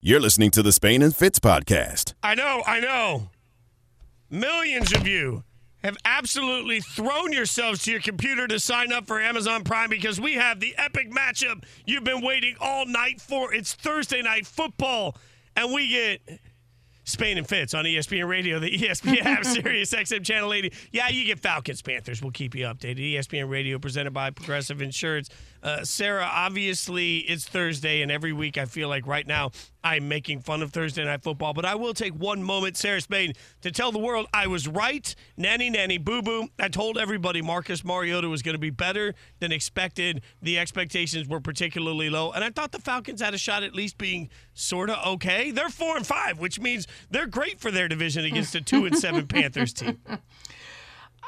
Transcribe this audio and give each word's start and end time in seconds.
You're 0.00 0.20
listening 0.20 0.52
to 0.52 0.62
the 0.62 0.70
Spain 0.70 1.02
and 1.02 1.14
Fitz 1.14 1.40
podcast. 1.40 2.14
I 2.22 2.36
know, 2.36 2.62
I 2.64 2.78
know. 2.78 3.30
Millions 4.30 4.94
of 4.94 5.08
you 5.08 5.42
have 5.82 5.96
absolutely 6.04 6.78
thrown 6.78 7.32
yourselves 7.32 7.82
to 7.82 7.90
your 7.90 8.00
computer 8.00 8.46
to 8.46 8.60
sign 8.60 8.92
up 8.92 9.08
for 9.08 9.20
Amazon 9.20 9.64
Prime 9.64 9.90
because 9.90 10.20
we 10.20 10.34
have 10.34 10.60
the 10.60 10.72
epic 10.78 11.10
matchup 11.10 11.64
you've 11.84 12.04
been 12.04 12.20
waiting 12.20 12.54
all 12.60 12.86
night 12.86 13.20
for. 13.20 13.52
It's 13.52 13.74
Thursday 13.74 14.22
night 14.22 14.46
football, 14.46 15.16
and 15.56 15.74
we 15.74 15.88
get 15.88 16.40
Spain 17.08 17.38
and 17.38 17.48
Fitz 17.48 17.72
on 17.72 17.84
ESPN 17.84 18.28
Radio, 18.28 18.58
the 18.58 18.70
ESPN 18.78 19.24
app, 19.24 19.44
Sirius 19.44 19.92
XM 19.92 20.24
Channel 20.24 20.52
80. 20.52 20.72
Yeah, 20.92 21.08
you 21.08 21.24
get 21.24 21.40
Falcons, 21.40 21.80
Panthers. 21.82 22.22
We'll 22.22 22.32
keep 22.32 22.54
you 22.54 22.66
updated. 22.66 23.14
ESPN 23.14 23.48
Radio 23.48 23.78
presented 23.78 24.12
by 24.12 24.30
Progressive 24.30 24.82
Insurance. 24.82 25.30
Uh, 25.62 25.84
Sarah, 25.84 26.28
obviously 26.30 27.18
it's 27.18 27.48
Thursday, 27.48 28.02
and 28.02 28.12
every 28.12 28.32
week 28.32 28.58
I 28.58 28.66
feel 28.66 28.88
like 28.88 29.06
right 29.06 29.26
now 29.26 29.50
I'm 29.82 30.06
making 30.06 30.40
fun 30.40 30.62
of 30.62 30.72
Thursday 30.72 31.04
Night 31.04 31.22
Football, 31.22 31.54
but 31.54 31.64
I 31.64 31.74
will 31.74 31.94
take 31.94 32.12
one 32.14 32.42
moment, 32.42 32.76
Sarah 32.76 33.00
Spain, 33.00 33.32
to 33.62 33.70
tell 33.70 33.90
the 33.90 33.98
world 33.98 34.26
I 34.32 34.46
was 34.46 34.68
right. 34.68 35.14
Nanny, 35.36 35.70
nanny, 35.70 35.98
boo 35.98 36.22
boo. 36.22 36.48
I 36.58 36.68
told 36.68 36.98
everybody 36.98 37.42
Marcus 37.42 37.84
Mariota 37.84 38.28
was 38.28 38.42
going 38.42 38.54
to 38.54 38.60
be 38.60 38.70
better 38.70 39.14
than 39.40 39.50
expected. 39.50 40.22
The 40.42 40.58
expectations 40.58 41.26
were 41.26 41.40
particularly 41.40 42.10
low, 42.10 42.32
and 42.32 42.44
I 42.44 42.50
thought 42.50 42.72
the 42.72 42.80
Falcons 42.80 43.20
had 43.20 43.34
a 43.34 43.38
shot 43.38 43.62
at 43.62 43.74
least 43.74 43.98
being 43.98 44.28
sort 44.58 44.90
of 44.90 45.04
okay. 45.14 45.50
They're 45.50 45.68
four 45.68 45.96
and 45.96 46.06
five, 46.06 46.38
which 46.38 46.60
means 46.60 46.86
they're 47.10 47.26
great 47.26 47.60
for 47.60 47.70
their 47.70 47.88
division 47.88 48.24
against 48.24 48.54
a 48.54 48.60
two 48.60 48.86
and 48.86 48.96
seven 48.98 49.26
Panthers 49.28 49.72
team. 49.72 50.00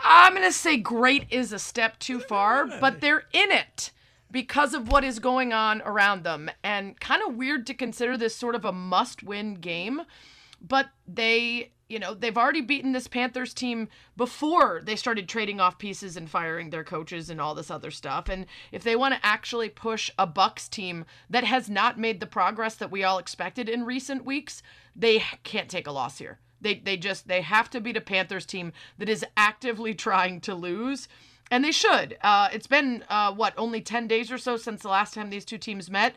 I'm 0.02 0.34
going 0.34 0.46
to 0.46 0.52
say 0.52 0.76
great 0.78 1.26
is 1.30 1.52
a 1.52 1.58
step 1.58 1.98
too 1.98 2.20
far, 2.20 2.66
but 2.66 3.00
they're 3.00 3.24
in 3.32 3.50
it 3.50 3.90
because 4.30 4.72
of 4.74 4.90
what 4.90 5.04
is 5.04 5.18
going 5.18 5.52
on 5.52 5.82
around 5.82 6.24
them. 6.24 6.50
And 6.64 6.98
kind 7.00 7.22
of 7.26 7.34
weird 7.34 7.66
to 7.66 7.74
consider 7.74 8.16
this 8.16 8.34
sort 8.34 8.54
of 8.54 8.64
a 8.64 8.72
must 8.72 9.22
win 9.22 9.54
game, 9.54 10.02
but 10.60 10.88
they. 11.06 11.72
You 11.90 11.98
know, 11.98 12.14
they've 12.14 12.38
already 12.38 12.60
beaten 12.60 12.92
this 12.92 13.08
Panthers 13.08 13.52
team 13.52 13.88
before 14.16 14.80
they 14.84 14.94
started 14.94 15.28
trading 15.28 15.58
off 15.58 15.76
pieces 15.76 16.16
and 16.16 16.30
firing 16.30 16.70
their 16.70 16.84
coaches 16.84 17.28
and 17.28 17.40
all 17.40 17.52
this 17.52 17.70
other 17.70 17.90
stuff. 17.90 18.28
And 18.28 18.46
if 18.70 18.84
they 18.84 18.94
want 18.94 19.14
to 19.14 19.26
actually 19.26 19.68
push 19.68 20.08
a 20.16 20.24
Bucks 20.24 20.68
team 20.68 21.04
that 21.28 21.42
has 21.42 21.68
not 21.68 21.98
made 21.98 22.20
the 22.20 22.26
progress 22.26 22.76
that 22.76 22.92
we 22.92 23.02
all 23.02 23.18
expected 23.18 23.68
in 23.68 23.84
recent 23.84 24.24
weeks, 24.24 24.62
they 24.94 25.24
can't 25.42 25.68
take 25.68 25.88
a 25.88 25.92
loss 25.92 26.18
here. 26.18 26.38
They 26.60 26.76
they 26.76 26.96
just 26.96 27.26
they 27.26 27.40
have 27.40 27.68
to 27.70 27.80
beat 27.80 27.96
a 27.96 28.00
Panthers 28.00 28.46
team 28.46 28.72
that 28.98 29.08
is 29.08 29.24
actively 29.36 29.92
trying 29.92 30.40
to 30.42 30.54
lose. 30.54 31.08
And 31.50 31.64
they 31.64 31.72
should. 31.72 32.16
Uh, 32.22 32.50
it's 32.52 32.68
been 32.68 33.04
uh, 33.08 33.32
what 33.34 33.54
only 33.56 33.80
ten 33.80 34.06
days 34.06 34.30
or 34.30 34.38
so 34.38 34.56
since 34.56 34.82
the 34.82 34.88
last 34.88 35.14
time 35.14 35.30
these 35.30 35.44
two 35.44 35.58
teams 35.58 35.90
met, 35.90 36.14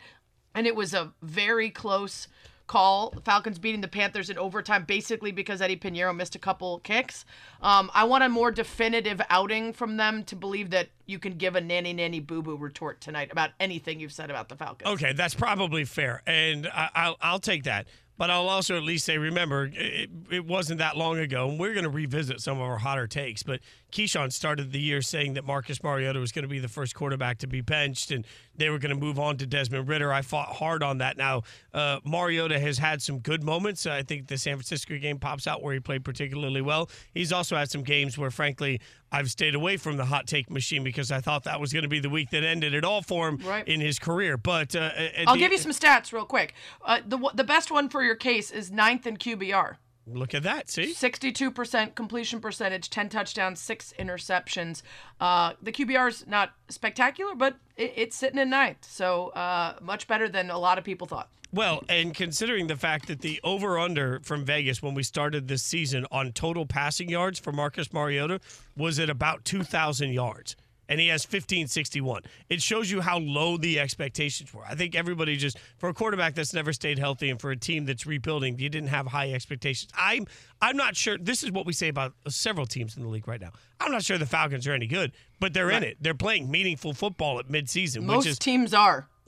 and 0.53 0.67
it 0.67 0.75
was 0.75 0.93
a 0.93 1.13
very 1.23 1.71
close 1.71 2.27
call. 2.67 3.13
Falcons 3.25 3.59
beating 3.59 3.81
the 3.81 3.87
Panthers 3.87 4.29
in 4.29 4.37
overtime, 4.37 4.85
basically 4.85 5.31
because 5.31 5.61
Eddy 5.61 5.75
Piñeiro 5.75 6.15
missed 6.15 6.35
a 6.35 6.39
couple 6.39 6.79
kicks. 6.79 7.25
Um, 7.61 7.91
I 7.93 8.05
want 8.05 8.23
a 8.23 8.29
more 8.29 8.51
definitive 8.51 9.21
outing 9.29 9.73
from 9.73 9.97
them 9.97 10.23
to 10.25 10.35
believe 10.35 10.69
that 10.71 10.89
you 11.05 11.19
can 11.19 11.33
give 11.33 11.55
a 11.55 11.61
nanny 11.61 11.93
nanny 11.93 12.19
boo 12.19 12.41
boo 12.41 12.55
retort 12.55 13.01
tonight 13.01 13.31
about 13.31 13.51
anything 13.59 13.99
you've 13.99 14.13
said 14.13 14.29
about 14.29 14.49
the 14.49 14.55
Falcons. 14.55 14.89
Okay, 14.91 15.13
that's 15.13 15.33
probably 15.33 15.85
fair, 15.85 16.21
and 16.25 16.67
I, 16.67 16.89
I'll 16.95 17.17
I'll 17.21 17.39
take 17.39 17.63
that. 17.63 17.87
But 18.15 18.29
I'll 18.29 18.47
also 18.47 18.77
at 18.77 18.83
least 18.83 19.05
say, 19.05 19.17
remember, 19.17 19.71
it, 19.73 20.09
it 20.29 20.45
wasn't 20.45 20.77
that 20.77 20.95
long 20.95 21.17
ago, 21.17 21.49
and 21.49 21.59
we're 21.59 21.73
going 21.73 21.83
to 21.83 21.89
revisit 21.89 22.41
some 22.41 22.57
of 22.57 22.63
our 22.63 22.77
hotter 22.77 23.07
takes. 23.07 23.41
But 23.41 23.61
Keyshawn 23.91 24.31
started 24.31 24.71
the 24.71 24.79
year 24.79 25.01
saying 25.01 25.33
that 25.33 25.45
Marcus 25.45 25.81
Mariota 25.81 26.19
was 26.19 26.31
going 26.31 26.43
to 26.43 26.49
be 26.49 26.59
the 26.59 26.67
first 26.67 26.93
quarterback 26.93 27.39
to 27.39 27.47
be 27.47 27.61
benched, 27.61 28.11
and 28.11 28.23
they 28.55 28.69
were 28.69 28.77
going 28.79 28.93
to 28.93 28.99
move 28.99 29.19
on 29.19 29.37
to 29.37 29.45
Desmond 29.47 29.87
Ridder. 29.87 30.11
I 30.13 30.21
fought 30.21 30.49
hard 30.49 30.83
on 30.83 30.99
that. 30.99 31.17
Now, 31.17 31.41
uh, 31.73 31.99
Mariota 32.05 32.59
has 32.59 32.77
had 32.77 33.01
some 33.01 33.19
good 33.19 33.43
moments. 33.43 33.85
I 33.85 34.03
think 34.03 34.27
the 34.27 34.37
San 34.37 34.57
Francisco 34.57 34.97
game 34.97 35.17
pops 35.19 35.47
out 35.47 35.61
where 35.63 35.73
he 35.73 35.79
played 35.79 36.03
particularly 36.05 36.61
well. 36.61 36.89
He's 37.13 37.31
also 37.33 37.55
had 37.55 37.69
some 37.71 37.83
games 37.83 38.17
where, 38.17 38.29
frankly, 38.31 38.79
I've 39.11 39.29
stayed 39.29 39.55
away 39.55 39.77
from 39.77 39.97
the 39.97 40.05
hot 40.05 40.27
take 40.27 40.49
machine 40.49 40.83
because 40.83 41.11
I 41.11 41.19
thought 41.21 41.43
that 41.43 41.59
was 41.59 41.71
going 41.73 41.83
to 41.83 41.89
be 41.89 41.99
the 41.99 42.09
week 42.09 42.29
that 42.31 42.43
ended 42.43 42.73
it 42.73 42.83
all 42.83 43.01
for 43.01 43.27
him 43.27 43.37
Right. 43.37 43.67
in 43.67 43.79
his 43.81 43.99
career. 43.99 44.37
But 44.37 44.75
uh, 44.75 44.89
I'll 45.27 45.35
give 45.35 45.51
you 45.51 45.57
some 45.57 45.71
stats 45.71 46.11
real 46.11 46.25
quick. 46.25 46.53
Uh, 46.83 46.99
the 47.05 47.17
the 47.33 47.43
best 47.43 47.71
one 47.71 47.89
for 47.89 48.03
your 48.03 48.15
case 48.15 48.49
is 48.51 48.71
ninth 48.71 49.05
in 49.07 49.17
QBR. 49.17 49.75
Look 50.05 50.33
at 50.33 50.43
that. 50.43 50.69
See? 50.69 50.93
62% 50.93 51.95
completion 51.95 52.41
percentage, 52.41 52.89
10 52.89 53.09
touchdowns, 53.09 53.59
6 53.61 53.93
interceptions. 53.97 54.81
Uh, 55.19 55.53
the 55.61 55.71
QBR 55.71 56.09
is 56.09 56.27
not 56.27 56.51
spectacular, 56.69 57.35
but 57.35 57.55
it, 57.77 57.93
it's 57.95 58.15
sitting 58.15 58.39
in 58.39 58.49
ninth. 58.49 58.85
So 58.89 59.29
uh, 59.29 59.75
much 59.81 60.07
better 60.07 60.27
than 60.27 60.49
a 60.49 60.57
lot 60.57 60.77
of 60.77 60.83
people 60.83 61.07
thought. 61.07 61.29
Well, 61.53 61.83
and 61.87 62.15
considering 62.15 62.65
the 62.65 62.75
fact 62.75 63.07
that 63.07 63.21
the 63.21 63.39
over 63.43 63.77
under 63.77 64.19
from 64.21 64.43
Vegas 64.43 64.81
when 64.81 64.95
we 64.95 65.03
started 65.03 65.47
this 65.47 65.61
season 65.61 66.07
on 66.11 66.31
total 66.31 66.65
passing 66.65 67.09
yards 67.09 67.37
for 67.37 67.51
Marcus 67.51 67.93
Mariota 67.93 68.39
was 68.75 68.99
at 68.99 69.09
about 69.09 69.45
2,000 69.45 70.13
yards. 70.13 70.55
And 70.89 70.99
he 70.99 71.07
has 71.07 71.23
1561. 71.23 72.23
It 72.49 72.61
shows 72.61 72.91
you 72.91 73.01
how 73.01 73.19
low 73.19 73.57
the 73.57 73.79
expectations 73.79 74.53
were. 74.53 74.63
I 74.65 74.75
think 74.75 74.95
everybody 74.95 75.37
just, 75.37 75.57
for 75.77 75.89
a 75.89 75.93
quarterback 75.93 76.35
that's 76.35 76.53
never 76.53 76.73
stayed 76.73 76.99
healthy 76.99 77.29
and 77.29 77.39
for 77.39 77.51
a 77.51 77.55
team 77.55 77.85
that's 77.85 78.05
rebuilding, 78.05 78.59
you 78.59 78.69
didn't 78.69 78.89
have 78.89 79.07
high 79.07 79.31
expectations. 79.31 79.91
I'm, 79.97 80.27
I'm 80.61 80.75
not 80.75 80.95
sure. 80.95 81.17
This 81.17 81.43
is 81.43 81.51
what 81.51 81.65
we 81.65 81.73
say 81.73 81.87
about 81.87 82.13
several 82.27 82.65
teams 82.65 82.97
in 82.97 83.03
the 83.03 83.09
league 83.09 83.27
right 83.27 83.39
now. 83.41 83.51
I'm 83.79 83.91
not 83.91 84.03
sure 84.03 84.17
the 84.17 84.25
Falcons 84.25 84.67
are 84.67 84.73
any 84.73 84.87
good, 84.87 85.13
but 85.39 85.53
they're 85.53 85.71
in 85.71 85.83
it. 85.83 85.97
They're 86.01 86.13
playing 86.13 86.51
meaningful 86.51 86.93
football 86.93 87.39
at 87.39 87.47
midseason, 87.47 88.03
Most 88.03 88.19
which 88.19 88.27
is. 88.27 88.39
teams 88.39 88.73
are. 88.73 89.07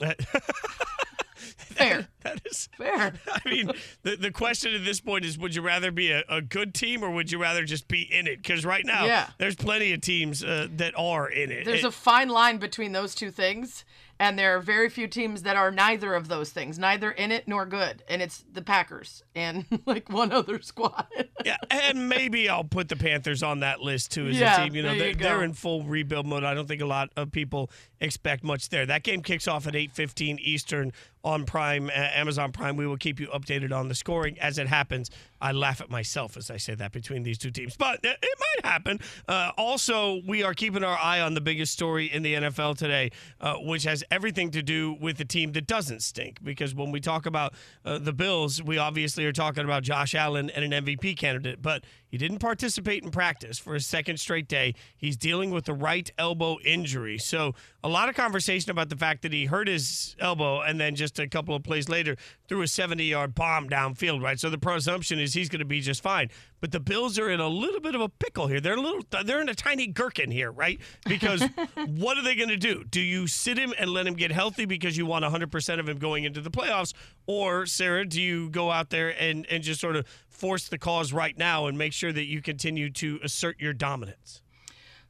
Fair. 1.36 2.08
that 2.22 2.40
is 2.44 2.68
Fair. 2.76 3.12
I 3.32 3.48
mean, 3.48 3.70
the, 4.02 4.16
the 4.16 4.30
question 4.30 4.74
at 4.74 4.84
this 4.84 5.00
point 5.00 5.24
is 5.24 5.38
would 5.38 5.54
you 5.54 5.62
rather 5.62 5.90
be 5.90 6.10
a, 6.10 6.24
a 6.28 6.40
good 6.42 6.74
team 6.74 7.02
or 7.04 7.10
would 7.10 7.30
you 7.30 7.40
rather 7.40 7.64
just 7.64 7.88
be 7.88 8.02
in 8.02 8.26
it? 8.26 8.42
Because 8.42 8.64
right 8.64 8.84
now, 8.84 9.04
Yeah. 9.06 9.28
there's 9.38 9.56
plenty 9.56 9.92
of 9.92 10.00
teams 10.00 10.42
uh, 10.42 10.68
that 10.76 10.94
are 10.96 11.28
in 11.28 11.50
it. 11.50 11.64
There's 11.64 11.80
It- 11.84 11.86
a 11.86 11.90
fine 11.92 12.28
line 12.28 12.58
between 12.58 12.92
those 12.92 13.14
two 13.14 13.30
things, 13.30 13.84
and 14.18 14.38
there 14.38 14.56
are 14.56 14.60
very 14.60 14.88
few 14.88 15.06
teams 15.08 15.42
that 15.42 15.56
are 15.56 15.70
neither 15.70 16.14
of 16.14 16.28
those 16.28 16.50
things, 16.50 16.78
neither 16.78 17.10
in 17.10 17.30
it 17.30 17.46
nor 17.46 17.66
good. 17.66 18.02
And 18.08 18.22
it's 18.22 18.44
the 18.50 18.62
Packers 18.62 19.22
and 19.34 19.66
like 19.86 20.08
one 20.10 20.32
other 20.32 20.60
squad. 20.62 21.06
yeah, 21.44 21.56
and 21.70 22.08
maybe 22.08 22.48
I'll 22.48 22.64
put 22.64 22.88
the 22.88 22.96
Panthers 22.96 23.42
on 23.42 23.60
that 23.60 23.80
list 23.80 24.12
too 24.12 24.28
as 24.28 24.38
Yeah, 24.38 24.58
a 24.60 24.64
team. 24.64 24.74
You 24.74 24.82
know, 24.82 24.96
they're, 24.96 25.08
you 25.10 25.14
they're 25.16 25.42
in 25.44 25.52
full 25.52 25.82
rebuild 25.82 26.26
mode. 26.26 26.44
I 26.44 26.54
don't 26.54 26.66
think 26.66 26.80
a 26.80 26.86
lot 26.86 27.10
of 27.16 27.30
people 27.30 27.70
expect 28.00 28.42
much 28.42 28.70
there. 28.70 28.86
That 28.86 29.02
game 29.02 29.20
kicks 29.22 29.46
off 29.46 29.66
at 29.66 29.74
8:15 29.74 30.38
Eastern 30.40 30.92
on 31.26 31.44
Prime, 31.44 31.90
Amazon 31.92 32.52
Prime. 32.52 32.76
We 32.76 32.86
will 32.86 32.96
keep 32.96 33.18
you 33.18 33.26
updated 33.26 33.76
on 33.76 33.88
the 33.88 33.96
scoring 33.96 34.38
as 34.38 34.58
it 34.58 34.68
happens. 34.68 35.10
I 35.40 35.50
laugh 35.50 35.80
at 35.80 35.90
myself 35.90 36.36
as 36.36 36.50
I 36.52 36.56
say 36.56 36.76
that 36.76 36.92
between 36.92 37.24
these 37.24 37.36
two 37.36 37.50
teams, 37.50 37.76
but 37.76 37.98
it 38.04 38.16
it 38.22 38.38
might 38.38 38.70
happen. 38.70 39.00
Uh, 39.28 39.50
also, 39.58 40.22
we 40.26 40.44
are 40.44 40.54
keeping 40.54 40.84
our 40.84 40.96
eye 40.96 41.20
on 41.20 41.34
the 41.34 41.40
biggest 41.40 41.72
story 41.72 42.06
in 42.06 42.22
the 42.22 42.34
NFL 42.34 42.76
today, 42.78 43.10
uh, 43.40 43.56
which 43.56 43.82
has 43.82 44.04
everything 44.10 44.52
to 44.52 44.62
do 44.62 44.96
with 45.00 45.18
the 45.18 45.24
team 45.24 45.52
that 45.52 45.66
doesn't 45.66 46.02
stink. 46.02 46.42
Because 46.42 46.74
when 46.74 46.92
we 46.92 47.00
talk 47.00 47.26
about 47.26 47.54
uh, 47.84 47.98
the 47.98 48.12
Bills, 48.12 48.62
we 48.62 48.78
obviously 48.78 49.26
are 49.26 49.32
talking 49.32 49.64
about 49.64 49.82
Josh 49.82 50.14
Allen 50.14 50.48
and 50.50 50.72
an 50.72 50.84
MVP 50.84 51.16
candidate, 51.16 51.60
but 51.60 51.84
he 52.08 52.18
didn't 52.18 52.38
participate 52.38 53.02
in 53.02 53.10
practice 53.10 53.58
for 53.58 53.74
a 53.74 53.80
second 53.80 54.18
straight 54.18 54.48
day. 54.48 54.74
He's 54.96 55.16
dealing 55.16 55.50
with 55.50 55.68
a 55.68 55.74
right 55.74 56.10
elbow 56.18 56.58
injury. 56.64 57.18
So, 57.18 57.54
a 57.82 57.88
lot 57.88 58.08
of 58.08 58.14
conversation 58.14 58.70
about 58.70 58.88
the 58.88 58.96
fact 58.96 59.22
that 59.22 59.32
he 59.32 59.46
hurt 59.46 59.68
his 59.68 60.16
elbow 60.18 60.60
and 60.60 60.80
then 60.80 60.94
just 60.94 61.18
a 61.18 61.28
couple 61.28 61.54
of 61.54 61.62
plays 61.62 61.88
later 61.88 62.16
threw 62.48 62.62
a 62.62 62.68
70 62.68 63.04
yard 63.04 63.34
bomb 63.34 63.68
downfield, 63.68 64.22
right? 64.22 64.38
So, 64.38 64.50
the 64.50 64.58
presumption 64.58 65.18
is 65.18 65.34
he's 65.34 65.48
going 65.48 65.60
to 65.60 65.64
be 65.64 65.80
just 65.80 66.02
fine. 66.02 66.30
But 66.60 66.72
the 66.72 66.80
Bills 66.80 67.18
are 67.18 67.30
in 67.30 67.40
a 67.40 67.48
little 67.48 67.80
bit 67.80 67.94
of 67.94 68.00
a 68.00 68.08
pickle 68.08 68.46
here. 68.46 68.60
They're 68.60 68.76
a 68.76 68.80
little, 68.80 69.02
they're 69.24 69.40
in 69.40 69.48
a 69.48 69.54
tiny 69.54 69.86
gherkin 69.86 70.30
here, 70.30 70.50
right? 70.50 70.80
Because 71.06 71.42
what 71.86 72.16
are 72.16 72.22
they 72.22 72.34
going 72.34 72.48
to 72.48 72.56
do? 72.56 72.84
Do 72.84 73.00
you 73.00 73.26
sit 73.26 73.58
him 73.58 73.74
and 73.78 73.90
let 73.90 74.06
him 74.06 74.14
get 74.14 74.32
healthy 74.32 74.64
because 74.64 74.96
you 74.96 75.04
want 75.06 75.24
100% 75.24 75.80
of 75.80 75.88
him 75.88 75.98
going 75.98 76.24
into 76.24 76.40
the 76.40 76.50
playoffs? 76.50 76.94
Or, 77.26 77.66
Sarah, 77.66 78.06
do 78.06 78.20
you 78.22 78.48
go 78.50 78.70
out 78.70 78.90
there 78.90 79.10
and, 79.20 79.46
and 79.50 79.62
just 79.62 79.80
sort 79.80 79.96
of 79.96 80.06
force 80.28 80.68
the 80.68 80.78
cause 80.78 81.12
right 81.12 81.36
now 81.36 81.66
and 81.66 81.76
make 81.76 81.92
sure 81.92 82.12
that 82.12 82.24
you 82.24 82.40
continue 82.40 82.90
to 82.90 83.20
assert 83.22 83.60
your 83.60 83.72
dominance? 83.72 84.40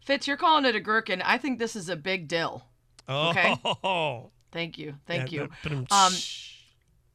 Fitz, 0.04 0.26
you're 0.26 0.36
calling 0.36 0.64
it 0.64 0.76
a 0.76 0.80
gherkin. 0.80 1.22
I 1.22 1.38
think 1.38 1.58
this 1.58 1.74
is 1.76 1.88
a 1.88 1.96
big 1.96 2.28
dill. 2.28 2.64
Okay. 3.08 3.56
Oh, 3.64 4.30
Thank 4.52 4.78
you. 4.78 4.94
Thank 5.06 5.32
Yeah, 5.32 5.48
you. 5.64 5.86
Um, 5.90 6.12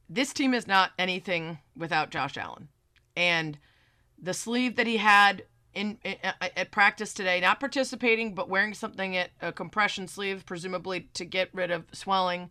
this 0.08 0.32
team 0.32 0.54
is 0.54 0.66
not 0.66 0.92
anything 0.98 1.58
without 1.76 2.10
Josh 2.10 2.36
Allen. 2.36 2.68
And 3.16 3.58
the 4.22 4.32
sleeve 4.32 4.76
that 4.76 4.86
he 4.86 4.98
had 4.98 5.44
in, 5.74 5.98
in 6.04 6.16
uh, 6.22 6.32
uh, 6.40 6.48
at 6.56 6.70
practice 6.70 7.12
today, 7.12 7.40
not 7.40 7.60
participating 7.60 8.34
but 8.34 8.48
wearing 8.48 8.72
something 8.72 9.16
at 9.16 9.30
a 9.40 9.52
compression 9.52 10.06
sleeve, 10.06 10.46
presumably 10.46 11.08
to 11.14 11.24
get 11.24 11.48
rid 11.52 11.70
of 11.70 11.84
swelling, 11.92 12.50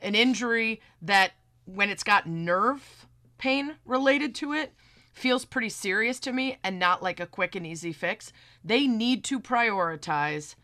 an 0.00 0.14
injury 0.14 0.80
that 1.00 1.32
when 1.64 1.90
it's 1.90 2.02
got 2.02 2.26
nerve 2.26 3.06
pain 3.38 3.74
related 3.84 4.34
to 4.36 4.52
it 4.52 4.72
feels 5.12 5.44
pretty 5.44 5.68
serious 5.68 6.18
to 6.20 6.32
me 6.32 6.58
and 6.64 6.78
not 6.78 7.02
like 7.02 7.20
a 7.20 7.26
quick 7.26 7.54
and 7.54 7.66
easy 7.66 7.92
fix. 7.92 8.32
They 8.64 8.86
need 8.86 9.24
to 9.24 9.38
prioritize 9.38 10.54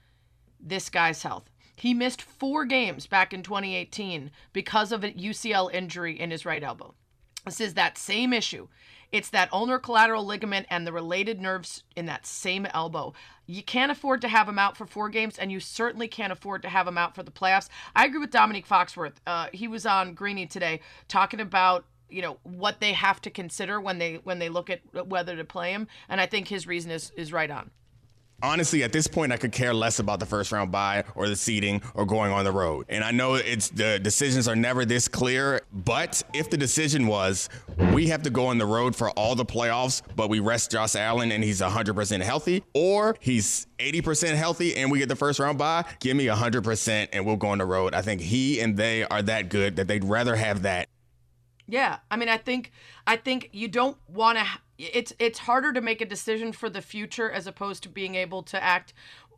this 0.59 0.89
guy's 0.89 1.23
health. 1.23 1.51
He 1.77 1.95
missed 1.95 2.23
four 2.23 2.65
games 2.65 3.07
back 3.07 3.33
in 3.33 3.43
2018 3.43 4.31
because 4.53 4.91
of 4.91 5.05
a 5.05 5.13
UCL 5.13 5.73
injury 5.73 6.19
in 6.19 6.31
his 6.31 6.45
right 6.45 6.63
elbow. 6.63 6.95
This 7.45 7.61
is 7.61 7.75
that 7.75 7.97
same 7.97 8.33
issue. 8.33 8.69
It's 9.11 9.31
that 9.31 9.53
ulnar 9.53 9.79
collateral 9.79 10.25
ligament 10.25 10.67
and 10.71 10.87
the 10.87 10.93
related 10.93 11.41
nerves 11.41 11.85
in 11.97 12.07
that 12.07 12.27
same 12.27 12.67
elbow. 12.67 13.15
You 13.47 13.63
can't 13.63 13.91
afford 13.91 14.21
to 14.23 14.29
have 14.29 14.49
him 14.49 14.59
out 14.59 14.77
for 14.77 14.87
four 14.87 15.09
games, 15.09 15.39
and 15.39 15.51
you 15.51 15.61
certainly 15.61 16.09
can't 16.09 16.33
afford 16.33 16.63
to 16.63 16.69
have 16.69 16.87
him 16.87 16.99
out 16.99 17.15
for 17.15 17.23
the 17.23 17.31
playoffs. 17.31 17.69
I 17.97 18.05
agree 18.05 18.21
with 18.21 18.31
Dominique 18.31 18.69
Foxworth. 18.69 19.15
Uh, 19.27 19.49
he 19.53 19.67
was 19.67 19.87
on 19.87 20.13
Greeny 20.15 20.47
today 20.47 20.81
talking 21.09 21.41
about 21.41 21.85
you 22.11 22.23
know 22.23 22.39
what 22.43 22.81
they 22.81 22.95
have 22.95 23.21
to 23.21 23.31
consider 23.31 23.81
when 23.81 23.99
they 23.99 24.17
when 24.25 24.39
they 24.39 24.49
look 24.49 24.71
at 24.71 24.81
whether 25.07 25.37
to 25.37 25.45
play 25.45 25.73
him, 25.73 25.89
and 26.09 26.21
I 26.21 26.27
think 26.27 26.49
his 26.49 26.67
reason 26.67 26.91
is 26.91 27.11
is 27.17 27.33
right 27.33 27.51
on 27.51 27.71
honestly, 28.43 28.83
at 28.83 28.93
this 28.93 29.07
point, 29.07 29.33
I 29.33 29.37
could 29.37 29.53
care 29.53 29.75
less 29.75 29.99
about 29.99 30.21
the 30.21 30.27
first 30.27 30.53
round 30.53 30.71
bye 30.71 31.05
or 31.15 31.29
the 31.29 31.37
seeding 31.37 31.83
or 31.95 32.07
going 32.07 32.33
on 32.33 32.45
the 32.45 32.53
road. 32.53 32.87
And 32.89 33.03
I 33.05 33.11
know 33.11 33.35
it's 33.35 33.71
the 33.71 33.99
decisions 33.99 34.49
are 34.49 34.57
never 34.57 34.85
this 34.85 35.09
clear, 35.09 35.63
but 35.73 36.23
if 36.33 36.51
the 36.51 36.57
decision 36.57 37.07
was 37.07 37.49
we 37.93 38.09
have 38.09 38.23
to 38.23 38.31
go 38.31 38.47
on 38.47 38.59
the 38.59 38.67
road 38.67 38.95
for 38.95 39.11
all 39.11 39.35
the 39.35 39.45
playoffs, 39.45 40.03
but 40.17 40.29
we 40.29 40.41
rest 40.41 40.71
Josh 40.71 40.95
Allen 40.95 41.33
and 41.33 41.43
he's 41.43 41.61
100% 41.61 42.23
healthy, 42.23 42.65
or 42.75 43.17
he's 43.21 43.67
80% 43.79 44.35
healthy 44.35 44.77
and 44.77 44.91
we 44.91 44.99
get 44.99 45.09
the 45.09 45.17
first 45.17 45.39
round 45.39 45.59
bye, 45.59 45.85
give 46.01 46.17
me 46.17 46.27
100% 46.27 47.09
and 47.13 47.27
we'll 47.27 47.37
go 47.37 47.49
on 47.49 47.59
the 47.59 47.67
road. 47.67 47.95
I 47.95 48.03
think 48.03 48.21
he 48.21 48.61
and 48.61 48.77
they 48.77 49.05
are 49.05 49.23
that 49.23 49.49
good 49.49 49.77
that 49.77 49.89
they'd 49.89 50.05
rather 50.05 50.37
have 50.37 50.63
that. 50.63 50.89
Yeah, 51.71 51.99
I 52.11 52.17
mean, 52.17 52.31
I 52.31 52.39
think 52.39 52.73
I 53.07 53.17
think 53.17 53.51
you 53.53 53.69
don't 53.69 53.99
want 54.09 54.39
to 54.39 54.45
it's 54.79 55.13
it's 55.19 55.41
harder 55.41 55.73
to 55.73 55.81
make 55.81 56.01
a 56.01 56.07
decision 56.07 56.53
for 56.53 56.71
the 56.71 56.81
future 56.81 57.31
as 57.31 57.47
opposed 57.47 57.83
to 57.83 57.89
being 57.89 58.15
able 58.15 58.43
to 58.45 58.63
act 58.63 58.95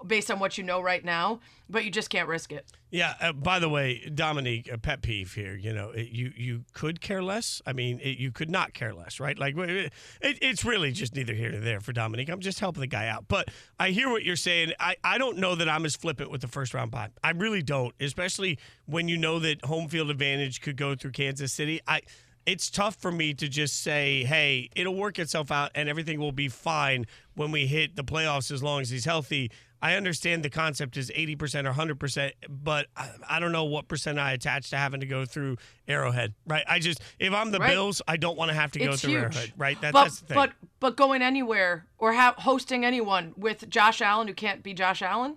based 0.07 0.31
on 0.31 0.39
what 0.39 0.57
you 0.57 0.65
know 0.65 0.81
right 0.81 1.05
now, 1.05 1.41
but 1.69 1.85
you 1.85 1.91
just 1.91 2.11
can't 2.11 2.29
risk 2.29 2.53
it. 2.53 2.67
Yeah. 2.91 3.15
Uh, 3.21 3.33
by 3.33 3.59
the 3.59 3.69
way, 3.69 4.11
Dominique, 4.15 4.71
a 4.71 4.79
pet 4.79 5.03
peeve 5.03 5.35
here. 5.35 5.57
You 5.57 5.73
know, 5.73 5.91
it, 5.91 6.09
you 6.09 6.33
you 6.37 6.65
could 6.73 7.01
care 7.01 7.23
less. 7.23 7.63
I 7.67 7.73
mean, 7.73 8.01
it, 8.01 8.19
you 8.19 8.33
could 8.33 8.51
not 8.51 8.75
care 8.75 8.93
less, 8.93 9.21
right? 9.21 9.39
Like, 9.39 9.57
it, 9.57 9.93
it's 10.21 10.65
really 10.65 10.93
just 10.93 11.15
neither 11.15 11.35
here 11.35 11.51
nor 11.51 11.61
there 11.61 11.81
for 11.81 11.93
Dominique. 11.93 12.29
I'm 12.29 12.41
just 12.41 12.61
helping 12.61 12.81
the 12.81 12.87
guy 12.87 13.09
out. 13.09 13.27
But 13.29 13.49
I 13.79 13.91
hear 13.91 14.11
what 14.11 14.25
you're 14.25 14.37
saying. 14.37 14.73
I 14.81 14.97
I 15.05 15.19
don't 15.19 15.39
know 15.39 15.55
that 15.55 15.69
I'm 15.69 15.85
as 15.85 15.97
flippant 15.97 16.31
with 16.31 16.41
the 16.41 16.49
first 16.49 16.75
round 16.75 16.91
bye. 16.91 17.09
I 17.23 17.31
really 17.31 17.63
don't, 17.63 17.95
especially 18.01 18.59
when 18.87 19.09
you 19.09 19.17
know 19.17 19.39
that 19.39 19.65
home 19.65 19.89
field 19.89 20.11
advantage 20.11 20.61
could 20.61 20.77
go 20.77 20.95
through 20.95 21.13
Kansas 21.13 21.53
City. 21.53 21.81
I 21.87 22.01
it's 22.47 22.71
tough 22.71 22.97
for 22.97 23.13
me 23.13 23.35
to 23.35 23.49
just 23.49 23.83
say, 23.83 24.25
hey, 24.25 24.71
it'll 24.75 24.95
work 24.95 25.19
itself 25.19 25.51
out 25.51 25.71
and 25.75 25.89
everything 25.89 26.19
will 26.19 26.33
be 26.33 26.49
fine 26.49 27.07
when 27.35 27.51
we 27.51 27.67
hit 27.67 27.97
the 27.97 28.05
playoffs 28.05 28.51
as 28.51 28.63
long 28.63 28.81
as 28.81 28.91
he's 28.91 29.05
healthy. 29.05 29.51
I 29.83 29.95
understand 29.95 30.43
the 30.43 30.51
concept 30.51 30.97
is 30.97 31.11
80% 31.11 31.67
or 31.67 31.73
100%, 31.73 32.33
but 32.49 32.87
I, 32.97 33.11
I, 33.29 33.41
don't 33.41 33.53
know 33.53 33.65
what 33.65 33.89
percent 33.89 34.19
I 34.19 34.33
attach 34.33 34.71
to 34.71 34.77
having 34.77 35.01
to 35.01 35.07
go 35.07 35.25
through 35.25 35.57
Arrowhead, 35.89 36.35
right? 36.47 36.65
I 36.69 36.81
just, 36.81 37.01
if 37.19 37.33
I'm 37.33 37.51
the 37.51 37.61
right. 37.61 37.71
Bills, 37.71 38.03
I 38.07 38.19
don't 38.19 38.37
want 38.37 38.51
to 38.51 38.55
have 38.55 38.73
to 38.73 38.79
go 38.79 38.91
it's 38.91 39.01
through 39.01 39.13
huge. 39.13 39.23
Arrowhead, 39.23 39.53
right? 39.57 39.81
That, 39.81 39.95
but, 39.95 40.03
that's 40.03 40.21
the 40.21 40.27
thing. 40.27 40.35
But, 40.35 40.53
but 40.81 40.97
going 40.97 41.23
anywhere 41.23 41.87
or 41.99 42.13
ha- 42.13 42.35
hosting 42.37 42.85
anyone 42.85 43.33
with 43.37 43.71
Josh 43.71 44.03
Allen 44.03 44.29
who 44.29 44.35
can't 44.35 44.63
be 44.63 44.75
Josh 44.75 45.01
Allen? 45.01 45.37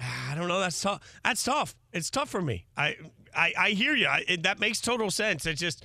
I 0.00 0.34
don't 0.34 0.48
know. 0.48 0.60
That's 0.60 0.80
tough. 0.80 1.00
That's 1.22 1.42
tough. 1.42 1.74
It's 1.92 2.08
tough 2.08 2.30
for 2.30 2.40
me. 2.40 2.66
I, 2.74 2.96
I, 3.34 3.52
I 3.58 3.70
hear 3.70 3.94
you. 3.94 4.06
I, 4.06 4.24
it, 4.26 4.44
that 4.44 4.60
makes 4.60 4.80
total 4.80 5.10
sense. 5.10 5.44
It's 5.44 5.60
just, 5.60 5.84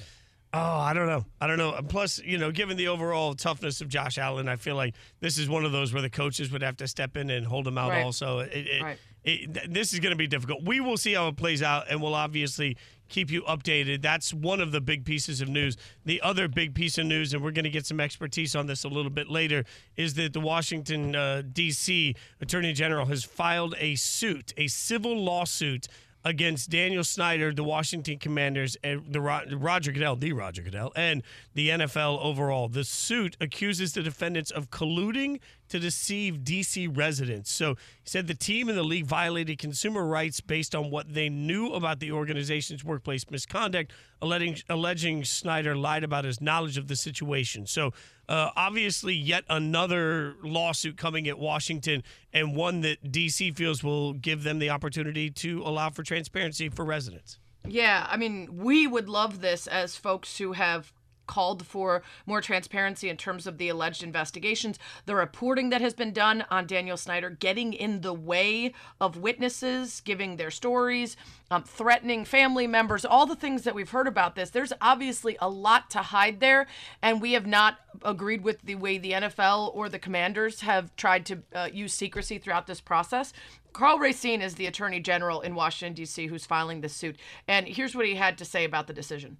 Oh, 0.55 0.59
I 0.59 0.93
don't 0.93 1.07
know. 1.07 1.25
I 1.41 1.47
don't 1.47 1.57
know. 1.57 1.79
Plus, 1.89 2.19
you 2.19 2.37
know, 2.37 2.51
given 2.51 2.77
the 2.77 2.87
overall 2.87 3.33
toughness 3.33 3.81
of 3.81 3.89
Josh 3.89 4.19
Allen, 4.19 4.47
I 4.47 4.55
feel 4.55 4.75
like 4.75 4.93
this 5.19 5.39
is 5.39 5.49
one 5.49 5.65
of 5.65 5.71
those 5.71 5.93
where 5.93 6.01
the 6.03 6.11
coaches 6.11 6.51
would 6.51 6.61
have 6.61 6.77
to 6.77 6.87
step 6.87 7.17
in 7.17 7.31
and 7.31 7.47
hold 7.47 7.67
him 7.67 7.77
out. 7.79 7.89
Right. 7.89 8.03
Also, 8.03 8.39
it, 8.39 8.51
it, 8.53 8.83
right. 8.83 8.97
it, 9.23 9.73
this 9.73 9.93
is 9.93 9.99
going 9.99 10.11
to 10.11 10.17
be 10.17 10.27
difficult. 10.27 10.63
We 10.63 10.79
will 10.79 10.97
see 10.97 11.13
how 11.13 11.27
it 11.29 11.37
plays 11.37 11.63
out, 11.63 11.85
and 11.89 12.03
we'll 12.03 12.13
obviously 12.13 12.77
keep 13.09 13.31
you 13.31 13.41
updated. 13.43 14.03
That's 14.03 14.31
one 14.31 14.61
of 14.61 14.71
the 14.71 14.79
big 14.79 15.05
pieces 15.05 15.41
of 15.41 15.49
news. 15.49 15.75
The 16.05 16.21
other 16.21 16.47
big 16.47 16.75
piece 16.75 16.99
of 16.99 17.07
news, 17.07 17.33
and 17.33 17.43
we're 17.43 17.51
going 17.51 17.63
to 17.63 17.71
get 17.71 17.87
some 17.87 17.99
expertise 17.99 18.55
on 18.55 18.67
this 18.67 18.83
a 18.83 18.89
little 18.89 19.11
bit 19.11 19.29
later, 19.29 19.65
is 19.97 20.13
that 20.15 20.33
the 20.33 20.39
Washington 20.39 21.15
uh, 21.15 21.41
D.C. 21.51 22.15
Attorney 22.41 22.73
General 22.73 23.07
has 23.07 23.23
filed 23.23 23.73
a 23.79 23.95
suit, 23.95 24.53
a 24.55 24.67
civil 24.67 25.17
lawsuit 25.17 25.87
against 26.25 26.69
Daniel 26.69 27.03
Snyder, 27.03 27.53
the 27.53 27.63
Washington 27.63 28.17
Commanders, 28.17 28.77
and 28.83 29.03
the 29.11 29.21
Roger 29.21 29.91
Goodell, 29.91 30.15
the 30.15 30.33
Roger 30.33 30.61
Goodell, 30.61 30.91
and 30.95 31.23
the 31.53 31.69
NFL 31.69 32.23
overall. 32.23 32.67
The 32.67 32.83
suit 32.83 33.35
accuses 33.41 33.93
the 33.93 34.01
defendants 34.01 34.51
of 34.51 34.69
colluding 34.69 35.39
to 35.69 35.79
deceive 35.79 36.39
DC 36.39 36.95
residents. 36.95 37.51
So 37.51 37.75
he 37.75 38.09
said 38.09 38.27
the 38.27 38.33
team 38.33 38.69
and 38.69 38.77
the 38.77 38.83
league 38.83 39.05
violated 39.05 39.57
consumer 39.57 40.05
rights 40.05 40.39
based 40.39 40.75
on 40.75 40.91
what 40.91 41.13
they 41.13 41.29
knew 41.29 41.73
about 41.73 41.99
the 41.99 42.11
organization's 42.11 42.83
workplace 42.83 43.29
misconduct, 43.29 43.91
alleging, 44.21 44.57
alleging 44.69 45.23
Snyder 45.23 45.75
lied 45.75 46.03
about 46.03 46.25
his 46.25 46.41
knowledge 46.41 46.77
of 46.77 46.87
the 46.87 46.95
situation. 46.95 47.65
So 47.65 47.91
uh, 48.29 48.51
obviously, 48.55 49.13
yet 49.13 49.43
another 49.49 50.35
lawsuit 50.43 50.97
coming 50.97 51.27
at 51.27 51.37
Washington, 51.37 52.03
and 52.31 52.55
one 52.55 52.81
that 52.81 53.11
DC 53.11 53.55
feels 53.55 53.83
will 53.83 54.13
give 54.13 54.43
them 54.43 54.59
the 54.59 54.69
opportunity 54.69 55.29
to 55.29 55.61
allow 55.63 55.89
for 55.89 56.03
transparency 56.03 56.69
for 56.69 56.85
residents. 56.85 57.39
Yeah, 57.67 58.05
I 58.09 58.17
mean, 58.17 58.57
we 58.57 58.87
would 58.87 59.09
love 59.09 59.41
this 59.41 59.67
as 59.67 59.95
folks 59.95 60.37
who 60.37 60.53
have 60.53 60.93
called 61.27 61.65
for 61.65 62.03
more 62.25 62.41
transparency 62.41 63.09
in 63.09 63.17
terms 63.17 63.47
of 63.47 63.57
the 63.57 63.69
alleged 63.69 64.03
investigations, 64.03 64.79
the 65.05 65.15
reporting 65.15 65.69
that 65.69 65.81
has 65.81 65.93
been 65.93 66.11
done 66.11 66.45
on 66.49 66.67
Daniel 66.67 66.97
Snyder 66.97 67.29
getting 67.29 67.73
in 67.73 68.01
the 68.01 68.13
way 68.13 68.73
of 68.99 69.17
witnesses 69.17 70.01
giving 70.01 70.37
their 70.37 70.51
stories, 70.51 71.15
um, 71.51 71.63
threatening 71.63 72.25
family 72.25 72.67
members, 72.67 73.05
all 73.05 73.25
the 73.25 73.35
things 73.35 73.63
that 73.63 73.75
we've 73.75 73.89
heard 73.89 74.07
about 74.07 74.35
this. 74.35 74.49
There's 74.49 74.73
obviously 74.81 75.37
a 75.39 75.49
lot 75.49 75.89
to 75.91 75.99
hide 75.99 76.39
there, 76.39 76.67
and 77.01 77.21
we 77.21 77.33
have 77.33 77.45
not 77.45 77.77
agreed 78.03 78.43
with 78.43 78.61
the 78.63 78.75
way 78.75 78.97
the 78.97 79.11
NFL 79.11 79.75
or 79.75 79.89
the 79.89 79.99
commanders 79.99 80.61
have 80.61 80.95
tried 80.95 81.25
to 81.27 81.43
uh, 81.53 81.69
use 81.71 81.93
secrecy 81.93 82.37
throughout 82.37 82.67
this 82.67 82.81
process. 82.81 83.33
Karl 83.73 83.97
Racine 83.97 84.41
is 84.41 84.55
the 84.55 84.67
attorney 84.67 84.99
general 84.99 85.41
in 85.41 85.55
Washington, 85.55 85.95
D.C., 85.95 86.27
who's 86.27 86.45
filing 86.45 86.81
this 86.81 86.93
suit. 86.93 87.17
And 87.47 87.67
here's 87.67 87.95
what 87.95 88.05
he 88.05 88.15
had 88.15 88.37
to 88.37 88.45
say 88.45 88.63
about 88.63 88.87
the 88.87 88.93
decision 88.93 89.37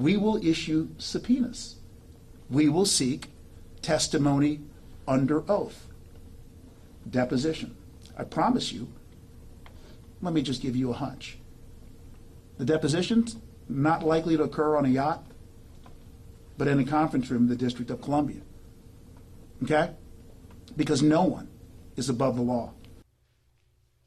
we 0.00 0.16
will 0.16 0.44
issue 0.44 0.88
subpoenas. 0.98 1.76
We 2.48 2.68
will 2.68 2.86
seek 2.86 3.28
testimony 3.82 4.60
under 5.06 5.48
oath, 5.50 5.86
deposition. 7.08 7.76
I 8.16 8.24
promise 8.24 8.72
you, 8.72 8.88
let 10.22 10.34
me 10.34 10.42
just 10.42 10.62
give 10.62 10.74
you 10.74 10.90
a 10.90 10.94
hunch. 10.94 11.38
The 12.58 12.64
deposition's 12.64 13.36
not 13.68 14.04
likely 14.04 14.36
to 14.36 14.42
occur 14.42 14.76
on 14.76 14.84
a 14.84 14.88
yacht, 14.88 15.24
but 16.58 16.68
in 16.68 16.78
a 16.78 16.84
conference 16.84 17.30
room 17.30 17.44
in 17.44 17.48
the 17.48 17.56
District 17.56 17.90
of 17.90 18.02
Columbia. 18.02 18.40
Okay? 19.62 19.90
Because 20.76 21.02
no 21.02 21.24
one 21.24 21.48
is 21.96 22.08
above 22.08 22.36
the 22.36 22.42
law. 22.42 22.72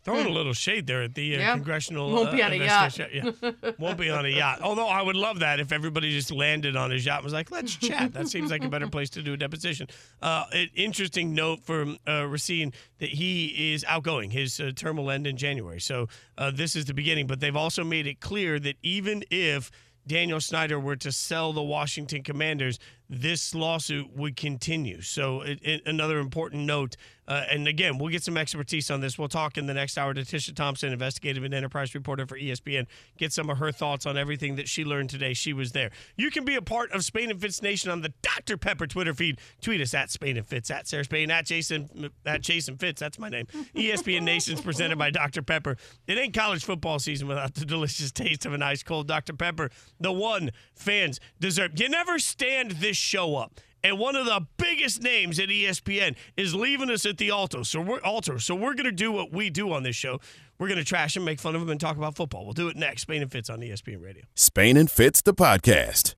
Throwing 0.04 0.26
a 0.26 0.30
little 0.30 0.54
shade 0.54 0.86
there 0.86 1.02
at 1.02 1.16
the 1.16 1.36
uh, 1.36 1.40
yeah. 1.40 1.54
congressional. 1.54 2.12
Won't 2.12 2.30
uh, 2.30 2.32
be 2.34 2.44
on 2.44 2.52
a 2.52 2.56
yacht. 2.58 2.98
Yeah. 2.98 3.32
Won't 3.80 3.98
be 3.98 4.10
on 4.10 4.26
a 4.26 4.30
yacht. 4.30 4.60
Although 4.62 4.88
I 4.88 5.02
would 5.02 5.16
love 5.16 5.40
that 5.40 5.62
if 5.62 5.72
everybody 5.72 6.12
just 6.12 6.30
landed 6.30 6.76
on 6.76 6.92
his 6.92 7.06
yacht 7.06 7.20
and 7.20 7.24
was 7.24 7.34
like, 7.34 7.52
let's 7.52 7.74
chat. 7.76 8.14
That 8.14 8.28
seems 8.28 8.52
like 8.52 8.66
a 8.66 8.70
better 8.70 8.88
place 8.90 9.10
to 9.12 9.22
do 9.22 9.34
a 9.34 9.38
deposition. 9.38 9.88
Uh, 10.22 10.44
an 10.52 10.70
interesting 10.76 11.34
note 11.34 11.62
from 11.62 11.98
uh, 12.06 12.28
Racine 12.28 12.74
that 13.00 13.10
he 13.10 13.74
is 13.74 13.86
outgoing. 13.88 14.32
His 14.32 14.60
uh, 14.60 14.72
term 14.76 14.98
will 14.98 15.10
end 15.10 15.26
in 15.26 15.38
January. 15.38 15.80
So 15.80 16.10
uh, 16.38 16.52
this 16.52 16.76
is 16.76 16.84
the 16.84 16.94
beginning. 16.94 17.26
But 17.26 17.40
they've 17.40 17.56
also 17.56 17.86
made 17.86 18.06
it 18.06 18.20
clear 18.20 18.60
that 18.60 18.76
even 18.84 19.24
if 19.32 19.72
Daniel 20.06 20.42
Snyder 20.42 20.80
were 20.80 20.98
to 20.98 21.12
sell 21.12 21.54
the 21.54 21.64
Washington 21.64 22.24
Commanders, 22.24 22.78
this 23.10 23.54
lawsuit 23.54 24.16
would 24.16 24.36
continue. 24.36 25.02
So, 25.02 25.42
it, 25.42 25.60
it, 25.62 25.82
another 25.86 26.20
important 26.20 26.64
note 26.66 26.96
uh, 27.28 27.44
and 27.50 27.68
again, 27.68 27.98
we'll 27.98 28.10
get 28.10 28.24
some 28.24 28.38
expertise 28.38 28.92
on 28.92 29.00
this. 29.00 29.18
We'll 29.18 29.30
talk 29.30 29.58
in 29.58 29.66
the 29.66 29.74
next 29.74 29.98
hour 29.98 30.14
to 30.14 30.22
Tisha 30.22 30.54
Thompson, 30.56 30.92
investigative 30.92 31.44
and 31.44 31.54
enterprise 31.54 31.96
reporter 31.96 32.26
for 32.26 32.38
ESPN, 32.38 32.86
get 33.18 33.32
some 33.32 33.50
of 33.50 33.60
her 33.60 33.72
thoughts 33.72 34.06
on 34.06 34.18
everything 34.18 34.56
that 34.58 34.68
she 34.68 34.84
learned 34.84 35.10
today. 35.10 35.34
She 35.34 35.54
was 35.54 35.72
there. 35.72 35.92
You 36.18 36.32
can 36.32 36.44
be 36.44 36.56
a 36.56 36.62
part 36.62 36.92
of 36.92 37.06
Spain 37.06 37.32
and 37.32 37.40
Fitz 37.40 37.62
Nation 37.62 37.92
on 37.92 38.02
the 38.02 38.14
Dr. 38.22 38.58
Pepper 38.58 38.88
Twitter 38.88 39.14
feed. 39.14 39.40
Tweet 39.62 39.80
us 39.80 39.94
at 39.94 40.12
Spain 40.12 40.38
and 40.38 40.46
Fitz, 40.46 40.70
at 40.70 40.88
Sarah 40.88 41.06
Spain, 41.06 41.32
at 41.32 41.46
Jason, 41.46 42.10
at 42.26 42.42
Jason 42.42 42.78
Fitz. 42.78 43.00
That's 43.00 43.18
my 43.18 43.30
name. 43.30 43.46
ESPN 43.76 44.24
Nation's 44.24 44.60
presented 44.60 44.98
by 44.98 45.10
Dr. 45.10 45.42
Pepper. 45.42 45.78
It 46.08 46.18
ain't 46.18 46.34
college 46.34 46.66
football 46.66 47.00
season 47.00 47.28
without 47.28 47.54
the 47.54 47.66
delicious 47.66 48.12
taste 48.12 48.46
of 48.46 48.54
an 48.54 48.62
ice 48.62 48.84
cold 48.84 49.08
Dr. 49.08 49.34
Pepper, 49.34 49.70
the 50.00 50.12
one 50.12 50.52
fans 50.76 51.20
deserve. 51.40 51.80
You 51.80 51.88
never 51.88 52.20
stand 52.20 52.72
this 52.72 52.98
show 53.04 53.36
up 53.36 53.60
and 53.84 54.00
one 54.00 54.16
of 54.16 54.26
the 54.26 54.48
biggest 54.58 55.04
names 55.04 55.40
at 55.40 55.50
ESPN 55.50 56.16
is 56.38 56.56
leaving 56.56 56.90
us 56.90 57.06
at 57.06 57.18
the 57.18 57.32
altar. 57.32 57.64
So 57.66 57.82
we're 57.82 58.00
altar. 58.00 58.40
So 58.40 58.56
we're 58.56 58.76
going 58.76 58.86
to 58.86 58.92
do 58.92 59.12
what 59.12 59.34
we 59.34 59.50
do 59.50 59.74
on 59.74 59.84
this 59.84 59.96
show. 59.96 60.20
We're 60.58 60.70
going 60.70 60.80
to 60.80 60.86
trash 60.86 61.18
him, 61.18 61.26
make 61.26 61.40
fun 61.40 61.56
of 61.56 61.62
him, 61.62 61.70
and 61.70 61.80
talk 61.80 61.98
about 61.98 62.16
football. 62.16 62.46
We'll 62.46 62.54
do 62.54 62.70
it 62.70 62.78
next. 62.78 63.02
Spain 63.02 63.22
and 63.22 63.32
Fitz 63.32 63.50
on 63.50 63.60
ESPN 63.60 64.02
Radio. 64.02 64.24
Spain 64.36 64.78
and 64.78 64.90
Fitz, 64.90 65.22
the 65.22 65.34
podcast. 65.34 66.16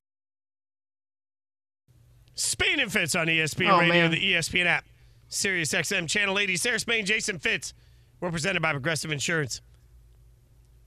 Spain 2.34 2.78
and 2.78 2.92
Fitz 2.92 3.16
on 3.16 3.26
ESPN 3.26 3.70
oh, 3.70 3.80
Radio, 3.80 3.94
man. 3.94 4.10
the 4.12 4.34
ESPN 4.34 4.66
app, 4.66 4.84
Sirius 5.28 5.72
XM 5.72 6.08
Channel 6.08 6.38
80. 6.38 6.56
Sarah 6.56 6.78
Spain, 6.78 7.04
Jason 7.04 7.38
Fitz. 7.40 7.74
We're 8.20 8.30
presented 8.30 8.62
by 8.62 8.72
Progressive 8.72 9.10
Insurance. 9.10 9.60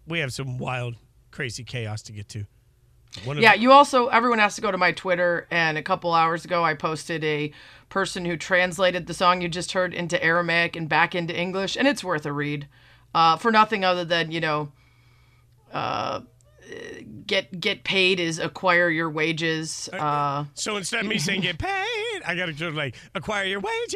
We 0.08 0.20
have 0.20 0.32
some 0.32 0.58
wild, 0.58 0.96
crazy 1.32 1.64
chaos 1.64 2.02
to 2.04 2.14
get 2.14 2.30
to. 2.30 2.46
Yeah, 3.42 3.54
you 3.54 3.72
also 3.72 4.08
everyone 4.08 4.40
has 4.40 4.56
to 4.56 4.62
go 4.62 4.72
to 4.72 4.78
my 4.78 4.92
Twitter 4.92 5.48
and 5.52 5.78
a 5.78 5.82
couple 5.82 6.14
hours 6.14 6.46
ago 6.46 6.64
I 6.64 6.74
posted 6.74 7.24
a 7.24 7.52
person 7.90 8.24
who 8.24 8.38
translated 8.38 9.08
the 9.08 9.14
song 9.14 9.42
you 9.42 9.50
just 9.50 9.72
heard 9.72 9.94
into 9.94 10.24
Aramaic 10.24 10.76
and 10.76 10.88
back 10.88 11.16
into 11.16 11.36
English 11.38 11.76
and 11.76 11.88
it's 11.88 12.04
worth 12.04 12.26
a 12.26 12.32
read. 12.32 12.68
Uh, 13.16 13.36
for 13.38 13.52
nothing 13.52 13.84
other 13.84 14.06
than, 14.06 14.32
you 14.32 14.40
know, 14.40 14.72
uh, 15.74 16.22
get 17.26 17.60
get 17.60 17.84
paid 17.84 18.20
is 18.20 18.40
acquire 18.40 18.90
your 18.90 19.10
wages. 19.10 19.90
Uh, 19.94 20.46
So 20.54 20.78
instead 20.78 21.02
of 21.02 21.08
me 21.08 21.18
saying 21.18 21.42
get 21.42 21.58
paid, 21.60 22.22
I 22.26 22.36
gotta 22.36 22.54
just 22.54 22.76
like 22.76 22.96
acquire 23.16 23.46
your 23.46 23.60
wages. 23.60 23.96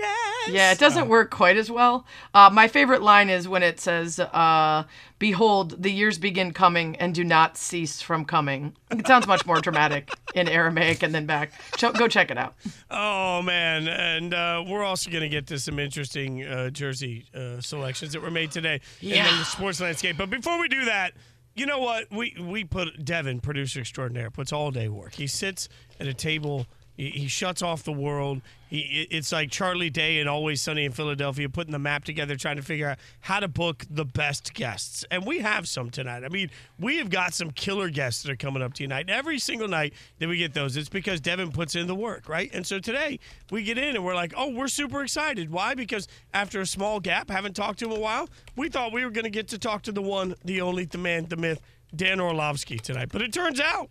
yeah, 0.50 0.72
it 0.72 0.80
doesn't 0.80 1.08
work 1.08 1.32
quite 1.32 1.58
as 1.58 1.70
well. 1.72 2.06
Uh, 2.34 2.50
my 2.52 2.68
favorite 2.68 3.02
line 3.02 3.30
is 3.30 3.48
when 3.48 3.64
it 3.64 3.80
says, 3.80 4.20
uh, 4.20 4.84
"Behold, 5.20 5.82
the 5.82 5.92
years 5.92 6.18
begin 6.18 6.54
coming 6.54 6.96
and 6.98 7.14
do 7.16 7.24
not 7.24 7.58
cease 7.58 8.02
from 8.02 8.26
coming." 8.26 8.76
It 8.92 9.08
sounds 9.08 9.26
much 9.28 9.46
more 9.46 9.60
dramatic 9.60 10.10
in 10.36 10.48
Aramaic 10.48 11.02
and 11.04 11.14
then 11.14 11.26
back. 11.26 11.52
Go 11.80 12.08
check 12.08 12.30
it 12.32 12.38
out. 12.38 12.56
Oh 12.92 13.42
man, 13.42 13.88
and 13.88 14.34
uh, 14.34 14.64
we're 14.68 14.84
also 14.84 15.10
going 15.10 15.24
to 15.24 15.30
get 15.30 15.48
to 15.48 15.60
some 15.60 15.80
interesting 15.80 16.44
uh, 16.44 16.70
jersey 16.70 17.26
uh, 17.36 17.60
selections 17.62 18.14
that 18.14 18.22
were 18.22 18.32
made 18.32 18.52
today 18.52 18.80
in 19.02 19.24
the 19.24 19.44
sports 19.44 19.82
landscape. 19.82 20.18
But 20.18 20.30
before 20.30 20.60
we 20.60 20.68
do 20.68 20.86
that, 20.86 21.14
you 21.56 21.66
know 21.66 21.80
what? 21.80 22.12
We 22.12 22.36
we 22.40 22.64
put 22.64 23.06
Devin, 23.06 23.40
producer 23.40 23.82
extraordinaire, 23.82 24.32
puts 24.32 24.52
all 24.52 24.72
day 24.72 24.88
work. 24.88 25.14
He 25.14 25.28
sits 25.28 25.70
at 26.00 26.08
a 26.08 26.14
table. 26.14 26.66
He, 26.96 27.10
he 27.10 27.28
shuts 27.28 27.62
off 27.62 27.84
the 27.84 27.92
world. 27.92 28.42
He, 28.68 29.08
it's 29.12 29.32
like 29.32 29.52
Charlie 29.52 29.90
Day 29.90 30.20
and 30.20 30.30
Always 30.30 30.62
Sunny 30.62 30.86
in 30.86 30.92
Philadelphia, 30.92 31.50
putting 31.50 31.72
the 31.72 31.80
map 31.80 32.04
together, 32.06 32.36
trying 32.36 32.58
to 32.58 32.62
figure 32.62 32.90
out 32.90 32.98
how 33.22 33.40
to 33.40 33.48
book 33.48 33.86
the 33.90 34.06
best 34.06 34.54
guests. 34.54 35.06
And 35.12 35.26
we 35.26 35.40
have 35.40 35.68
some 35.68 35.90
tonight. 35.90 36.24
I 36.24 36.30
mean, 36.30 36.50
we 36.80 36.98
have 36.98 37.10
got 37.10 37.34
some 37.34 37.52
killer 37.52 37.90
guests 37.90 38.24
that 38.24 38.32
are 38.32 38.36
coming 38.36 38.62
up 38.62 38.74
tonight. 38.74 39.10
Every 39.10 39.40
single 39.40 39.68
night 39.68 39.94
that 40.20 40.30
we 40.30 40.38
get 40.38 40.54
those, 40.54 40.78
it's 40.78 40.90
because 40.90 41.20
Devin 41.22 41.52
puts 41.52 41.76
in 41.76 41.88
the 41.88 41.96
work, 41.96 42.30
right? 42.30 42.50
And 42.54 42.66
so 42.66 42.80
today 42.80 43.20
we 43.52 43.64
get 43.64 43.78
in 43.78 43.96
and 43.96 44.06
we're 44.06 44.16
like, 44.16 44.34
oh, 44.36 44.50
we're 44.50 44.68
super 44.68 45.04
excited. 45.04 45.52
Why? 45.52 45.76
Because 45.76 46.08
after 46.34 46.62
a 46.62 46.66
small 46.66 47.00
gap, 47.00 47.30
haven't 47.30 47.56
talked 47.56 47.80
to 47.80 47.86
him 47.86 47.92
a 47.92 48.00
while, 48.00 48.30
we 48.56 48.70
thought 48.70 48.92
we 48.92 49.04
were 49.04 49.12
going 49.12 49.26
to 49.26 49.30
get 49.30 49.48
to 49.50 49.60
talk 49.60 49.84
to 49.84 49.92
the 49.92 50.02
one, 50.02 50.36
the 50.46 50.62
only, 50.62 50.86
the 50.86 50.98
man, 50.98 51.26
the 51.26 51.38
myth, 51.38 51.62
Dan 51.96 52.20
Orlovsky 52.20 52.80
tonight. 52.80 53.10
But 53.12 53.22
it 53.22 53.34
turns 53.34 53.60
out 53.60 53.90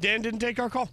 Dan 0.00 0.22
didn't 0.22 0.40
take 0.40 0.58
our 0.58 0.70
call. 0.70 0.88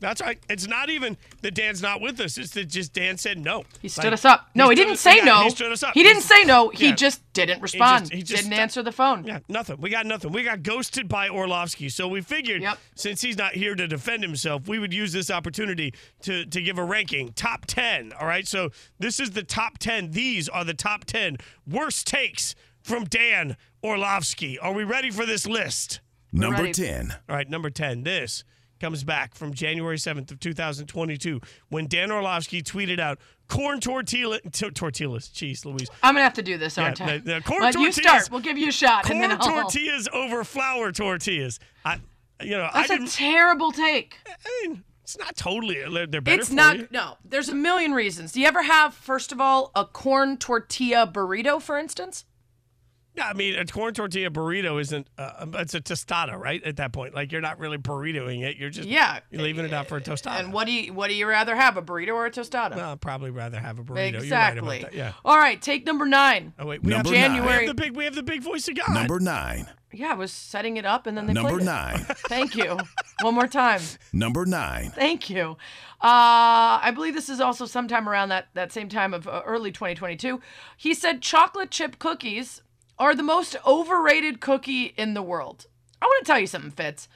That's 0.00 0.20
right. 0.22 0.38
It's 0.48 0.66
not 0.66 0.88
even 0.88 1.16
that 1.42 1.54
Dan's 1.54 1.82
not 1.82 2.00
with 2.00 2.18
us. 2.20 2.38
It's 2.38 2.50
that 2.52 2.68
just 2.68 2.94
Dan 2.94 3.18
said 3.18 3.38
no. 3.38 3.64
He 3.82 3.88
stood 3.88 4.12
us 4.14 4.24
up. 4.24 4.48
No, 4.54 4.70
he, 4.70 4.74
stood 4.76 4.82
didn't 4.82 4.92
us- 4.94 5.00
say 5.00 5.16
yeah, 5.18 5.24
no. 5.24 5.42
He 5.42 5.50
stood 5.50 5.72
us 5.72 5.82
up. 5.82 5.92
He 5.94 6.02
didn't 6.02 6.22
say 6.22 6.44
no. 6.44 6.70
He 6.70 6.86
yeah. 6.88 6.94
just 6.94 7.20
didn't 7.34 7.60
respond. 7.60 8.10
he 8.10 8.22
just 8.22 8.42
didn't 8.44 8.54
stu- 8.54 8.60
answer 8.62 8.82
the 8.82 8.92
phone. 8.92 9.24
Yeah, 9.24 9.40
nothing. 9.48 9.78
We 9.80 9.90
got 9.90 10.06
nothing. 10.06 10.32
We 10.32 10.42
got 10.42 10.62
ghosted 10.62 11.06
by 11.06 11.28
Orlovsky. 11.28 11.88
So 11.90 12.08
we 12.08 12.22
figured 12.22 12.62
Yep. 12.62 12.78
since 12.94 13.20
he's 13.20 13.36
not 13.36 13.52
here 13.52 13.74
to 13.74 13.86
defend 13.86 14.22
himself, 14.22 14.66
we 14.66 14.78
would 14.78 14.92
use 14.94 15.12
this 15.12 15.30
opportunity 15.30 15.92
to, 16.22 16.46
to 16.46 16.62
give 16.62 16.78
a 16.78 16.84
ranking. 16.84 17.32
Top 17.34 17.66
10. 17.66 18.12
All 18.18 18.26
right. 18.26 18.48
So 18.48 18.70
this 18.98 19.20
is 19.20 19.32
the 19.32 19.42
top 19.42 19.78
10. 19.78 20.12
These 20.12 20.48
are 20.48 20.64
the 20.64 20.74
top 20.74 21.04
10 21.04 21.36
worst 21.66 22.06
takes 22.06 22.54
from 22.82 23.04
Dan 23.04 23.56
Orlovsky. 23.84 24.58
Are 24.58 24.72
we 24.72 24.84
ready 24.84 25.10
for 25.10 25.26
this 25.26 25.46
list? 25.46 26.00
Number 26.32 26.72
10. 26.72 27.12
All 27.28 27.36
right, 27.36 27.48
number 27.50 27.70
10. 27.70 28.04
This 28.04 28.44
comes 28.80 29.04
back 29.04 29.34
from 29.34 29.52
January 29.54 29.96
7th 29.98 30.30
of 30.30 30.40
2022 30.40 31.40
when 31.68 31.86
Dan 31.86 32.10
Orlovsky 32.10 32.62
tweeted 32.62 32.98
out 32.98 33.18
corn 33.48 33.78
tortilla 33.80 34.40
t- 34.52 34.70
tortillas. 34.70 35.28
Jeez, 35.28 35.64
Louise. 35.64 35.88
I'm 36.02 36.14
gonna 36.14 36.24
have 36.24 36.34
to 36.34 36.42
do 36.42 36.56
this, 36.58 36.78
aren't 36.78 36.98
Yeah, 36.98 37.06
I? 37.06 37.18
the- 37.18 37.34
the 37.34 37.40
corn 37.42 37.60
But 37.60 37.74
you 37.74 37.86
tortillas- 37.92 37.94
start. 37.96 38.30
We'll 38.30 38.40
give 38.40 38.58
you 38.58 38.68
a 38.68 38.72
shot, 38.72 39.08
and 39.10 39.20
Corn 39.20 39.28
then 39.28 39.38
tortillas 39.38 40.08
over 40.12 40.42
flour 40.44 40.90
tortillas. 40.92 41.60
I 41.84 41.98
you 42.42 42.52
know, 42.56 42.70
That's 42.72 42.90
I 42.90 42.94
a 42.94 43.06
terrible 43.06 43.70
take. 43.70 44.16
I 44.26 44.66
mean, 44.68 44.82
it's 45.02 45.18
not 45.18 45.36
totally 45.36 45.82
uh, 45.84 46.06
they're 46.08 46.22
better 46.22 46.40
It's 46.40 46.50
not. 46.50 46.78
you. 46.78 46.88
No, 46.90 47.18
there's 47.22 47.50
a 47.50 47.54
million 47.54 47.92
reasons. 47.92 48.32
Do 48.32 48.40
you 48.40 48.46
ever 48.46 48.62
have, 48.62 48.94
first 48.94 49.30
of 49.30 49.42
all, 49.42 49.70
a 49.74 49.84
corn 49.84 50.38
tortilla 50.38 51.06
burrito, 51.06 51.60
for 51.60 51.78
instance? 51.78 52.24
Yeah, 53.16 53.28
I 53.28 53.32
mean, 53.34 53.56
a 53.56 53.64
corn 53.66 53.92
tortilla 53.92 54.30
burrito 54.30 54.80
isn't 54.80 55.08
uh, 55.18 55.46
it's 55.54 55.74
a 55.74 55.80
tostada, 55.80 56.38
right? 56.38 56.62
At 56.62 56.76
that 56.76 56.92
point, 56.92 57.12
like 57.14 57.32
you're 57.32 57.40
not 57.40 57.58
really 57.58 57.76
burritoing 57.76 58.42
it. 58.44 58.56
You're 58.56 58.70
just 58.70 58.88
Yeah. 58.88 59.18
you're 59.30 59.42
leaving 59.42 59.64
it 59.64 59.72
out 59.72 59.88
for 59.88 59.96
a 59.96 60.00
tostada. 60.00 60.38
And 60.38 60.52
what 60.52 60.66
do 60.66 60.72
you 60.72 60.92
what 60.92 61.08
do 61.08 61.14
you 61.14 61.26
rather 61.26 61.56
have, 61.56 61.76
a 61.76 61.82
burrito 61.82 62.14
or 62.14 62.26
a 62.26 62.30
tostada? 62.30 62.76
Well, 62.76 62.92
I'd 62.92 63.00
probably 63.00 63.30
rather 63.30 63.58
have 63.58 63.78
a 63.78 63.82
burrito. 63.82 64.14
exactly. 64.14 64.28
You're 64.28 64.64
right 64.64 64.80
about 64.80 64.90
that. 64.92 64.96
Yeah. 64.96 65.12
All 65.24 65.36
right, 65.38 65.60
take 65.60 65.84
number 65.86 66.06
nine. 66.06 66.52
Oh 66.58 66.66
wait, 66.66 66.82
we 66.82 66.92
have, 66.92 67.04
Number 67.04 67.10
we 67.10 67.18
have 67.18 67.66
the 67.66 67.74
big 67.74 67.96
we 67.96 68.04
have 68.04 68.14
the 68.14 68.22
big 68.22 68.42
voice 68.42 68.68
of 68.68 68.76
God. 68.76 68.94
Number 68.94 69.18
9. 69.18 69.66
Yeah, 69.92 70.12
I 70.12 70.14
was 70.14 70.32
setting 70.32 70.76
it 70.76 70.84
up, 70.84 71.08
and 71.08 71.18
then 71.18 71.26
they 71.26 71.32
Number 71.32 71.50
played 71.50 71.62
it. 71.62 71.64
9. 71.64 71.98
Thank 72.28 72.54
you. 72.54 72.78
One 73.22 73.34
more 73.34 73.48
time. 73.48 73.80
Number 74.12 74.46
9. 74.46 74.90
Thank 74.90 75.28
you. 75.28 75.56
Uh, 76.00 76.78
I 76.80 76.92
believe 76.94 77.12
this 77.14 77.28
is 77.28 77.40
also 77.40 77.66
sometime 77.66 78.08
around 78.08 78.28
that, 78.28 78.46
that 78.54 78.70
same 78.70 78.88
time 78.88 79.12
of 79.12 79.26
uh, 79.26 79.42
early 79.44 79.72
2022. 79.72 80.40
He 80.76 80.94
said 80.94 81.20
chocolate 81.22 81.72
chip 81.72 81.98
cookies 81.98 82.62
are 83.00 83.14
the 83.14 83.22
most 83.22 83.56
overrated 83.66 84.40
cookie 84.40 84.92
in 84.96 85.14
the 85.14 85.22
world. 85.22 85.66
I 86.02 86.06
want 86.06 86.24
to 86.24 86.30
tell 86.30 86.38
you 86.38 86.46
something, 86.46 86.70
Fitz. 86.70 87.08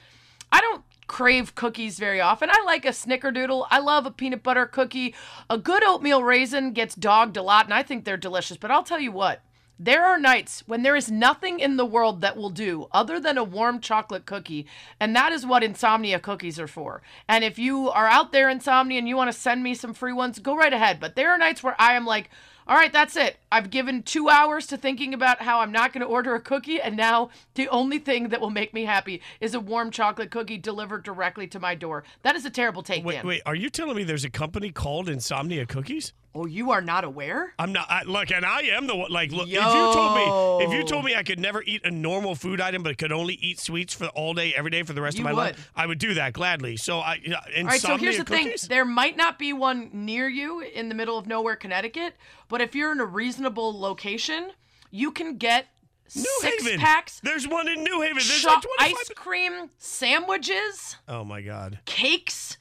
I 0.51 0.59
don't 0.59 0.83
crave 1.05 1.53
cookies 1.53 1.99
very 1.99 2.19
often. 2.19 2.49
I 2.51 2.63
like 2.65 2.85
a 2.85 2.89
snickerdoodle. 2.89 3.67
I 3.69 3.77
love 3.79 4.07
a 4.07 4.11
peanut 4.11 4.41
butter 4.41 4.65
cookie. 4.65 5.13
A 5.47 5.59
good 5.59 5.83
oatmeal 5.83 6.23
raisin 6.23 6.73
gets 6.73 6.95
dogged 6.95 7.37
a 7.37 7.43
lot, 7.43 7.65
and 7.65 7.73
I 7.73 7.83
think 7.83 8.03
they're 8.03 8.17
delicious. 8.17 8.57
But 8.57 8.71
I'll 8.71 8.83
tell 8.83 8.99
you 8.99 9.11
what. 9.11 9.41
There 9.77 10.05
are 10.05 10.17
nights 10.17 10.63
when 10.67 10.83
there 10.83 10.95
is 10.95 11.11
nothing 11.11 11.59
in 11.59 11.75
the 11.75 11.85
world 11.85 12.21
that 12.21 12.37
will 12.37 12.49
do 12.49 12.87
other 12.93 13.19
than 13.19 13.37
a 13.37 13.43
warm 13.43 13.81
chocolate 13.81 14.25
cookie, 14.25 14.65
and 15.01 15.13
that 15.15 15.33
is 15.33 15.45
what 15.45 15.65
insomnia 15.65 16.17
cookies 16.17 16.57
are 16.59 16.67
for. 16.67 17.01
And 17.27 17.43
if 17.43 17.59
you 17.59 17.89
are 17.89 18.07
out 18.07 18.31
there, 18.31 18.49
insomnia, 18.49 18.99
and 18.99 19.07
you 19.07 19.17
want 19.17 19.31
to 19.31 19.37
send 19.37 19.61
me 19.61 19.75
some 19.75 19.93
free 19.93 20.13
ones, 20.13 20.39
go 20.39 20.55
right 20.55 20.71
ahead. 20.71 21.01
But 21.01 21.15
there 21.15 21.29
are 21.29 21.37
nights 21.37 21.61
where 21.61 21.75
I 21.77 21.93
am 21.93 22.05
like, 22.05 22.29
all 22.67 22.75
right, 22.75 22.91
that's 22.91 23.15
it. 23.15 23.37
I've 23.51 23.69
given 23.69 24.01
two 24.01 24.27
hours 24.27 24.65
to 24.67 24.77
thinking 24.77 25.13
about 25.13 25.41
how 25.41 25.59
I'm 25.59 25.71
not 25.71 25.93
going 25.93 26.01
to 26.01 26.07
order 26.07 26.33
a 26.33 26.41
cookie, 26.41 26.81
and 26.81 26.97
now 26.97 27.29
the 27.53 27.69
only 27.69 27.99
thing 27.99 28.29
that 28.29 28.41
will 28.41 28.49
make 28.49 28.73
me 28.73 28.85
happy 28.85 29.21
is 29.39 29.53
a 29.53 29.59
warm 29.59 29.91
chocolate 29.91 30.31
cookie 30.31 30.57
delivered 30.57 31.03
directly 31.03 31.45
to 31.47 31.59
my 31.59 31.75
door. 31.75 32.03
That 32.23 32.35
is 32.35 32.43
a 32.43 32.49
terrible 32.49 32.81
take, 32.81 33.05
Wait, 33.05 33.15
Dan. 33.15 33.27
wait, 33.27 33.41
are 33.45 33.55
you 33.55 33.69
telling 33.69 33.95
me 33.95 34.03
there's 34.03 34.25
a 34.25 34.29
company 34.29 34.71
called 34.71 35.07
Insomnia 35.09 35.65
Cookies? 35.65 36.11
Oh, 36.37 36.45
you 36.45 36.71
are 36.71 36.81
not 36.81 37.05
aware? 37.05 37.53
I'm 37.57 37.71
not. 37.71 37.87
I, 37.89 38.03
look, 38.03 38.29
and 38.29 38.45
I 38.45 38.59
am 38.63 38.87
the 38.87 38.95
one. 38.95 39.09
Like, 39.09 39.31
look, 39.31 39.47
if 39.47 39.53
you 39.53 39.59
told 39.61 40.15
me, 40.15 40.65
if 40.65 40.73
you 40.73 40.83
told 40.83 41.05
me 41.05 41.15
I 41.15 41.23
could 41.23 41.39
never 41.39 41.63
eat 41.63 41.85
a 41.85 41.91
normal 41.91 42.35
food 42.35 42.59
item, 42.59 42.83
but 42.83 42.97
could 42.97 43.13
only 43.13 43.35
eat 43.35 43.57
sweets 43.57 43.93
for 43.93 44.07
all 44.07 44.33
day, 44.33 44.53
every 44.53 44.69
day 44.69 44.83
for 44.83 44.91
the 44.91 45.01
rest 45.01 45.17
You 45.17 45.21
of 45.25 45.31
my 45.33 45.43
life. 45.43 45.71
I 45.77 45.85
would 45.85 45.97
do 45.97 46.13
that 46.15 46.33
gladly. 46.33 46.75
So 46.75 46.99
I, 46.99 47.15
insomnia 47.15 47.37
All 47.59 47.63
right, 47.67 47.81
so 47.81 47.97
here's 47.97 48.17
the 48.17 48.25
cookies. 48.25 48.61
thing. 48.63 48.69
There 48.69 48.83
might 48.83 49.15
not 49.15 49.39
be 49.39 49.53
one 49.53 49.89
near 49.93 50.27
you 50.27 50.59
in 50.59 50.89
the 50.89 50.95
middle 50.95 51.17
of 51.17 51.25
nowhere, 51.25 51.55
Connecticut, 51.55 52.15
but 52.49 52.59
if 52.59 52.75
you're 52.75 52.91
in 52.91 52.99
a 52.99 53.05
reasonable 53.05 53.79
location, 53.79 54.51
you 54.91 55.11
can 55.11 55.37
get 55.37 55.67
New 56.15 56.25
six 56.41 56.63
Haven. 56.65 56.81
packs 56.81 57.21
There's 57.23 57.47
one 57.47 57.69
in 57.69 57.81
New 57.81 58.01
Haven. 58.01 58.17
There's 58.17 58.43
like 58.43 58.61
25 58.61 58.97
ice 58.99 59.09
cream 59.15 59.69
sandwiches, 59.77 60.97
Oh 61.07 61.23
my 61.23 61.41
god. 61.41 61.79
cakes, 61.85 62.57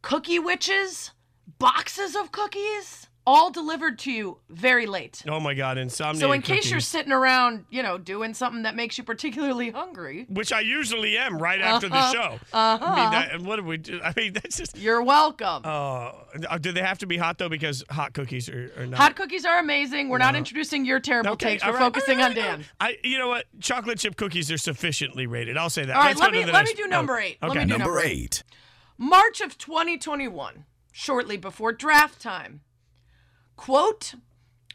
cookie 0.00 0.38
witches, 0.38 1.10
boxes 1.58 2.14
of 2.16 2.32
cookies, 2.32 3.06
all 3.26 3.50
delivered 3.50 3.98
to 4.00 4.12
you 4.12 4.36
very 4.50 4.84
late. 4.84 5.22
Oh 5.26 5.40
my 5.40 5.54
god. 5.54 5.78
Insomnia. 5.78 6.20
So 6.20 6.32
in 6.32 6.42
case 6.42 6.70
you're 6.70 6.80
sitting 6.80 7.10
around, 7.12 7.64
you 7.70 7.82
know, 7.82 7.96
doing 7.96 8.34
something 8.34 8.64
that 8.64 8.76
makes 8.76 8.98
you 8.98 9.04
particularly 9.04 9.70
hungry, 9.70 10.26
which 10.28 10.52
I 10.52 10.60
usually 10.60 11.16
am 11.16 11.38
right 11.38 11.58
after 11.60 11.88
the 11.88 12.12
show. 12.12 12.38
uh-huh. 12.52 12.78
I 12.84 13.00
mean, 13.00 13.10
that, 13.12 13.48
what 13.48 13.56
do 13.56 13.62
we 13.62 13.78
do? 13.78 13.98
I 14.04 14.12
mean, 14.14 14.32
that's 14.34 14.58
just. 14.58 14.76
you're 14.76 15.02
welcome. 15.02 15.62
Uh, 15.64 16.12
do 16.60 16.72
they 16.72 16.82
have 16.82 16.98
to 16.98 17.06
be 17.06 17.16
hot 17.16 17.38
though? 17.38 17.48
Because 17.48 17.82
hot 17.88 18.12
cookies 18.12 18.50
are, 18.50 18.70
are 18.76 18.86
not. 18.86 18.98
Hot 18.98 19.16
cookies 19.16 19.46
are 19.46 19.58
amazing. 19.58 20.10
We're 20.10 20.18
not 20.18 20.36
introducing 20.36 20.84
your 20.84 21.00
terrible 21.00 21.36
takes. 21.36 21.62
We're 21.64 21.68
all 21.68 21.74
right, 21.76 21.80
focusing 21.80 22.18
all 22.18 22.24
on 22.26 22.30
right, 22.32 22.36
Dan. 22.36 22.58
right. 22.58 22.98
I, 23.02 23.08
you 23.08 23.16
know 23.16 23.28
what? 23.28 23.46
Chocolate 23.58 23.98
chip 24.00 24.16
cookies 24.16 24.50
are 24.52 24.58
sufficiently 24.58 25.26
rated. 25.26 25.56
I'll 25.56 25.70
say 25.70 25.86
that. 25.86 25.96
All 25.96 26.02
right, 26.02 26.08
Let's 26.08 26.20
let 26.20 26.26
go 26.26 26.32
to 26.32 26.38
me- 26.40 26.44
the 26.44 26.52
let 26.52 26.66
me 26.66 26.74
do 26.74 26.86
number 26.88 27.18
eight. 27.18 27.38
Let 27.40 27.52
Okay. 27.52 27.60
me 27.60 27.64
do 27.64 27.78
Number 27.78 27.84
number 27.94 28.00
8. 28.06 28.42
March 28.98 29.40
of 29.40 29.56
2021, 29.58 30.64
shortly 30.96 31.36
before 31.36 31.72
draft 31.72 32.22
time. 32.22 32.60
Quote, 33.56 34.14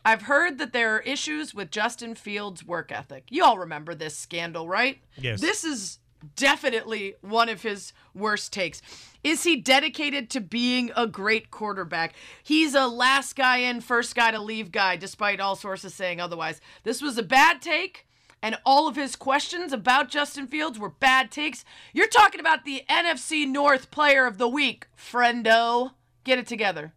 I've 0.03 0.23
heard 0.23 0.57
that 0.57 0.73
there 0.73 0.95
are 0.95 0.99
issues 0.99 1.55
with 1.55 1.71
Justin 1.71 2.13
Fields' 2.13 2.63
work 2.63 2.91
ethic. 2.91 3.23
You 3.29 3.45
all 3.45 3.57
remember 3.57 3.95
this 3.95 4.17
scandal, 4.17 4.67
right? 4.67 4.99
Yes. 5.17 5.39
This 5.39 5.63
is 5.63 5.99
definitely 6.35 7.15
one 7.21 7.47
of 7.47 7.61
his 7.61 7.93
worst 8.13 8.51
takes. 8.51 8.81
Is 9.23 9.43
he 9.45 9.55
dedicated 9.55 10.29
to 10.31 10.41
being 10.41 10.91
a 10.93 11.07
great 11.07 11.51
quarterback? 11.51 12.15
He's 12.43 12.75
a 12.75 12.87
last 12.87 13.37
guy 13.37 13.57
in, 13.59 13.79
first 13.79 14.13
guy 14.13 14.31
to 14.31 14.41
leave 14.41 14.73
guy, 14.73 14.97
despite 14.97 15.39
all 15.39 15.55
sources 15.55 15.93
saying 15.93 16.19
otherwise. 16.19 16.59
This 16.83 17.01
was 17.01 17.17
a 17.17 17.23
bad 17.23 17.61
take, 17.61 18.05
and 18.41 18.57
all 18.65 18.89
of 18.89 18.97
his 18.97 19.15
questions 19.15 19.71
about 19.71 20.09
Justin 20.09 20.47
Fields 20.47 20.77
were 20.77 20.89
bad 20.89 21.31
takes. 21.31 21.63
You're 21.93 22.07
talking 22.07 22.41
about 22.41 22.65
the 22.65 22.83
NFC 22.89 23.47
North 23.47 23.89
Player 23.89 24.25
of 24.25 24.37
the 24.37 24.49
Week, 24.49 24.87
friendo. 24.97 25.91
Get 26.23 26.39
it 26.39 26.47
together. 26.47 26.93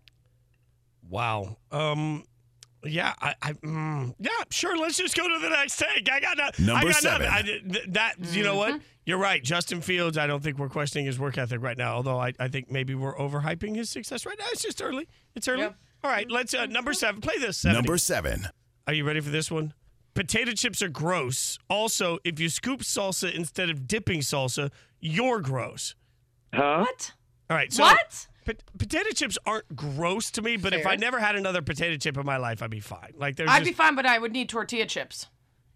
Wow. 1.08 1.56
Um, 1.70 2.24
Yeah, 2.84 3.12
I, 3.20 3.34
I 3.42 3.52
mm, 3.54 4.14
yeah, 4.18 4.30
sure. 4.50 4.76
Let's 4.76 4.96
just 4.96 5.16
go 5.16 5.28
to 5.28 5.38
the 5.40 5.48
next 5.48 5.78
take. 5.78 6.08
I 6.10 6.20
got 6.20 6.36
no, 6.58 6.72
Number 6.74 6.88
I 6.88 6.92
got 6.92 7.02
seven. 7.02 7.26
nothing. 7.28 7.60
I, 7.68 7.72
th- 7.72 7.84
that 7.88 8.14
you 8.34 8.42
know 8.44 8.56
Mm-hmm. 8.56 8.72
what? 8.74 8.80
You're 9.04 9.18
right. 9.18 9.42
Justin 9.42 9.80
Fields. 9.80 10.16
I 10.16 10.26
don't 10.28 10.42
think 10.42 10.58
we're 10.58 10.68
questioning 10.68 11.06
his 11.06 11.18
work 11.18 11.36
ethic 11.36 11.60
right 11.60 11.76
now. 11.76 11.94
Although 11.94 12.18
I, 12.20 12.32
I 12.38 12.48
think 12.48 12.70
maybe 12.70 12.94
we're 12.94 13.16
overhyping 13.16 13.74
his 13.76 13.90
success 13.90 14.24
right 14.26 14.38
now. 14.38 14.44
It's 14.52 14.62
just 14.62 14.80
early. 14.82 15.08
It's 15.34 15.48
early. 15.48 15.62
Yep. 15.62 15.76
All 16.04 16.10
right. 16.10 16.30
Let's 16.30 16.54
uh, 16.54 16.66
number 16.66 16.92
seven. 16.92 17.20
Play 17.20 17.38
this. 17.38 17.56
70. 17.58 17.78
Number 17.78 17.98
seven. 17.98 18.48
Are 18.86 18.92
you 18.94 19.04
ready 19.04 19.20
for 19.20 19.30
this 19.30 19.50
one? 19.50 19.74
Potato 20.14 20.52
chips 20.52 20.82
are 20.82 20.88
gross. 20.88 21.58
Also, 21.68 22.18
if 22.24 22.38
you 22.38 22.48
scoop 22.48 22.80
salsa 22.82 23.32
instead 23.32 23.70
of 23.70 23.88
dipping 23.88 24.20
salsa, 24.20 24.70
you're 25.00 25.40
gross. 25.40 25.94
Huh? 26.54 26.80
What? 26.80 27.12
All 27.50 27.56
right. 27.56 27.72
So 27.72 27.82
what? 27.84 28.26
Pot- 28.44 28.62
potato 28.78 29.10
chips 29.10 29.38
aren't 29.46 29.74
gross 29.76 30.30
to 30.32 30.42
me, 30.42 30.56
but 30.56 30.72
if 30.74 30.86
I 30.86 30.96
never 30.96 31.18
had 31.20 31.36
another 31.36 31.62
potato 31.62 31.96
chip 31.96 32.16
in 32.16 32.24
my 32.26 32.36
life, 32.36 32.62
I'd 32.62 32.70
be 32.70 32.80
fine. 32.80 33.12
Like 33.16 33.36
there's 33.36 33.50
I'd 33.50 33.60
just, 33.60 33.70
be 33.70 33.74
fine, 33.74 33.94
but 33.94 34.06
I 34.06 34.18
would 34.18 34.32
need 34.32 34.48
tortilla 34.48 34.86
chips. 34.86 35.26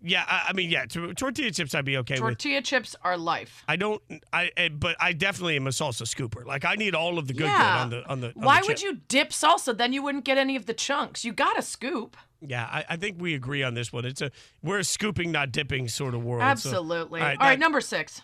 yeah. 0.03 0.25
I, 0.29 0.47
I 0.49 0.53
mean, 0.53 0.71
yeah. 0.71 0.85
To, 0.87 1.13
tortilla 1.15 1.51
chips, 1.51 1.75
I'd 1.75 1.85
be 1.85 1.97
okay 1.99 2.15
with. 2.15 2.21
Tortilla 2.21 2.63
chips 2.63 2.95
are 3.03 3.17
life. 3.17 3.65
I 3.69 3.77
don't. 3.77 4.03
I. 4.33 4.51
eh, 4.57 4.69
But 4.69 4.97
I 5.01 5.13
definitely 5.13 5.57
am 5.57 5.67
a 5.67 5.71
salsa 5.71 6.03
scooper. 6.03 6.45
Like 6.45 6.65
I 6.65 6.75
need 6.75 6.95
all 6.95 7.19
of 7.19 7.27
the 7.27 7.35
good 7.35 7.47
yeah. 7.47 7.59
good 7.59 7.81
on 7.83 7.91
the 7.91 8.09
on 8.11 8.21
the. 8.21 8.27
on 8.29 8.33
Why 8.45 8.61
the 8.61 8.67
would 8.69 8.77
chip. 8.79 8.85
you 8.95 9.01
dip 9.09 9.31
salsa? 9.31 9.77
Then 9.77 9.93
you 9.93 10.03
wouldn't 10.03 10.25
get 10.25 10.39
any 10.39 10.57
of 10.57 10.67
the 10.67 10.75
chunks. 10.75 11.25
You 11.25 11.33
got 11.33 11.55
to 11.57 11.63
scoop. 11.63 12.17
Yeah, 12.43 12.65
I, 12.71 12.85
I 12.91 12.97
think 12.97 13.17
we 13.19 13.35
agree 13.35 13.63
on 13.63 13.73
this 13.73 13.93
one. 13.93 14.05
It's 14.05 14.21
a 14.21 14.31
we're 14.63 14.79
a 14.79 14.85
scooping, 14.85 15.33
not 15.33 15.53
dipping 15.53 15.89
sort 15.89 16.15
of 16.15 16.23
world. 16.23 16.43
so- 16.43 16.47
Absolutely. 16.69 17.21
all 17.21 17.27
All 17.27 17.31
right, 17.33 17.39
right, 17.41 17.49
that- 17.55 17.59
number 17.59 17.81
six. 17.81 18.21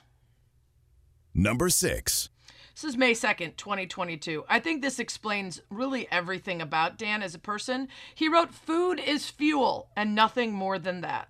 Number 1.34 1.70
six. 1.70 2.28
This 2.74 2.84
is 2.84 2.96
May 2.96 3.12
2nd, 3.12 3.56
2022. 3.56 4.44
I 4.48 4.58
think 4.58 4.80
this 4.80 4.98
explains 4.98 5.60
really 5.68 6.10
everything 6.10 6.62
about 6.62 6.96
Dan 6.96 7.22
as 7.22 7.34
a 7.34 7.38
person. 7.38 7.88
He 8.14 8.28
wrote, 8.28 8.54
Food 8.54 8.98
is 8.98 9.28
fuel, 9.28 9.90
and 9.94 10.14
nothing 10.14 10.52
more 10.52 10.78
than 10.78 11.02
that. 11.02 11.28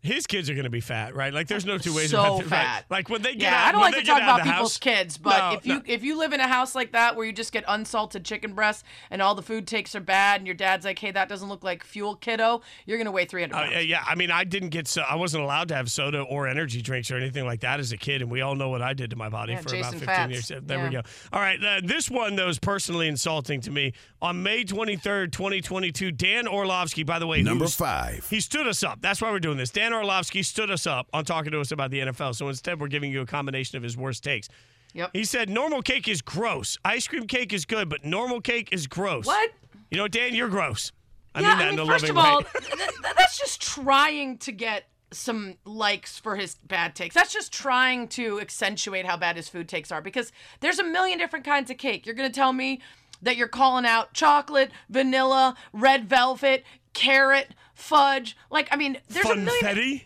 His 0.00 0.26
kids 0.28 0.48
are 0.48 0.54
going 0.54 0.64
to 0.64 0.70
be 0.70 0.80
fat, 0.80 1.14
right? 1.16 1.34
Like, 1.34 1.48
there's 1.48 1.66
no 1.66 1.76
two 1.76 1.92
ways 1.94 2.10
So 2.12 2.20
about 2.20 2.32
it. 2.34 2.42
right? 2.42 2.48
fat. 2.50 2.84
Like 2.88 3.08
when 3.08 3.20
they 3.22 3.32
get 3.32 3.42
Yeah, 3.42 3.62
out, 3.62 3.66
I 3.68 3.72
don't 3.72 3.80
when 3.80 3.92
like 3.92 3.94
they 3.96 4.00
to 4.02 4.06
talk 4.06 4.22
about 4.22 4.42
people's 4.44 4.74
house- 4.74 4.78
kids, 4.78 5.18
but 5.18 5.38
No, 5.38 5.56
if 5.58 5.66
you 5.66 5.74
no. 5.74 5.82
if 5.86 6.04
you 6.04 6.16
live 6.18 6.32
in 6.32 6.40
a 6.40 6.46
house 6.46 6.74
like 6.76 6.92
that 6.92 7.16
where 7.16 7.26
you 7.26 7.32
just 7.32 7.52
get 7.52 7.64
unsalted 7.66 8.24
chicken 8.24 8.52
breasts 8.54 8.84
and 9.10 9.20
all 9.20 9.34
the 9.34 9.42
food 9.42 9.66
takes 9.66 9.94
are 9.96 10.00
bad, 10.00 10.40
and 10.40 10.46
your 10.46 10.54
dad's 10.54 10.84
like, 10.84 10.98
"Hey, 11.00 11.10
that 11.10 11.28
doesn't 11.28 11.48
look 11.48 11.64
like 11.64 11.82
fuel, 11.84 12.14
kiddo," 12.14 12.62
you're 12.86 12.96
gonna 12.98 13.10
weigh 13.10 13.24
300 13.24 13.54
Uh, 13.54 13.58
pounds. 13.60 13.72
yeah, 13.74 13.80
yeah, 13.80 14.04
I 14.06 14.14
mean, 14.14 14.30
I 14.30 14.44
didn't 14.44 14.68
get 14.70 14.86
so 14.86 15.02
I 15.02 15.16
wasn't 15.16 15.42
allowed 15.42 15.68
to 15.68 15.74
have 15.74 15.90
soda 15.90 16.20
or 16.20 16.46
energy 16.46 16.80
drinks 16.80 17.10
or 17.10 17.16
anything 17.16 17.44
like 17.44 17.60
that 17.60 17.80
as 17.80 17.90
a 17.90 17.96
kid, 17.96 18.22
and 18.22 18.30
we 18.30 18.40
all 18.40 18.54
know 18.54 18.68
what 18.68 18.82
I 18.82 18.94
did 18.94 19.10
to 19.10 19.16
my 19.16 19.28
body 19.28 19.54
Yeah, 19.54 19.60
for 19.62 19.70
Jason 19.70 20.00
about 20.00 20.00
15 20.00 20.06
Fats. 20.36 20.50
years. 20.50 20.62
There 20.64 20.84
we 20.84 20.90
go. 20.90 21.02
All 21.32 21.40
right, 21.40 21.62
uh, 21.62 21.80
this 21.82 22.08
one 22.08 22.36
though 22.36 22.48
is 22.48 22.60
personally 22.60 23.08
insulting 23.08 23.60
to 23.62 23.70
me. 23.72 23.92
On 24.22 24.42
May 24.42 24.64
23rd, 24.64 25.32
2022, 25.32 26.10
Dan 26.12 26.46
Orlovsky, 26.46 27.02
by 27.02 27.18
the 27.18 27.26
way, 27.26 27.42
Number 27.42 27.66
five. 27.68 28.26
He 28.30 28.40
stood 28.40 28.66
us 28.66 28.82
up. 28.84 29.00
That's 29.00 29.20
why 29.20 29.30
we're 29.30 29.38
doing 29.40 29.56
this. 29.58 29.70
Dan 29.70 29.87
Orlovsky 29.92 30.42
stood 30.42 30.70
us 30.70 30.86
up 30.86 31.08
on 31.12 31.24
talking 31.24 31.52
to 31.52 31.60
us 31.60 31.72
about 31.72 31.90
the 31.90 32.00
NFL. 32.00 32.34
So 32.34 32.48
instead, 32.48 32.80
we're 32.80 32.88
giving 32.88 33.12
you 33.12 33.20
a 33.20 33.26
combination 33.26 33.76
of 33.76 33.82
his 33.82 33.96
worst 33.96 34.24
takes. 34.24 34.48
Yep. 34.94 35.10
He 35.12 35.24
said 35.24 35.50
normal 35.50 35.82
cake 35.82 36.08
is 36.08 36.22
gross. 36.22 36.78
Ice 36.84 37.06
cream 37.06 37.26
cake 37.26 37.52
is 37.52 37.64
good, 37.64 37.88
but 37.88 38.04
normal 38.04 38.40
cake 38.40 38.70
is 38.72 38.86
gross. 38.86 39.26
What? 39.26 39.50
You 39.90 39.98
know, 39.98 40.08
Dan, 40.08 40.34
you're 40.34 40.48
gross. 40.48 40.92
I 41.34 41.40
yeah, 41.40 41.48
mean 41.48 41.58
that 41.58 41.64
I 41.64 41.70
mean, 41.70 41.78
in 41.80 41.86
a 41.88 41.92
first 41.92 42.08
of 42.08 42.18
all, 42.18 42.42
th- 42.42 42.90
that's 43.16 43.38
just 43.38 43.60
trying 43.60 44.38
to 44.38 44.52
get 44.52 44.84
some 45.12 45.56
likes 45.64 46.18
for 46.18 46.36
his 46.36 46.56
bad 46.56 46.94
takes. 46.94 47.14
That's 47.14 47.32
just 47.32 47.52
trying 47.52 48.08
to 48.08 48.40
accentuate 48.40 49.06
how 49.06 49.16
bad 49.16 49.36
his 49.36 49.48
food 49.48 49.68
takes 49.68 49.90
are 49.92 50.02
because 50.02 50.32
there's 50.60 50.78
a 50.78 50.84
million 50.84 51.18
different 51.18 51.44
kinds 51.44 51.70
of 51.70 51.78
cake. 51.78 52.06
You're 52.06 52.14
going 52.14 52.28
to 52.28 52.34
tell 52.34 52.52
me 52.52 52.80
that 53.22 53.36
you're 53.36 53.48
calling 53.48 53.84
out 53.84 54.12
chocolate, 54.14 54.70
vanilla, 54.88 55.56
red 55.72 56.08
velvet, 56.08 56.64
carrot, 56.92 57.54
fudge. 57.74 58.36
Like, 58.50 58.68
I 58.70 58.76
mean, 58.76 58.98
there's 59.08 59.26
a 59.26 59.36
million 59.36 59.64
Funfetti? 59.64 60.02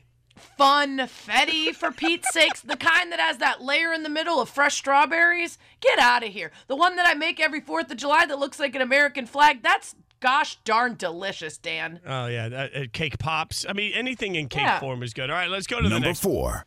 funfetti 0.59 1.75
for 1.75 1.91
Pete's 1.91 2.33
sakes, 2.33 2.61
the 2.61 2.77
kind 2.77 3.11
that 3.13 3.21
has 3.21 3.39
that 3.39 3.63
layer 3.63 3.93
in 3.93 4.03
the 4.03 4.09
middle 4.09 4.41
of 4.41 4.49
fresh 4.49 4.77
strawberries. 4.77 5.59
Get 5.81 5.99
out 5.99 6.23
of 6.25 6.31
here. 6.33 6.51
The 6.69 6.77
one 6.77 6.97
that 6.97 7.07
I 7.07 7.15
make 7.15 7.41
every 7.41 7.61
4th 7.61 7.91
of 7.91 7.97
July 7.97 8.27
that 8.27 8.39
looks 8.39 8.59
like 8.61 8.75
an 8.75 8.83
American 8.83 9.27
flag, 9.27 9.63
that's 9.63 9.95
gosh 10.21 10.57
darn 10.65 10.95
delicious, 10.95 11.59
Dan. 11.59 12.01
Oh 12.07 12.27
yeah, 12.27 12.47
uh, 12.75 12.81
uh, 12.81 12.85
cake 12.93 13.19
pops. 13.19 13.67
I 13.69 13.73
mean, 13.73 13.93
anything 13.95 14.35
in 14.37 14.49
cake 14.49 14.63
Yeah. 14.63 14.79
form 14.81 15.03
is 15.03 15.13
good. 15.15 15.31
All 15.31 15.37
right, 15.37 15.51
let's 15.51 15.67
go 15.67 15.79
to 15.81 15.89
the 15.89 15.95
Number 15.99 16.15
four. 16.15 16.65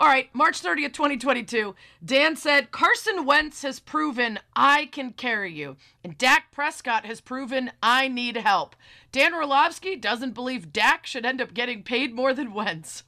All 0.00 0.06
right, 0.06 0.28
March 0.32 0.62
30th, 0.62 0.92
2022. 0.92 1.74
Dan 2.04 2.36
said, 2.36 2.70
Carson 2.70 3.24
Wentz 3.26 3.62
has 3.62 3.80
proven 3.80 4.38
I 4.54 4.86
can 4.86 5.12
carry 5.12 5.52
you. 5.52 5.76
And 6.04 6.16
Dak 6.16 6.52
Prescott 6.52 7.04
has 7.04 7.20
proven 7.20 7.72
I 7.82 8.06
need 8.06 8.36
help. 8.36 8.76
Dan 9.10 9.34
Orlovsky 9.34 9.96
doesn't 9.96 10.34
believe 10.34 10.72
Dak 10.72 11.04
should 11.04 11.26
end 11.26 11.40
up 11.40 11.52
getting 11.52 11.82
paid 11.82 12.14
more 12.14 12.32
than 12.32 12.54
Wentz. 12.54 13.02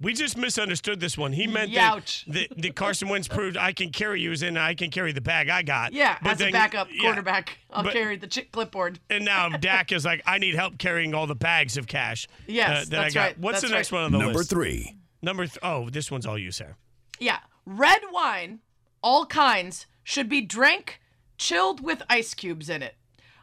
We 0.00 0.12
just 0.12 0.36
misunderstood 0.36 1.00
this 1.00 1.16
one. 1.18 1.32
He 1.32 1.46
meant 1.48 1.72
Youch. 1.72 2.26
that, 2.26 2.48
that, 2.50 2.62
that 2.62 2.76
Carson 2.76 3.08
Wentz 3.08 3.26
proved 3.26 3.56
I 3.56 3.72
can 3.72 3.90
carry 3.90 4.20
you, 4.20 4.30
as 4.30 4.42
in 4.42 4.56
I 4.56 4.74
can 4.74 4.90
carry 4.90 5.10
the 5.12 5.22
bag 5.22 5.48
I 5.48 5.62
got. 5.62 5.94
Yeah, 5.94 6.16
But 6.22 6.32
as 6.32 6.38
then- 6.38 6.48
a 6.50 6.52
backup 6.52 6.88
yeah. 6.92 7.00
quarterback, 7.02 7.58
I'll 7.72 7.82
But- 7.82 7.94
carry 7.94 8.16
the 8.18 8.26
chick 8.28 8.52
clipboard. 8.52 9.00
And 9.10 9.24
now 9.24 9.48
Dak 9.60 9.90
is 9.90 10.04
like, 10.04 10.22
I 10.26 10.38
need 10.38 10.54
help 10.54 10.78
carrying 10.78 11.12
all 11.14 11.26
the 11.26 11.34
bags 11.34 11.76
of 11.76 11.86
cash. 11.88 12.28
uh, 12.30 12.42
Yes, 12.46 12.88
that 12.90 13.00
I 13.00 13.10
got. 13.10 13.20
right, 13.20 13.38
What's 13.38 13.62
that's 13.62 13.70
the 13.72 13.76
next 13.76 13.90
right. 13.90 13.98
one 13.98 14.04
on 14.04 14.12
the 14.12 14.18
Number 14.18 14.38
list? 14.38 14.50
three. 14.50 14.96
Number 15.26 15.44
th- 15.46 15.58
oh, 15.60 15.90
this 15.90 16.08
one's 16.08 16.24
all 16.24 16.38
you, 16.38 16.52
Sarah. 16.52 16.76
Yeah, 17.18 17.38
red 17.66 18.00
wine, 18.12 18.60
all 19.02 19.26
kinds, 19.26 19.86
should 20.04 20.28
be 20.28 20.40
drank 20.40 21.00
chilled 21.36 21.82
with 21.82 22.00
ice 22.08 22.32
cubes 22.32 22.70
in 22.70 22.80
it. 22.80 22.94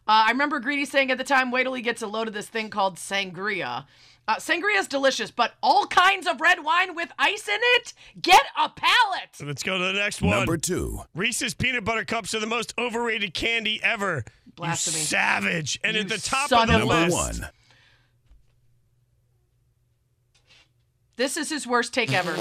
Uh, 0.07 0.23
I 0.27 0.31
remember 0.31 0.59
Greeny 0.61 0.85
saying 0.85 1.11
at 1.11 1.17
the 1.17 1.25
time, 1.25 1.51
wait 1.51 1.63
till 1.63 1.73
he 1.73 1.81
gets 1.81 2.01
a 2.01 2.07
load 2.07 2.29
of 2.29 2.33
this 2.33 2.47
thing 2.47 2.69
called 2.69 2.95
sangria. 2.95 3.85
Uh, 4.29 4.35
sangria 4.37 4.79
is 4.79 4.87
delicious, 4.87 5.29
but 5.29 5.55
all 5.61 5.85
kinds 5.87 6.25
of 6.25 6.39
red 6.39 6.63
wine 6.63 6.95
with 6.95 7.11
ice 7.19 7.49
in 7.49 7.59
it? 7.59 7.93
Get 8.21 8.43
a 8.57 8.69
palate! 8.69 9.35
Let's 9.45 9.63
go 9.63 9.77
to 9.77 9.83
the 9.83 9.91
next 9.93 10.21
one. 10.21 10.31
Number 10.31 10.55
two. 10.55 11.01
Reese's 11.13 11.53
peanut 11.53 11.83
butter 11.83 12.05
cups 12.05 12.33
are 12.33 12.39
the 12.39 12.47
most 12.47 12.73
overrated 12.77 13.33
candy 13.33 13.81
ever. 13.83 14.23
Blasphemy. 14.55 14.99
You 14.99 15.03
savage. 15.05 15.79
And 15.83 15.95
You 15.95 16.03
at 16.03 16.07
the 16.07 16.17
top 16.17 16.47
son 16.47 16.69
of 16.69 16.79
the 16.79 16.83
of 16.83 16.89
a- 16.89 16.93
Number 16.93 17.15
list. 17.15 17.41
one. 17.41 17.49
This 21.15 21.37
is 21.37 21.49
his 21.49 21.67
worst 21.67 21.93
take 21.93 22.11
ever. 22.13 22.35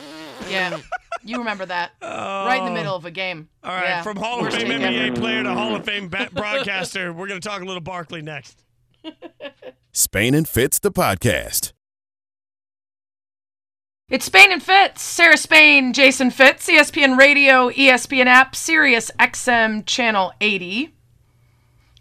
yeah, 0.50 0.78
you 1.22 1.38
remember 1.38 1.66
that. 1.66 1.92
Right 2.02 2.58
in 2.58 2.64
the 2.64 2.72
middle 2.72 2.94
of 2.96 3.04
a 3.04 3.10
game. 3.10 3.48
All 3.62 3.70
right, 3.72 3.84
Yeah, 3.84 4.02
from 4.02 4.16
Hall 4.16 4.38
of 4.38 4.42
worst 4.46 4.56
Fame 4.56 4.68
NBA 4.80 5.08
ever. 5.08 5.16
player 5.20 5.42
to 5.42 5.54
Hall 5.54 5.76
of 5.76 5.84
Fame 5.84 6.08
ba- 6.08 6.28
broadcaster, 6.32 7.12
we're 7.12 7.28
going 7.28 7.40
to 7.40 7.48
talk 7.48 7.62
a 7.62 7.64
little 7.64 7.80
Barkley 7.80 8.22
next. 8.22 8.64
Spain 9.92 10.34
and 10.34 10.48
Fitz, 10.48 10.78
the 10.78 10.90
podcast. 10.92 11.72
It's 14.08 14.24
Spain 14.24 14.50
and 14.52 14.62
Fitz. 14.62 15.02
Sarah 15.02 15.36
Spain, 15.36 15.92
Jason 15.92 16.30
Fitz, 16.30 16.66
ESPN 16.68 17.18
Radio, 17.18 17.68
ESPN 17.70 18.24
app, 18.26 18.56
Sirius 18.56 19.10
XM 19.18 19.84
Channel 19.84 20.32
80. 20.40 20.94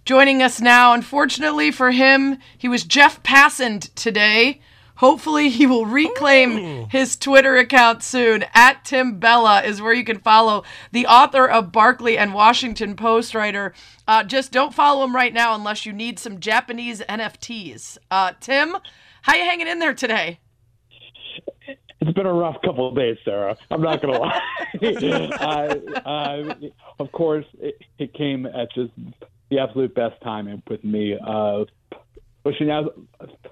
Joining 0.06 0.42
us 0.42 0.62
now, 0.62 0.94
unfortunately 0.94 1.70
for 1.70 1.92
him, 1.92 2.38
he 2.58 2.70
was 2.70 2.84
Jeff 2.86 3.22
Passand 3.24 3.94
today. 3.94 4.62
Hopefully, 4.98 5.50
he 5.50 5.66
will 5.66 5.86
reclaim 5.86 6.88
his 6.90 7.16
Twitter 7.16 7.56
account 7.58 8.04
soon. 8.04 8.46
At 8.54 8.84
Tim 8.84 9.20
Bella 9.20 9.62
is 9.62 9.82
where 9.82 9.94
you 9.94 10.04
can 10.04 10.20
follow 10.20 10.64
the 10.92 11.06
author 11.06 11.48
of 11.48 11.72
Barkley 11.72 12.18
and 12.18 12.34
Washington 12.34 12.96
Post 12.96 13.36
writer. 13.36 13.74
Uh, 14.08 14.24
just 14.24 14.52
don't 14.52 14.74
follow 14.74 15.04
him 15.04 15.16
right 15.16 15.34
now 15.34 15.54
unless 15.54 15.86
you 15.86 15.94
need 15.94 16.18
some 16.18 16.40
Japanese 16.40 17.02
NFTs. 17.02 17.98
Uh, 18.10 18.34
Tim, 18.40 18.78
how 19.22 19.36
you 19.36 19.44
hanging 19.44 19.68
in 19.68 19.80
there 19.80 19.94
today? 19.94 20.40
It's 22.00 22.14
been 22.14 22.26
a 22.26 22.34
rough 22.34 22.62
couple 22.64 22.90
of 22.90 22.96
days, 22.96 23.18
Sarah. 23.26 23.58
I'm 23.70 23.82
not 23.82 24.02
going 24.02 24.14
to 24.14 24.20
lie. 24.20 24.42
uh, 26.06 26.08
uh, 26.08 26.56
of 27.00 27.12
course, 27.12 27.46
it, 27.60 27.76
it 27.98 28.14
came 28.14 28.46
at 28.46 28.72
just 28.74 28.92
the 29.50 29.60
absolute 29.60 29.96
best 29.96 30.22
timing 30.22 30.62
with 30.70 30.84
me 30.84 31.18
uh, 31.26 31.66
pushing 32.48 32.72
out 32.72 32.98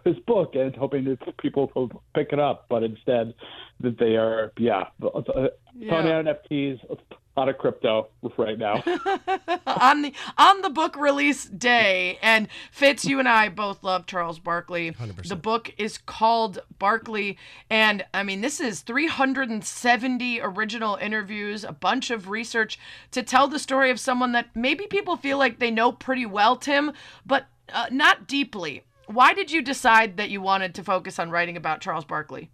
his 0.05 0.15
book 0.25 0.55
and 0.55 0.73
hoping 0.73 1.03
that 1.03 1.38
people 1.38 1.69
will 1.75 2.01
pick 2.13 2.29
it 2.31 2.39
up, 2.39 2.65
but 2.69 2.81
instead 2.81 3.34
that 3.81 3.97
they 3.97 4.15
are, 4.15 4.53
yeah, 4.58 4.86
uh, 5.03 5.21
Tony 5.21 5.49
Yeah. 5.77 6.23
NFTs, 6.23 6.79
a 6.89 7.39
lot 7.39 7.49
of 7.49 7.58
crypto 7.58 8.08
right 8.38 8.58
now. 8.58 8.75
on 9.67 10.03
the 10.03 10.13
on 10.38 10.62
the 10.62 10.69
book 10.69 10.95
release 10.95 11.43
day 11.43 12.17
and 12.21 12.47
Fitz 12.71 13.03
you 13.03 13.19
and 13.19 13.27
I 13.27 13.49
both 13.49 13.84
love 13.84 14.05
Charles 14.05 14.39
Barkley. 14.39 14.95
The 15.27 15.36
book 15.36 15.73
is 15.77 15.97
called 15.97 16.60
Barkley 16.79 17.38
and 17.69 18.05
I 18.13 18.23
mean 18.23 18.39
this 18.39 18.62
is 18.62 18.79
370 18.79 20.39
original 20.39 20.95
interviews, 20.95 21.65
a 21.65 21.73
bunch 21.73 22.10
of 22.10 22.29
research 22.29 22.79
to 23.12 23.21
tell 23.21 23.49
the 23.49 23.60
story 23.60 23.91
of 23.91 23.99
someone 23.99 24.31
that 24.31 24.55
maybe 24.55 24.88
people 24.88 25.17
feel 25.17 25.38
like 25.38 25.60
they 25.60 25.71
know 25.71 25.91
pretty 25.91 26.25
well 26.25 26.55
Tim, 26.55 26.93
but 27.25 27.47
uh, 27.73 27.88
not 27.91 28.28
deeply. 28.28 28.84
Why 29.08 29.34
did 29.34 29.51
you 29.51 29.62
decide 29.62 30.17
that 30.17 30.30
you 30.30 30.41
wanted 30.41 30.75
to 30.75 30.84
focus 30.84 31.19
on 31.19 31.30
writing 31.30 31.58
about 31.58 31.82
Charles 31.82 32.06
Barkley? 32.06 32.49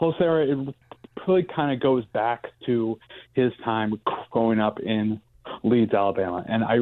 Well, 0.00 0.14
Sarah, 0.18 0.46
it 0.46 0.74
really 1.26 1.42
kind 1.42 1.72
of 1.72 1.80
goes 1.80 2.04
back 2.06 2.46
to 2.66 2.98
his 3.34 3.52
time 3.64 4.00
growing 4.30 4.60
up 4.60 4.80
in 4.80 5.20
Leeds, 5.62 5.92
Alabama, 5.92 6.44
and 6.48 6.64
I 6.64 6.76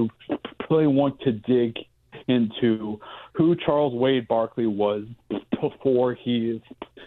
really 0.70 0.87
want 0.87 1.20
to 1.20 1.32
dig 1.32 1.76
into 2.28 3.00
who 3.32 3.56
Charles 3.56 3.94
Wade 3.94 4.28
Barkley 4.28 4.66
was 4.66 5.04
before 5.61 6.14
he 6.14 6.62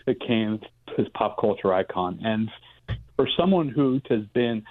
became 0.06 0.60
his 0.98 1.08
pop 1.14 1.40
culture 1.40 1.74
icon. 1.74 2.20
And 2.24 2.50
for 3.16 3.28
someone 3.38 3.70
who 3.70 4.02
has 4.10 4.24
been 4.34 4.64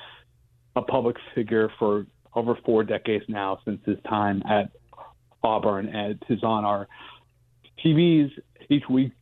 a 0.76 0.82
public 0.82 1.16
figure 1.34 1.70
for 1.78 2.06
over 2.34 2.56
four 2.64 2.84
decades 2.84 3.24
now 3.28 3.58
since 3.64 3.80
his 3.84 3.98
time 4.08 4.42
at 4.48 4.70
Auburn 5.42 5.88
and 5.88 6.22
is 6.28 6.42
on 6.42 6.64
our 6.64 6.86
TVs 7.84 8.30
each 8.68 8.84
week 8.88 9.12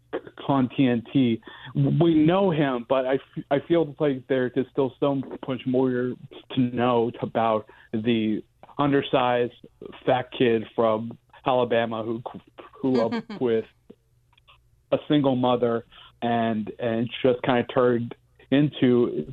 on 0.49 0.69
TNT. 0.69 1.41
We 1.75 2.15
know 2.15 2.51
him, 2.51 2.87
but 2.89 3.07
I, 3.07 3.19
I 3.51 3.61
feel 3.67 3.95
like 3.99 4.27
there 4.29 4.47
is 4.55 4.67
still 4.73 4.95
so 5.01 5.17
much 5.47 5.63
more 5.67 5.91
to 5.91 6.61
know 6.61 7.11
about 7.21 7.67
the 7.93 8.43
undersized 8.79 9.53
fat 10.07 10.31
kid 10.37 10.65
from 10.75 11.19
Alabama 11.47 12.03
who 12.03 12.23
grew 12.81 13.01
up 13.03 13.13
with 13.41 13.65
a 14.93 14.99
single 15.09 15.37
mother 15.37 15.85
and 16.23 16.73
and 16.79 17.09
just 17.23 17.41
kind 17.43 17.61
of 17.61 17.67
turned 17.73 18.15
into 18.51 19.33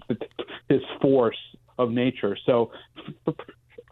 his 0.70 0.82
force 1.02 1.38
of 1.78 1.92
nature. 1.92 2.38
So 2.46 2.72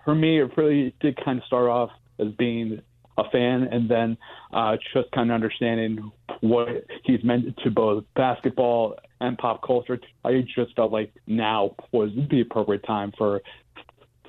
for 0.03 0.15
me, 0.15 0.39
it 0.39 0.55
really 0.57 0.93
did 0.99 1.17
kind 1.23 1.39
of 1.39 1.45
start 1.45 1.69
off 1.69 1.91
as 2.19 2.27
being 2.37 2.81
a 3.17 3.29
fan 3.29 3.63
and 3.63 3.89
then 3.89 4.17
uh, 4.51 4.75
just 4.93 5.11
kind 5.11 5.29
of 5.29 5.35
understanding 5.35 6.11
what 6.41 6.67
he's 7.03 7.23
meant 7.23 7.55
to 7.63 7.69
both 7.69 8.03
basketball 8.15 8.95
and 9.21 9.37
pop 9.37 9.65
culture. 9.65 9.99
I 10.23 10.43
just 10.55 10.75
felt 10.75 10.91
like 10.91 11.13
now 11.27 11.75
was 11.91 12.09
the 12.29 12.41
appropriate 12.41 12.83
time 12.85 13.13
for 13.17 13.41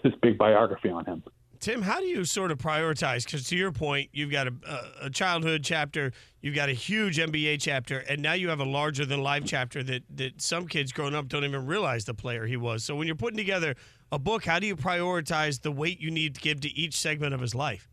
this 0.02 0.12
big 0.22 0.36
biography 0.36 0.90
on 0.90 1.04
him. 1.06 1.22
Tim, 1.64 1.80
how 1.80 1.98
do 1.98 2.04
you 2.04 2.26
sort 2.26 2.50
of 2.50 2.58
prioritize? 2.58 3.24
Because 3.24 3.48
to 3.48 3.56
your 3.56 3.72
point, 3.72 4.10
you've 4.12 4.30
got 4.30 4.48
a, 4.48 4.52
a, 5.00 5.08
childhood 5.08 5.64
chapter, 5.64 6.12
you've 6.42 6.54
got 6.54 6.68
a 6.68 6.74
huge 6.74 7.16
NBA 7.16 7.58
chapter, 7.58 8.00
and 8.00 8.20
now 8.20 8.34
you 8.34 8.50
have 8.50 8.60
a 8.60 8.66
larger 8.66 9.06
than 9.06 9.22
life 9.22 9.44
chapter 9.46 9.82
that, 9.82 10.02
that 10.14 10.42
some 10.42 10.68
kids 10.68 10.92
growing 10.92 11.14
up 11.14 11.26
don't 11.26 11.42
even 11.42 11.64
realize 11.64 12.04
the 12.04 12.12
player 12.12 12.44
he 12.44 12.58
was. 12.58 12.84
So 12.84 12.94
when 12.94 13.06
you're 13.06 13.16
putting 13.16 13.38
together 13.38 13.76
a 14.14 14.18
book, 14.18 14.44
how 14.44 14.58
do 14.58 14.66
you 14.66 14.76
prioritize 14.76 15.60
the 15.62 15.72
weight 15.72 16.00
you 16.00 16.10
need 16.10 16.36
to 16.36 16.40
give 16.40 16.60
to 16.60 16.68
each 16.70 16.96
segment 16.96 17.34
of 17.34 17.40
his 17.40 17.54
life? 17.54 17.88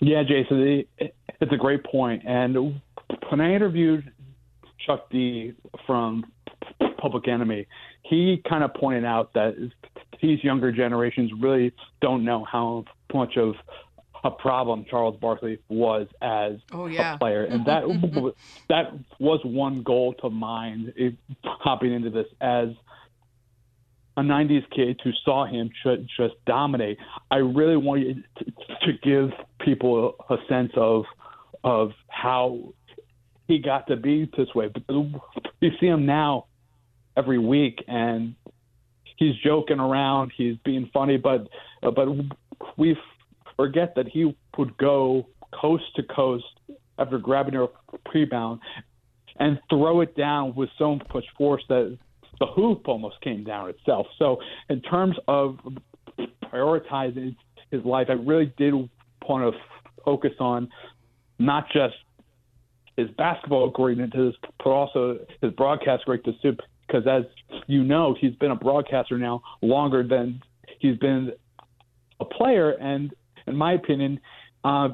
Yeah, 0.00 0.22
Jason, 0.24 0.84
it's 0.98 1.52
a 1.52 1.56
great 1.56 1.84
point. 1.84 2.22
And 2.26 2.80
when 3.28 3.40
I 3.40 3.54
interviewed 3.54 4.12
Chuck 4.86 5.08
D 5.10 5.54
from 5.86 6.24
Public 6.98 7.28
Enemy, 7.28 7.66
he 8.02 8.42
kind 8.48 8.64
of 8.64 8.74
pointed 8.74 9.04
out 9.04 9.32
that 9.34 9.54
these 10.20 10.42
younger 10.44 10.70
generations 10.72 11.30
really 11.40 11.72
don't 12.00 12.24
know 12.24 12.44
how 12.44 12.84
much 13.14 13.36
of 13.36 13.54
a 14.24 14.30
problem 14.30 14.84
Charles 14.88 15.16
Barkley 15.20 15.58
was 15.68 16.06
as 16.20 16.54
oh, 16.72 16.86
yeah. 16.86 17.14
a 17.14 17.18
player, 17.18 17.44
and 17.44 17.66
that 17.66 17.84
mm-hmm. 17.84 18.28
that 18.68 18.92
was 19.18 19.40
one 19.44 19.82
goal 19.82 20.14
to 20.14 20.30
mine 20.30 20.92
hopping 21.44 21.92
into 21.92 22.10
this 22.10 22.26
as 22.40 22.68
a 24.16 24.22
'90s 24.22 24.68
kid 24.70 25.00
who 25.02 25.10
saw 25.24 25.46
him 25.46 25.70
just, 25.82 26.02
just 26.16 26.34
dominate. 26.46 26.98
I 27.30 27.36
really 27.36 27.76
wanted 27.76 28.24
to, 28.38 28.44
to 28.44 28.92
give 29.02 29.30
people 29.60 30.14
a 30.28 30.36
sense 30.48 30.72
of 30.76 31.04
of 31.64 31.92
how 32.08 32.74
he 33.48 33.58
got 33.58 33.86
to 33.88 33.96
be 33.96 34.30
this 34.36 34.48
way. 34.54 34.68
But 34.68 34.82
you 35.60 35.70
see 35.80 35.86
him 35.86 36.06
now 36.06 36.46
every 37.16 37.38
week, 37.38 37.84
and 37.86 38.34
he's 39.16 39.34
joking 39.44 39.80
around, 39.80 40.32
he's 40.36 40.56
being 40.64 40.90
funny, 40.92 41.16
but 41.16 41.48
but 41.82 42.08
we 42.76 42.96
forget 43.56 43.94
that 43.96 44.08
he 44.08 44.34
would 44.56 44.76
go 44.76 45.26
coast 45.52 45.84
to 45.96 46.02
coast 46.02 46.44
after 46.98 47.18
grabbing 47.18 47.54
a 47.56 47.66
rebound 48.12 48.60
and 49.38 49.58
throw 49.70 50.00
it 50.00 50.16
down 50.16 50.54
with 50.54 50.68
so 50.78 50.98
much 51.14 51.24
force 51.36 51.62
that 51.68 51.98
the 52.42 52.46
hoop 52.48 52.88
almost 52.88 53.20
came 53.20 53.44
down 53.44 53.70
itself. 53.70 54.08
So, 54.18 54.38
in 54.68 54.80
terms 54.80 55.16
of 55.28 55.58
prioritizing 56.52 57.36
his 57.70 57.84
life, 57.84 58.08
I 58.10 58.14
really 58.14 58.52
did 58.56 58.74
want 59.28 59.54
to 59.54 59.60
focus 60.04 60.32
on 60.40 60.68
not 61.38 61.66
just 61.72 61.94
his 62.96 63.08
basketball 63.10 63.70
greatness, 63.70 64.34
but 64.58 64.70
also 64.70 65.20
his 65.40 65.52
broadcast 65.52 66.04
greatness 66.04 66.34
too 66.42 66.56
because 66.88 67.06
as 67.06 67.22
you 67.68 67.84
know, 67.84 68.16
he's 68.20 68.34
been 68.34 68.50
a 68.50 68.56
broadcaster 68.56 69.18
now 69.18 69.40
longer 69.62 70.02
than 70.02 70.42
he's 70.80 70.98
been 70.98 71.32
a 72.18 72.24
player, 72.24 72.70
and 72.72 73.14
in 73.46 73.54
my 73.54 73.72
opinion, 73.74 74.18
uh, 74.64 74.88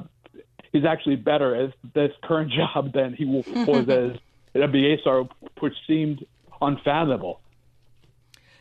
he's 0.71 0.85
actually 0.85 1.15
better 1.15 1.55
at 1.55 1.73
this 1.95 2.11
current 2.23 2.51
job 2.75 2.93
than 2.93 3.15
he 3.15 3.25
was 3.25 3.47
as 3.89 4.19
an 4.53 4.61
NBA 4.61 5.01
star, 5.01 5.27
which 5.61 5.73
seemed 5.87 6.23
unfathomable. 6.61 7.41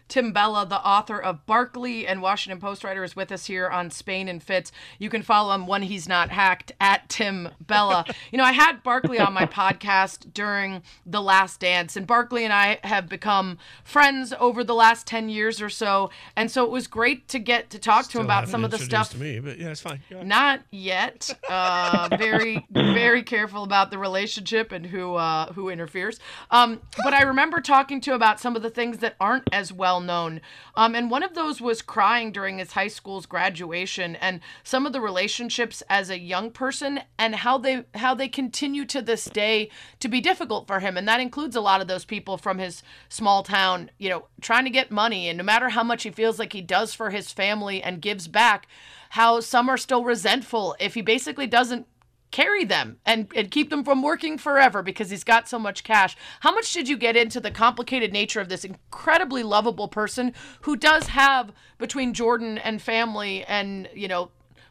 Tim 0.09 0.33
Bella, 0.33 0.67
the 0.67 0.81
author 0.81 1.19
of 1.21 1.45
Barkley 1.47 2.07
and 2.07 2.23
Washington 2.23 2.61
Post 2.61 2.83
writer, 2.83 3.05
is 3.05 3.15
with 3.15 3.31
us 3.31 3.47
here 3.47 3.69
on 3.69 3.91
Spain 3.91 4.29
and 4.29 4.43
Fitz. 4.43 4.73
You 4.99 5.11
can 5.11 5.23
follow 5.23 5.55
him 5.55 5.67
when 5.67 5.83
he's 5.83 6.09
not 6.09 6.31
hacked 6.31 6.73
at 6.81 7.09
Tim 7.09 7.51
Bella. 7.61 8.05
you 8.33 8.39
know, 8.39 8.45
I 8.45 8.53
had 8.53 8.83
Barkley 8.83 9.21
on 9.21 9.33
my 9.33 9.45
podcast 9.45 10.33
during 10.33 10.83
The 11.05 11.21
Last 11.21 11.61
Dance, 11.61 11.97
and 11.97 12.07
Barkley 12.07 12.45
and 12.45 12.53
I 12.53 12.79
have 12.85 13.09
become 13.09 13.59
friends 13.85 14.33
over 14.41 14.65
the 14.65 14.75
last 14.75 15.07
10 15.07 15.29
years 15.29 15.61
or 15.61 15.69
so. 15.69 16.11
And 16.37 16.51
so 16.51 16.65
it 16.65 16.71
was 16.71 16.87
great 16.87 17.29
to 17.29 17.39
get 17.39 17.71
to 17.71 17.79
talk 17.79 18.05
Still 18.05 18.21
to 18.21 18.21
him 18.21 18.27
about 18.27 18.49
some 18.49 18.65
of 18.65 18.71
the 18.71 18.79
stuff. 18.79 19.11
To 19.11 19.19
me, 19.19 19.41
but 19.41 19.59
yeah, 19.59 19.69
it's 19.69 19.81
fine. 19.81 20.01
Not 20.23 20.63
yet. 20.71 21.31
Uh, 21.49 22.09
very, 22.19 22.67
very 22.71 23.23
careful 23.23 23.63
about 23.63 23.91
the 23.91 23.99
relationship 23.99 24.73
and 24.73 24.87
who 24.87 25.15
uh, 25.15 25.53
who 25.53 25.69
interferes. 25.69 26.19
Um, 26.51 26.81
but 27.05 27.13
I 27.13 27.23
remember 27.23 27.61
talking 27.61 28.01
to 28.03 28.11
him 28.11 28.17
about 28.17 28.41
some 28.41 28.57
of 28.57 28.63
the 28.63 28.71
things 28.71 28.99
that 28.99 29.15
aren't 29.21 29.49
as 29.53 29.73
well 29.73 29.98
well 29.99 30.07
known. 30.07 30.41
Um, 30.77 30.95
and 30.95 31.11
one 31.11 31.23
of 31.23 31.35
those 31.35 31.61
was 31.61 31.83
crying 31.83 32.31
during 32.31 32.59
his 32.59 32.73
high 32.73 32.89
school's 32.89 33.27
graduation 33.27 34.17
and 34.17 34.41
some 34.63 34.87
of 34.87 34.93
the 34.93 35.01
relationships 35.01 35.83
as 35.89 36.09
a 36.09 36.19
young 36.19 36.51
person 36.51 37.01
and 37.19 37.35
how 37.35 37.59
they 37.59 37.85
how 37.95 38.15
they 38.15 38.29
continue 38.29 38.85
to 38.87 39.03
this 39.03 39.25
day 39.25 39.71
to 39.99 40.09
be 40.09 40.21
difficult 40.21 40.67
for 40.67 40.81
him. 40.81 40.97
And 40.97 41.09
that 41.09 41.21
includes 41.21 41.57
a 41.57 41.61
lot 41.61 41.81
of 41.81 41.89
those 41.89 42.05
people 42.05 42.37
from 42.37 42.59
his 42.59 42.83
small 43.09 43.43
town, 43.43 43.91
you 43.99 44.09
know, 44.09 44.27
trying 44.41 44.65
to 44.65 44.71
get 44.71 44.91
money. 44.91 45.29
And 45.29 45.39
no 45.39 45.45
matter 45.45 45.71
how 45.71 45.83
much 45.83 46.05
he 46.05 46.11
feels 46.11 46.39
like 46.39 46.53
he 46.53 46.63
does 46.63 46.95
for 46.95 47.11
his 47.11 47.33
family 47.33 47.83
and 47.83 48.01
gives 48.01 48.29
back, 48.29 48.69
how 49.11 49.41
some 49.41 49.69
are 49.69 49.77
still 49.77 50.05
resentful 50.05 50.77
if 50.79 50.95
he 50.95 51.03
basically 51.03 51.47
doesn't 51.47 51.87
carry 52.31 52.65
them 52.65 52.99
and, 53.07 53.29
and 53.35 53.51
keep 53.51 53.71
them 53.71 53.85
from 53.85 54.03
working 54.03 54.39
forever 54.39 54.83
because 54.83 55.11
he's 55.11 55.25
got 55.25 55.49
so 55.49 55.59
much 55.59 55.85
cash. 55.85 56.17
How 56.41 56.53
much 56.53 56.73
did 56.73 56.89
you 56.89 56.97
get 56.97 57.17
into 57.17 57.41
the 57.41 57.51
complicated 57.51 58.13
nature 58.13 58.41
of 58.41 58.49
this 58.49 58.65
incredibly 58.65 59.43
lovable 59.43 59.89
person 59.89 60.35
who 60.63 60.77
does 60.77 61.09
have 61.09 61.53
between 61.79 62.13
Jordan 62.13 62.59
and 62.59 62.83
family 62.83 63.45
and, 63.45 63.89
you 63.95 64.09
know, 64.09 64.31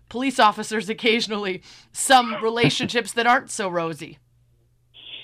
police 0.10 0.40
officers 0.40 0.90
occasionally 0.98 1.62
some 1.92 2.36
relationships 2.44 3.14
that 3.14 3.28
aren't 3.28 3.50
so 3.50 3.70
rosy? 3.70 4.20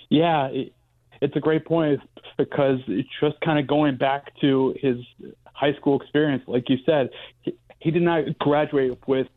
Yeah, 0.10 0.48
it, 0.48 0.74
it's 1.22 1.36
a 1.36 1.40
great 1.40 1.66
point 1.66 2.00
because 2.38 2.80
it's 2.88 3.10
just 3.22 3.40
kind 3.42 3.60
of 3.60 3.68
going 3.68 3.98
back 3.98 4.32
to 4.42 4.76
his 4.80 4.98
high 5.46 5.74
school 5.76 6.00
experience. 6.00 6.44
Like 6.48 6.70
you 6.70 6.78
said, 6.86 7.10
he, 7.42 7.56
he 7.80 7.92
did 7.92 8.02
not 8.02 8.38
graduate 8.40 8.98
with 9.08 9.28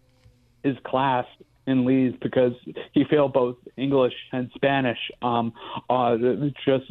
his 0.62 0.76
class 0.85 1.26
in 1.66 1.85
Leeds 1.85 2.16
because 2.22 2.52
he 2.92 3.05
failed 3.11 3.33
both 3.33 3.57
English 3.76 4.14
and 4.33 4.50
Spanish. 4.55 4.98
Um, 5.22 5.52
uh, 5.90 6.16
just 6.64 6.85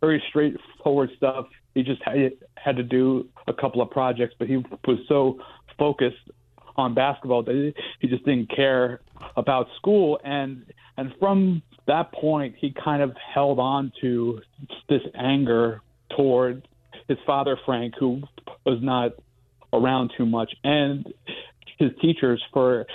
very 0.00 0.22
straightforward 0.28 1.10
stuff. 1.16 1.46
He 1.74 1.82
just 1.82 2.02
had, 2.04 2.32
had 2.56 2.76
to 2.76 2.82
do 2.82 3.28
a 3.46 3.52
couple 3.52 3.80
of 3.80 3.90
projects, 3.90 4.34
but 4.38 4.48
he 4.48 4.56
was 4.56 4.98
so 5.08 5.38
focused 5.78 6.30
on 6.76 6.94
basketball 6.94 7.42
that 7.42 7.74
he 8.00 8.08
just 8.08 8.24
didn't 8.24 8.54
care 8.54 9.00
about 9.36 9.66
school. 9.76 10.20
And 10.24 10.64
and 10.96 11.12
from 11.18 11.62
that 11.86 12.12
point, 12.12 12.54
he 12.58 12.72
kind 12.72 13.02
of 13.02 13.16
held 13.34 13.58
on 13.58 13.92
to 14.00 14.40
this 14.88 15.00
anger 15.14 15.80
toward 16.16 16.68
his 17.08 17.18
father, 17.26 17.58
Frank, 17.64 17.94
who 17.98 18.22
was 18.64 18.78
not 18.82 19.12
around 19.72 20.12
too 20.16 20.26
much, 20.26 20.52
and 20.62 21.12
his 21.78 21.90
teachers 22.00 22.42
for 22.52 22.86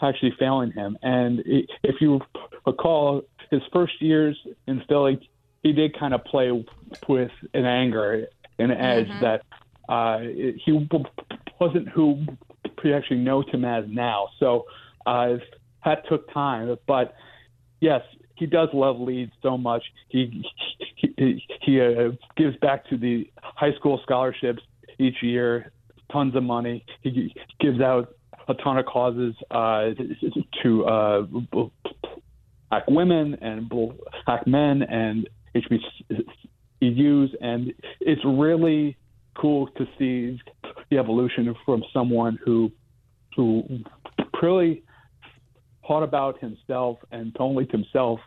actually 0.00 0.34
failing 0.38 0.72
him. 0.72 0.96
And 1.02 1.42
if 1.44 2.00
you 2.00 2.20
recall, 2.66 3.22
his 3.50 3.62
first 3.72 4.00
years 4.00 4.36
in 4.66 4.82
Philly, 4.88 5.28
he 5.62 5.72
did 5.72 5.98
kind 5.98 6.14
of 6.14 6.24
play 6.24 6.50
with 7.08 7.30
an 7.54 7.64
anger, 7.64 8.26
an 8.58 8.70
edge 8.70 9.08
mm-hmm. 9.08 9.20
that 9.20 9.42
uh, 9.88 10.18
he 10.64 10.88
wasn't 11.60 11.88
who 11.88 12.24
we 12.82 12.92
actually 12.92 13.18
know 13.18 13.42
him 13.42 13.64
as 13.64 13.84
now. 13.88 14.28
So 14.38 14.66
uh, 15.06 15.36
that 15.84 16.08
took 16.08 16.32
time. 16.32 16.76
But 16.86 17.14
yes, 17.80 18.02
he 18.36 18.46
does 18.46 18.68
love 18.72 19.00
Leeds 19.00 19.32
so 19.42 19.56
much. 19.56 19.82
He 20.08 20.44
he, 20.96 21.44
he 21.62 21.80
uh, 21.80 22.10
gives 22.36 22.56
back 22.58 22.86
to 22.90 22.96
the 22.96 23.30
high 23.42 23.72
school 23.74 24.00
scholarships 24.04 24.62
each 24.98 25.22
year 25.22 25.72
tons 26.12 26.34
of 26.36 26.42
money. 26.42 26.84
He 27.02 27.34
gives 27.60 27.80
out 27.80 28.14
a 28.48 28.54
ton 28.54 28.78
of 28.78 28.86
causes 28.86 29.34
uh, 29.50 29.90
to 30.62 30.84
uh, 30.86 31.22
black 31.22 32.86
women 32.88 33.34
and 33.40 33.68
black 33.68 34.46
men 34.46 34.82
and 34.82 35.28
HBCUs, 35.54 37.34
and 37.40 37.72
it's 38.00 38.22
really 38.24 38.96
cool 39.34 39.66
to 39.68 39.86
see 39.98 40.40
the 40.90 40.98
evolution 40.98 41.54
from 41.64 41.82
someone 41.92 42.38
who 42.44 42.70
who 43.34 43.62
really 44.42 44.82
thought 45.86 46.02
about 46.02 46.38
himself 46.40 46.98
and 47.12 47.36
only 47.38 47.66
himself 47.70 48.20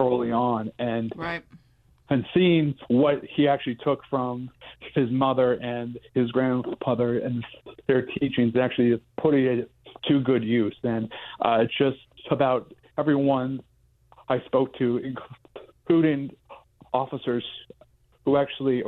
early 0.00 0.32
on, 0.32 0.70
and 0.78 1.12
Right. 1.16 1.42
and 2.10 2.24
seeing 2.34 2.74
what 2.88 3.22
he 3.24 3.48
actually 3.48 3.76
took 3.76 4.00
from 4.10 4.50
his 4.94 5.10
mother 5.10 5.54
and 5.54 5.98
his 6.14 6.30
grandfather 6.32 7.18
and 7.20 7.44
their 7.86 8.02
teachings, 8.02 8.56
actually 8.56 9.00
putting 9.22 9.44
it 9.46 9.70
to 10.08 10.20
good 10.20 10.44
use. 10.44 10.76
And 10.82 11.10
uh, 11.40 11.64
just 11.78 11.98
about 12.30 12.74
everyone 12.98 13.60
I 14.28 14.40
spoke 14.46 14.76
to, 14.78 15.00
including 15.86 16.30
officers 16.92 17.44
who 18.24 18.36
actually 18.36 18.82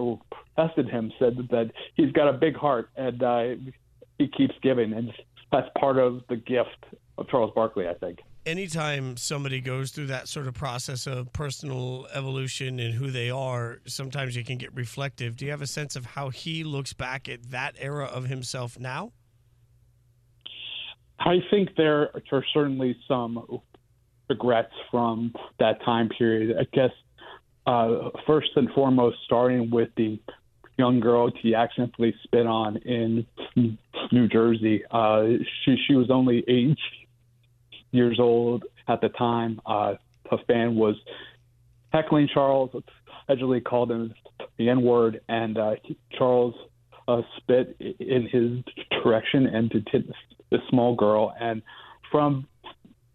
arrested 0.59 0.89
him, 0.89 1.13
said 1.19 1.37
that 1.51 1.71
he's 1.95 2.13
got 2.13 2.29
a 2.29 2.33
big 2.33 2.57
heart 2.57 2.91
and 2.97 3.23
uh, 3.23 3.45
he 4.19 4.29
keeps 4.29 4.55
giving, 4.63 4.93
and 4.93 5.13
that's 5.53 5.69
part 5.79 5.99
of 5.99 6.23
the 6.29 6.37
gift 6.37 6.85
of 7.19 7.29
Charles 7.29 7.53
Barkley, 7.55 7.87
I 7.89 7.95
think. 7.95 8.19
anytime 8.47 9.17
somebody 9.17 9.61
goes 9.61 9.91
through 9.91 10.07
that 10.07 10.29
sort 10.29 10.47
of 10.47 10.55
process 10.55 11.07
of 11.07 11.33
personal 11.33 12.07
evolution 12.13 12.79
and 12.79 12.95
who 12.95 13.11
they 13.11 13.31
are, 13.31 13.81
sometimes 13.87 14.37
you 14.37 14.45
can 14.45 14.59
get 14.59 14.75
reflective. 14.75 15.37
Do 15.37 15.45
you 15.45 15.51
have 15.51 15.63
a 15.63 15.67
sense 15.67 15.97
of 15.97 16.05
how 16.05 16.31
he 16.31 16.65
looks 16.65 16.93
back 16.93 17.29
at 17.29 17.51
that 17.51 17.75
era 17.79 18.05
of 18.05 18.27
himself 18.27 18.79
now? 18.79 19.13
I 21.19 21.39
think 21.51 21.71
there 21.77 22.11
are 22.33 22.45
certainly 22.53 22.97
some 23.07 23.61
regrets 24.29 24.73
from 24.91 25.33
that 25.59 25.83
time 25.85 26.09
period. 26.09 26.57
I 26.59 26.65
guess 26.73 26.91
uh, 27.67 28.11
first 28.27 28.51
and 28.57 28.71
foremost, 28.71 29.19
starting 29.25 29.71
with 29.71 29.91
the 29.97 30.19
young 30.77 31.01
girl 31.01 31.31
he 31.41 31.55
accidentally 31.55 32.15
spit 32.25 32.47
on 32.47 32.77
in 32.79 33.27
New 34.13 34.29
Jersey. 34.29 34.83
Uh, 34.91 35.25
she 35.65 35.77
she 35.87 35.95
was 35.95 36.11
only 36.11 36.45
eight 36.49 36.79
years 37.93 38.19
old 38.21 38.65
at 38.89 39.01
the 39.01 39.09
time. 39.11 39.61
Uh, 39.65 39.95
a 40.31 40.39
fan 40.47 40.75
was 40.75 40.97
heckling 41.93 42.29
Charles, 42.33 42.71
allegedly 43.29 43.61
called 43.61 43.91
him 43.91 44.13
the 44.59 44.69
N 44.69 44.83
word, 44.83 45.21
and 45.29 45.57
uh, 45.57 45.75
Charles 46.19 46.55
uh, 47.07 47.23
spit 47.37 47.77
in 47.79 48.29
his 48.31 48.75
direction 49.03 49.47
and 49.47 49.71
to 49.71 49.81
the 50.55 50.61
small 50.71 50.95
girl. 50.95 51.35
And 51.41 51.63
from 52.13 52.47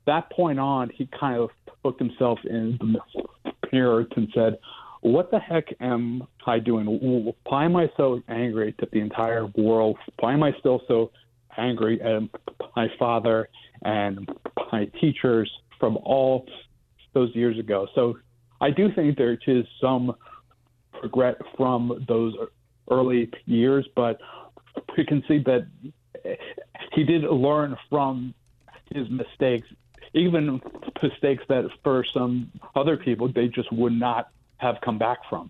that 0.05 0.29
point 0.31 0.59
on, 0.59 0.89
he 0.93 1.07
kind 1.17 1.39
of 1.39 1.49
looked 1.83 1.99
himself 1.99 2.39
in 2.43 2.77
the 2.81 3.53
mirror 3.71 4.05
and 4.15 4.27
said, 4.33 4.59
"What 5.01 5.31
the 5.31 5.39
heck 5.39 5.73
am 5.79 6.27
I 6.45 6.59
doing? 6.59 7.33
Why 7.45 7.63
am 7.63 7.75
I 7.77 7.89
so 7.95 8.21
angry 8.27 8.75
at 8.81 8.91
the 8.91 8.99
entire 8.99 9.45
world? 9.55 9.97
Why 10.19 10.33
am 10.33 10.43
I 10.43 10.51
still 10.59 10.81
so 10.87 11.11
angry 11.57 12.01
at 12.01 12.23
my 12.75 12.87
father 12.97 13.47
and 13.83 14.29
my 14.71 14.85
teachers 14.99 15.49
from 15.79 15.97
all 16.03 16.45
those 17.13 17.33
years 17.33 17.57
ago?" 17.57 17.87
So 17.95 18.17
I 18.59 18.71
do 18.71 18.91
think 18.93 19.17
there 19.17 19.37
is 19.47 19.65
some 19.79 20.13
regret 21.01 21.37
from 21.55 22.03
those 22.09 22.33
early 22.91 23.31
years, 23.45 23.87
but 23.95 24.19
we 24.97 25.05
can 25.05 25.23
see 25.27 25.39
that 25.45 25.65
he 26.93 27.03
did 27.03 27.23
learn 27.23 27.77
from 27.89 28.33
his 28.93 29.09
mistakes, 29.09 29.67
even 30.13 30.61
mistakes 31.01 31.43
that 31.49 31.65
for 31.83 32.03
some 32.13 32.51
other 32.75 32.97
people 32.97 33.31
they 33.31 33.47
just 33.47 33.71
would 33.71 33.93
not 33.93 34.29
have 34.57 34.77
come 34.81 34.97
back 34.97 35.19
from. 35.29 35.49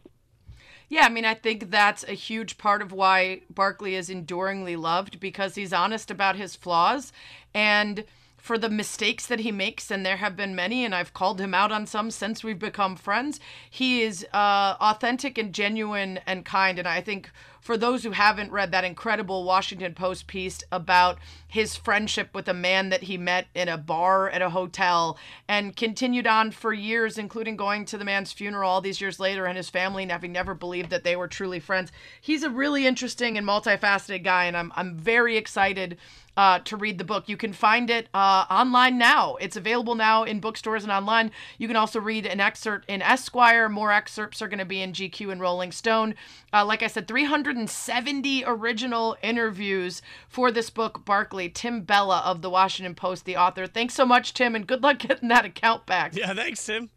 Yeah, 0.90 1.06
I 1.06 1.10
mean, 1.10 1.26
I 1.26 1.36
think 1.36 1.70
that's 1.70 2.04
a 2.04 2.14
huge 2.14 2.58
part 2.58 2.82
of 2.82 2.92
why 2.92 3.42
Barkley 3.50 3.94
is 3.94 4.10
enduringly 4.10 4.76
loved 4.76 5.20
because 5.20 5.54
he's 5.54 5.72
honest 5.72 6.10
about 6.10 6.36
his 6.36 6.56
flaws 6.56 7.14
and 7.54 8.04
for 8.40 8.58
the 8.58 8.70
mistakes 8.70 9.28
that 9.28 9.42
he 9.42 9.52
makes, 9.52 9.92
and 9.92 10.06
there 10.06 10.18
have 10.18 10.36
been 10.36 10.56
many, 10.56 10.86
and 10.86 10.96
I've 10.96 11.14
called 11.14 11.40
him 11.40 11.54
out 11.54 11.72
on 11.72 11.86
some 11.86 12.10
since 12.10 12.44
we've 12.44 12.60
become 12.60 12.96
friends. 12.96 13.40
He 13.70 14.02
is 14.02 14.26
uh, 14.34 14.76
authentic 14.80 15.38
and 15.38 15.54
genuine 15.54 16.20
and 16.26 16.46
kind. 16.46 16.80
And 16.80 16.88
I 16.88 17.02
think 17.02 17.30
for 17.60 17.78
those 17.78 18.04
who 18.04 18.12
haven't 18.12 18.52
read 18.52 18.72
that 18.72 18.86
incredible 18.86 19.44
Washington 19.44 19.94
Post 19.94 20.28
piece 20.28 20.64
about 20.72 21.20
his 21.48 21.76
friendship 21.76 22.30
with 22.34 22.48
a 22.48 22.54
man 22.54 22.90
that 22.90 23.04
he 23.04 23.18
met 23.18 23.48
in 23.54 23.68
a 23.68 23.78
bar 23.78 24.30
at 24.30 24.42
a 24.42 24.50
hotel 24.50 25.18
and 25.48 25.76
continued 25.76 26.26
on 26.26 26.52
for 26.52 26.72
years, 26.74 27.18
including 27.18 27.58
going 27.58 27.86
to 27.86 27.98
the 27.98 28.06
man's 28.06 28.32
funeral 28.32 28.70
all 28.70 28.82
these 28.82 29.02
years 29.02 29.20
later 29.20 29.46
and 29.46 29.58
his 29.58 29.70
family 29.70 30.08
having 30.08 30.32
never 30.32 30.54
believed 30.54 30.90
that 30.90 31.04
they 31.04 31.16
were 31.16 31.28
truly 31.28 31.60
friends. 31.60 31.92
He's 32.22 32.44
a 32.44 32.50
really 32.50 32.88
interesting 32.88 33.38
and 33.38 33.46
multifaceted 33.46 34.24
guy, 34.24 34.46
and 34.46 34.56
I'm, 34.56 34.72
I'm 34.76 34.96
very 34.96 35.38
excited 35.38 35.98
uh, 36.38 36.60
to 36.60 36.78
read 36.78 36.98
the 36.98 37.04
book. 37.04 37.28
You 37.28 37.38
can 37.38 37.54
find 37.54 37.90
it 37.90 38.08
uh, 38.14 38.46
online 38.50 38.98
now. 38.98 39.36
It's 39.36 39.56
available 39.56 39.96
now 39.96 40.24
in 40.24 40.40
bookstores 40.40 40.84
and 40.84 40.92
online. 40.92 41.32
You 41.58 41.68
can 41.68 41.76
also 41.76 42.00
read 42.00 42.26
an 42.26 42.40
excerpt 42.40 42.90
in 42.90 43.02
Esquire. 43.02 43.70
More 43.70 43.92
excerpts 43.92 44.42
are 44.42 44.48
going 44.48 44.60
to 44.60 44.66
be 44.66 44.82
in 44.82 44.94
GQ 44.94 45.32
and 45.32 45.42
Rolling 45.42 45.72
Stone. 45.72 46.16
Uh, 46.54 46.66
like 46.66 46.84
I 46.84 46.88
said, 46.88 47.08
370 47.08 48.44
original 48.46 49.18
interviews 49.22 50.02
for 50.28 50.52
this 50.52 50.70
book, 50.70 51.06
Barkley. 51.06 51.50
Tim 51.50 51.82
Bella 51.82 52.22
of 52.26 52.42
the 52.42 52.50
Washington 52.50 52.96
Post, 52.96 53.26
the 53.26 53.38
author. 53.38 53.68
Thanks 53.68 53.94
so 53.94 54.06
much, 54.06 54.34
Tim, 54.34 54.56
and 54.56 54.66
good 54.66 54.84
luck 54.84 55.00
getting 55.08 55.30
that 55.30 55.46
account 55.46 55.86
back. 55.86 56.16
Yeah, 56.16 56.34
thanks, 56.34 56.66
Tim. 56.66 56.90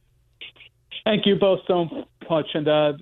Thank 1.04 1.26
you 1.26 1.36
both 1.36 1.60
so 1.66 1.88
much, 2.30 2.46
and 2.54 2.68
uh, 2.68 2.92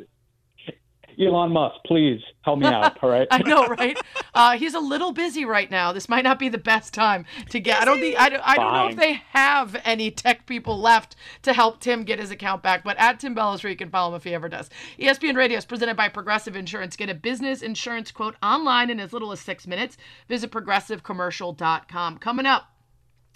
Elon 1.19 1.53
Musk, 1.53 1.77
please 1.87 2.21
help 2.43 2.59
me 2.59 2.67
out. 2.67 3.03
All 3.03 3.11
right. 3.11 3.27
I 3.31 3.39
know, 3.43 3.67
right? 3.67 3.99
Uh, 4.35 4.57
he's 4.57 4.75
a 4.75 4.81
little 4.81 5.13
busy 5.13 5.45
right 5.45 5.71
now. 5.71 5.93
This 5.93 6.09
might 6.09 6.25
not 6.25 6.39
be 6.39 6.49
the 6.49 6.59
best 6.59 6.95
time 6.95 7.27
to 7.51 7.61
get. 7.61 7.81
I 7.81 7.85
don't 7.85 7.99
think. 7.99 8.21
I 8.21 8.29
don't, 8.29 8.43
I 8.45 8.57
don't 8.57 8.73
know 8.73 8.89
if 8.89 8.97
they 8.97 9.15
have 9.31 9.77
any 9.85 10.11
tech 10.11 10.47
people 10.47 10.79
left 10.79 11.17
to 11.43 11.53
help 11.53 11.81
Tim 11.81 12.05
get 12.05 12.19
his 12.19 12.31
account 12.31 12.63
back. 12.63 12.85
But 12.85 12.99
at 12.99 13.21
Tim 13.21 13.35
Bella's, 13.35 13.63
where 13.63 13.71
you 13.71 13.77
can 13.77 13.91
follow 13.91 14.11
him 14.11 14.17
if 14.17 14.25
he 14.25 14.35
ever 14.35 14.49
does. 14.49 14.71
ESPN 14.99 15.37
Radio 15.37 15.59
is 15.59 15.65
presented 15.65 15.97
by 15.97 16.09
Progressive 16.09 16.57
Insurance. 16.57 16.97
Get 16.97 17.11
a 17.11 17.15
business 17.15 17.63
insurance 17.63 18.11
quote 18.11 18.37
online 18.43 18.91
in 18.91 19.01
as 19.01 19.13
little 19.13 19.33
as 19.33 19.41
six 19.41 19.67
minutes. 19.67 19.97
Visit 20.29 20.51
progressivecommercial.com. 20.51 22.19
Coming 22.19 22.47
up, 22.47 22.65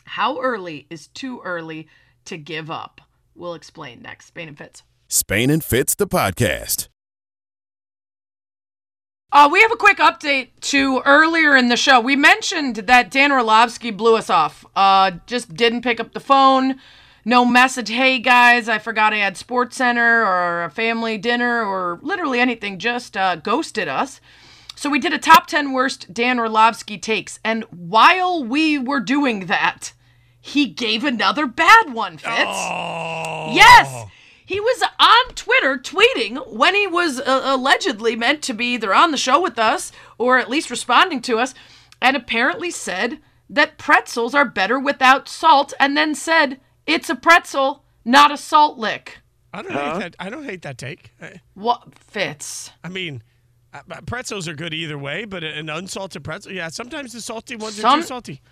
how 0.04 0.40
early 0.40 0.86
is 0.90 1.08
too 1.08 1.40
early 1.44 1.88
to 2.26 2.36
give 2.36 2.70
up? 2.70 3.00
We'll 3.34 3.54
explain 3.54 4.02
next. 4.02 4.26
Spain 4.26 4.48
and 4.48 4.58
Fitz. 4.58 4.82
Spain 5.08 5.50
and 5.50 5.62
Fitz, 5.62 5.94
the 5.94 6.06
podcast. 6.06 6.88
Uh, 9.34 9.48
we 9.50 9.60
have 9.62 9.72
a 9.72 9.76
quick 9.76 9.98
update 9.98 10.50
to 10.60 11.02
earlier 11.04 11.56
in 11.56 11.68
the 11.68 11.76
show. 11.76 11.98
We 11.98 12.14
mentioned 12.14 12.76
that 12.76 13.10
Dan 13.10 13.32
Orlovsky 13.32 13.90
blew 13.90 14.14
us 14.14 14.30
off. 14.30 14.64
Uh, 14.76 15.10
just 15.26 15.52
didn't 15.54 15.82
pick 15.82 15.98
up 15.98 16.12
the 16.12 16.20
phone. 16.20 16.76
No 17.24 17.44
message. 17.44 17.88
Hey 17.88 18.20
guys, 18.20 18.68
I 18.68 18.78
forgot 18.78 19.12
I 19.12 19.16
had 19.16 19.36
Sports 19.36 19.76
Center 19.76 20.24
or 20.24 20.62
a 20.62 20.70
family 20.70 21.18
dinner 21.18 21.64
or 21.64 21.98
literally 22.00 22.38
anything. 22.38 22.78
Just 22.78 23.16
uh, 23.16 23.34
ghosted 23.34 23.88
us. 23.88 24.20
So 24.76 24.88
we 24.88 25.00
did 25.00 25.12
a 25.12 25.18
top 25.18 25.48
10 25.48 25.72
worst 25.72 26.14
Dan 26.14 26.38
Orlovsky 26.38 26.96
takes. 26.96 27.40
And 27.42 27.64
while 27.72 28.44
we 28.44 28.78
were 28.78 29.00
doing 29.00 29.46
that, 29.46 29.94
he 30.40 30.66
gave 30.66 31.02
another 31.02 31.48
bad 31.48 31.92
one, 31.92 32.18
Fitz. 32.18 32.44
Oh. 32.46 33.50
Yes. 33.52 34.06
He 34.46 34.60
was 34.60 34.82
on 34.98 35.34
Twitter 35.34 35.78
tweeting 35.78 36.52
when 36.52 36.74
he 36.74 36.86
was 36.86 37.18
uh, 37.20 37.42
allegedly 37.44 38.14
meant 38.14 38.42
to 38.42 38.52
be 38.52 38.74
either 38.74 38.94
on 38.94 39.10
the 39.10 39.16
show 39.16 39.40
with 39.40 39.58
us 39.58 39.90
or 40.18 40.38
at 40.38 40.50
least 40.50 40.70
responding 40.70 41.22
to 41.22 41.38
us, 41.38 41.54
and 42.02 42.16
apparently 42.16 42.70
said 42.70 43.20
that 43.48 43.78
pretzels 43.78 44.34
are 44.34 44.44
better 44.44 44.78
without 44.78 45.28
salt, 45.28 45.72
and 45.78 45.96
then 45.96 46.14
said 46.14 46.60
it's 46.86 47.08
a 47.08 47.14
pretzel, 47.14 47.84
not 48.04 48.30
a 48.30 48.36
salt 48.36 48.78
lick. 48.78 49.18
I 49.52 49.62
don't 49.62 49.72
hate 49.72 49.98
that. 50.00 50.16
I 50.18 50.30
don't 50.30 50.44
hate 50.44 50.62
that 50.62 50.78
take. 50.78 51.12
What 51.54 51.94
Fitz? 51.94 52.70
I 52.82 52.88
mean, 52.88 53.22
uh, 53.72 53.80
pretzels 54.06 54.48
are 54.48 54.54
good 54.54 54.74
either 54.74 54.98
way, 54.98 55.24
but 55.24 55.44
an 55.44 55.70
unsalted 55.70 56.24
pretzel, 56.24 56.52
yeah, 56.52 56.68
sometimes 56.68 57.12
the 57.12 57.20
salty 57.20 57.56
ones 57.56 57.82
are 57.82 57.96
too 57.96 58.02
salty. 58.02 58.42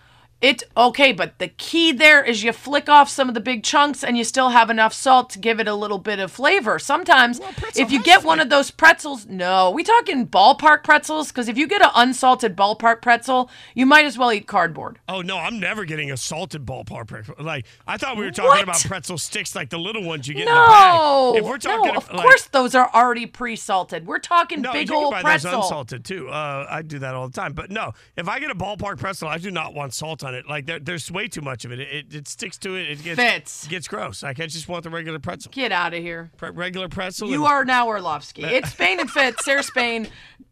It 0.42 0.64
okay, 0.76 1.12
but 1.12 1.38
the 1.38 1.46
key 1.46 1.92
there 1.92 2.20
is 2.24 2.42
you 2.42 2.52
flick 2.52 2.88
off 2.88 3.08
some 3.08 3.28
of 3.28 3.34
the 3.34 3.40
big 3.40 3.62
chunks 3.62 4.02
and 4.02 4.18
you 4.18 4.24
still 4.24 4.48
have 4.48 4.70
enough 4.70 4.92
salt 4.92 5.30
to 5.30 5.38
give 5.38 5.60
it 5.60 5.68
a 5.68 5.74
little 5.74 5.98
bit 6.00 6.18
of 6.18 6.32
flavor. 6.32 6.80
Sometimes 6.80 7.40
if 7.76 7.92
you 7.92 8.02
get 8.02 8.24
one 8.24 8.40
of 8.40 8.50
those 8.50 8.72
pretzels, 8.72 9.24
no, 9.26 9.70
we 9.70 9.84
talking 9.84 10.26
ballpark 10.26 10.82
pretzels 10.82 11.28
because 11.28 11.46
if 11.48 11.56
you 11.56 11.68
get 11.68 11.80
an 11.80 11.90
unsalted 11.94 12.56
ballpark 12.56 13.02
pretzel, 13.02 13.48
you 13.76 13.86
might 13.86 14.04
as 14.04 14.18
well 14.18 14.32
eat 14.32 14.48
cardboard. 14.48 14.98
Oh 15.08 15.20
no, 15.22 15.38
I'm 15.38 15.60
never 15.60 15.84
getting 15.84 16.10
a 16.10 16.16
salted 16.16 16.66
ballpark 16.66 17.06
pretzel. 17.06 17.36
Like 17.38 17.64
I 17.86 17.96
thought 17.96 18.16
we 18.16 18.24
were 18.24 18.32
talking 18.32 18.48
What? 18.48 18.62
about 18.64 18.80
pretzel 18.82 19.18
sticks, 19.18 19.54
like 19.54 19.70
the 19.70 19.78
little 19.78 20.02
ones 20.02 20.26
you 20.26 20.34
get 20.34 20.48
in 20.48 20.54
the 20.54 20.54
bag. 20.54 20.94
No, 20.98 21.34
If 21.36 21.44
we're 21.44 21.58
talking, 21.58 21.92
no, 21.92 21.98
of 21.98 22.12
like- 22.12 22.20
course 22.22 22.46
those 22.48 22.74
are 22.74 22.90
already 22.92 23.26
pre-salted. 23.26 24.08
We're 24.08 24.18
talking 24.18 24.60
No, 24.60 24.72
big 24.72 24.88
you 24.88 24.94
can 24.96 25.04
old 25.04 25.12
buy 25.12 25.22
pretzel. 25.22 25.52
those 25.52 25.64
unsalted 25.66 26.04
too. 26.04 26.28
Uh, 26.30 26.66
I 26.68 26.82
do 26.82 26.98
that 26.98 27.14
all 27.14 27.28
the 27.28 27.32
time. 27.32 27.52
But 27.52 27.70
no, 27.70 27.92
if 28.16 28.26
I 28.28 28.40
get 28.40 28.50
a 28.50 28.56
ballpark 28.56 28.98
pretzel, 28.98 29.28
I 29.28 29.38
do 29.38 29.52
not 29.52 29.72
want 29.72 29.94
salt 29.94 30.24
on 30.24 30.31
it. 30.32 30.48
Like 30.48 30.66
there, 30.66 30.78
there's 30.78 31.10
way 31.10 31.28
too 31.28 31.40
much 31.40 31.64
of 31.64 31.72
it. 31.72 31.80
It, 31.80 31.88
it, 31.92 32.14
it 32.14 32.28
sticks 32.28 32.58
to 32.58 32.74
it. 32.76 32.90
It 32.90 33.02
gets 33.02 33.20
Fitz. 33.20 33.66
gets 33.66 33.88
gross. 33.88 34.22
Like 34.22 34.40
I 34.40 34.46
just 34.46 34.68
want 34.68 34.84
the 34.84 34.90
regular 34.90 35.18
pretzel. 35.18 35.50
Get 35.52 35.72
out 35.72 35.94
of 35.94 36.02
here. 36.02 36.30
Pre- 36.36 36.50
regular 36.50 36.88
pretzel. 36.88 37.28
You 37.28 37.44
and- 37.44 37.52
are 37.52 37.64
now 37.64 37.86
Orlovsky. 37.88 38.44
It's 38.44 38.70
Spain 38.72 39.00
and 39.00 39.10
Fitz, 39.10 39.44
Sarah 39.44 39.62
Spain, 39.62 40.08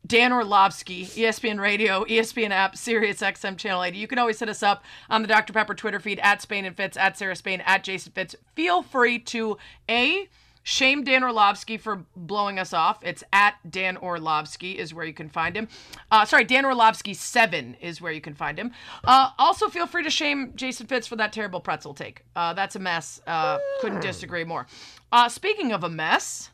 Dan 0.07 0.33
Orlovsky, 0.33 1.07
ESPN 1.07 1.61
Radio, 1.61 2.05
ESPN 2.05 2.51
app, 2.51 2.77
Sirius 2.77 3.21
XM 3.21 3.57
Channel 3.57 3.83
80. 3.85 3.99
You 3.99 4.09
can 4.09 4.19
always 4.19 4.41
hit 4.41 4.49
us 4.49 4.63
up 4.63 4.83
on 5.09 5.23
the 5.23 5.29
Dr. 5.29 5.53
Pepper 5.53 5.75
Twitter 5.75 6.01
feed 6.01 6.19
at 6.21 6.43
Spain 6.43 6.65
and 6.65 6.77
Fitz, 6.77 6.97
at 6.97 7.17
Sarah 7.17 7.37
Spain, 7.37 7.63
at 7.65 7.85
Jason 7.85 8.13
Fitz. 8.13 8.35
Feel 8.55 8.83
free 8.83 9.19
to 9.21 9.57
A, 9.89 10.29
shame 10.71 11.03
Dan 11.03 11.25
Orlovsky 11.25 11.77
for 11.77 12.05
blowing 12.15 12.59
us 12.61 12.73
off. 12.73 13.01
It's 13.03 13.25
at 13.33 13.57
Dan 13.69 13.97
Orlovsky 13.97 14.79
is 14.79 14.95
where 14.95 15.05
you 15.05 15.13
can 15.13 15.29
find 15.29 15.57
him. 15.57 15.67
Uh, 16.13 16.25
sorry, 16.25 16.45
Dan 16.45 16.65
Orlovsky 16.65 17.13
7 17.13 17.77
is 17.81 18.01
where 18.01 18.13
you 18.13 18.21
can 18.21 18.35
find 18.35 18.57
him. 18.57 18.71
Uh, 19.03 19.31
also, 19.37 19.69
feel 19.69 19.89
free 19.89 20.05
to 20.05 20.11
shame 20.11 20.53
Jason 20.55 20.87
Fitz 20.87 21.09
for 21.09 21.17
that 21.17 21.33
terrible 21.33 21.61
pretzel 21.61 21.93
take. 21.93 22.25
Uh, 22.37 22.53
that's 22.55 22.77
a 22.77 22.79
mess. 22.79 23.21
Uh, 23.27 23.59
couldn't 23.81 24.01
disagree 24.01 24.45
more. 24.45 24.69
Uh, 25.11 25.29
speaking 25.29 25.73
of 25.73 25.83
a 25.83 25.91
mess, 25.91 26.51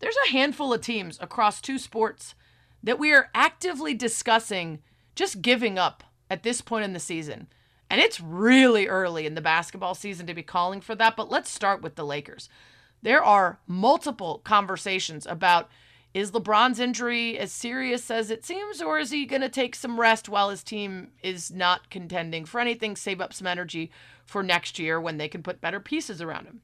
there's 0.00 0.16
a 0.28 0.32
handful 0.32 0.74
of 0.74 0.82
teams 0.82 1.18
across 1.20 1.62
two 1.62 1.78
sports 1.78 2.34
that 2.82 2.98
we 2.98 3.12
are 3.12 3.30
actively 3.34 3.94
discussing 3.94 4.80
just 5.14 5.40
giving 5.40 5.78
up 5.78 6.04
at 6.28 6.42
this 6.42 6.60
point 6.60 6.84
in 6.84 6.92
the 6.92 7.00
season. 7.00 7.48
And 7.90 8.02
it's 8.02 8.20
really 8.20 8.86
early 8.86 9.24
in 9.24 9.34
the 9.34 9.40
basketball 9.40 9.94
season 9.94 10.26
to 10.26 10.34
be 10.34 10.42
calling 10.42 10.82
for 10.82 10.94
that, 10.96 11.16
but 11.16 11.30
let's 11.30 11.50
start 11.50 11.80
with 11.80 11.94
the 11.94 12.04
Lakers. 12.04 12.50
There 13.02 13.22
are 13.22 13.60
multiple 13.66 14.40
conversations 14.44 15.26
about 15.26 15.68
is 16.14 16.30
LeBron's 16.30 16.80
injury 16.80 17.38
as 17.38 17.52
serious 17.52 18.10
as 18.10 18.30
it 18.30 18.44
seems, 18.44 18.80
or 18.80 18.98
is 18.98 19.10
he 19.10 19.26
going 19.26 19.42
to 19.42 19.48
take 19.48 19.74
some 19.74 20.00
rest 20.00 20.28
while 20.28 20.50
his 20.50 20.64
team 20.64 21.12
is 21.22 21.50
not 21.50 21.90
contending 21.90 22.44
for 22.44 22.60
anything, 22.60 22.96
save 22.96 23.20
up 23.20 23.32
some 23.32 23.46
energy 23.46 23.90
for 24.24 24.42
next 24.42 24.78
year 24.78 25.00
when 25.00 25.18
they 25.18 25.28
can 25.28 25.42
put 25.42 25.60
better 25.60 25.80
pieces 25.80 26.20
around 26.22 26.46
him? 26.46 26.62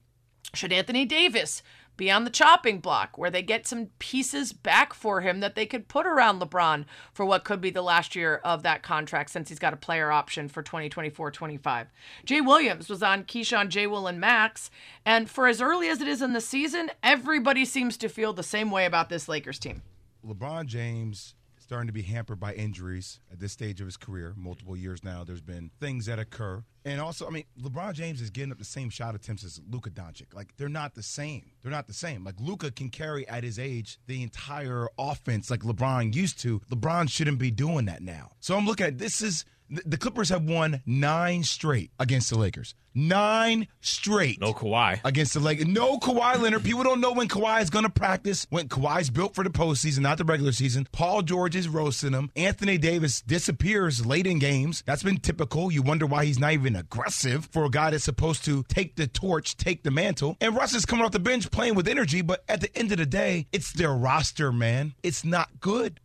Should 0.53 0.73
Anthony 0.73 1.05
Davis 1.05 1.61
be 1.97 2.11
on 2.11 2.23
the 2.23 2.29
chopping 2.29 2.79
block 2.79 3.17
where 3.17 3.29
they 3.29 3.41
get 3.41 3.67
some 3.67 3.87
pieces 3.99 4.53
back 4.53 4.93
for 4.93 5.21
him 5.21 5.39
that 5.39 5.55
they 5.55 5.65
could 5.65 5.87
put 5.87 6.05
around 6.05 6.41
LeBron 6.41 6.85
for 7.13 7.25
what 7.25 7.43
could 7.43 7.61
be 7.61 7.69
the 7.69 7.81
last 7.81 8.15
year 8.15 8.41
of 8.43 8.63
that 8.63 8.83
contract 8.83 9.29
since 9.29 9.49
he's 9.49 9.59
got 9.59 9.73
a 9.73 9.77
player 9.77 10.11
option 10.11 10.47
for 10.47 10.61
2024 10.61 11.31
25? 11.31 11.87
Jay 12.25 12.41
Williams 12.41 12.89
was 12.89 13.03
on 13.03 13.23
Keyshawn, 13.23 13.69
J. 13.69 13.87
Will, 13.87 14.07
and 14.07 14.19
Max. 14.19 14.69
And 15.05 15.29
for 15.29 15.47
as 15.47 15.61
early 15.61 15.87
as 15.87 16.01
it 16.01 16.07
is 16.07 16.21
in 16.21 16.33
the 16.33 16.41
season, 16.41 16.91
everybody 17.03 17.65
seems 17.65 17.97
to 17.97 18.09
feel 18.09 18.33
the 18.33 18.43
same 18.43 18.71
way 18.71 18.85
about 18.85 19.09
this 19.09 19.27
Lakers 19.27 19.59
team. 19.59 19.81
LeBron 20.25 20.65
James 20.65 21.35
starting 21.65 21.87
to 21.87 21.93
be 21.93 22.03
hampered 22.03 22.39
by 22.39 22.53
injuries 22.53 23.19
at 23.31 23.39
this 23.39 23.51
stage 23.51 23.81
of 23.81 23.87
his 23.87 23.97
career. 23.97 24.35
Multiple 24.37 24.77
years 24.77 25.03
now, 25.03 25.23
there's 25.23 25.41
been 25.41 25.71
things 25.79 26.05
that 26.05 26.19
occur. 26.19 26.63
And 26.85 27.01
also, 27.01 27.25
I 27.25 27.31
mean, 27.31 27.45
LeBron 27.59 27.93
James 27.93 28.21
is 28.21 28.29
getting 28.29 28.51
up 28.51 28.59
the 28.59 28.65
same 28.65 28.91
shot 28.91 29.15
attempts 29.15 29.43
as 29.43 29.59
Luka 29.71 29.89
Doncic. 29.89 30.35
Like, 30.35 30.55
they're 30.57 30.69
not 30.69 30.93
the 30.93 31.01
same. 31.01 31.49
They're 31.63 31.71
not 31.71 31.87
the 31.87 31.93
same. 31.93 32.23
Like, 32.23 32.35
Luka 32.39 32.69
can 32.69 32.89
carry 32.89 33.27
at 33.27 33.43
his 33.43 33.57
age 33.57 33.97
the 34.05 34.21
entire 34.21 34.87
offense 34.99 35.49
like 35.49 35.61
LeBron 35.61 36.13
used 36.13 36.39
to. 36.41 36.59
LeBron 36.71 37.09
shouldn't 37.09 37.39
be 37.39 37.49
doing 37.49 37.85
that 37.85 38.03
now. 38.03 38.33
So 38.39 38.55
I'm 38.55 38.67
looking 38.67 38.85
at 38.85 38.99
this 38.99 39.23
is 39.23 39.43
the 39.69 39.97
Clippers 39.97 40.29
have 40.29 40.43
won 40.43 40.81
nine 40.85 41.43
straight 41.43 41.91
against 41.99 42.29
the 42.29 42.37
Lakers. 42.37 42.75
Nine 42.97 43.67
straight. 43.81 44.39
No 44.39 44.53
Kawhi. 44.53 45.01
against 45.03 45.33
the 45.33 45.41
Lakers. 45.41 45.67
No 45.67 45.97
Kawhi 45.99 46.39
Leonard. 46.39 46.63
People 46.63 46.83
don't 46.83 47.01
know 47.01 47.11
when 47.11 47.27
Kawhi 47.27 47.61
is 47.61 47.69
going 47.69 47.83
to 47.83 47.89
practice. 47.89 48.47
When 48.49 48.69
Kawhi's 48.69 49.09
built 49.09 49.35
for 49.35 49.43
the 49.43 49.49
postseason, 49.49 49.99
not 49.99 50.17
the 50.17 50.23
regular 50.23 50.53
season. 50.53 50.87
Paul 50.93 51.21
George 51.21 51.57
is 51.57 51.67
roasting 51.67 52.13
him. 52.13 52.31
Anthony 52.37 52.77
Davis 52.77 53.21
disappears 53.21 54.05
late 54.05 54.25
in 54.25 54.39
games. 54.39 54.81
That's 54.85 55.03
been 55.03 55.17
typical. 55.17 55.73
You 55.73 55.81
wonder 55.81 56.05
why 56.05 56.23
he's 56.23 56.39
not 56.39 56.53
even 56.53 56.75
aggressive 56.77 57.49
for 57.51 57.65
a 57.65 57.69
guy 57.69 57.89
that's 57.89 58.05
supposed 58.05 58.45
to 58.45 58.63
take 58.69 58.95
the 58.95 59.07
torch, 59.07 59.57
take 59.57 59.83
the 59.83 59.91
mantle. 59.91 60.37
And 60.39 60.55
Russ 60.55 60.73
is 60.73 60.85
coming 60.85 61.03
off 61.03 61.11
the 61.11 61.19
bench 61.19 61.51
playing 61.51 61.75
with 61.75 61.89
energy, 61.89 62.21
but 62.21 62.45
at 62.47 62.61
the 62.61 62.73
end 62.77 62.93
of 62.93 62.97
the 62.99 63.05
day, 63.05 63.47
it's 63.51 63.73
their 63.73 63.93
roster, 63.93 64.53
man. 64.53 64.93
It's 65.03 65.25
not 65.25 65.59
good. 65.59 65.99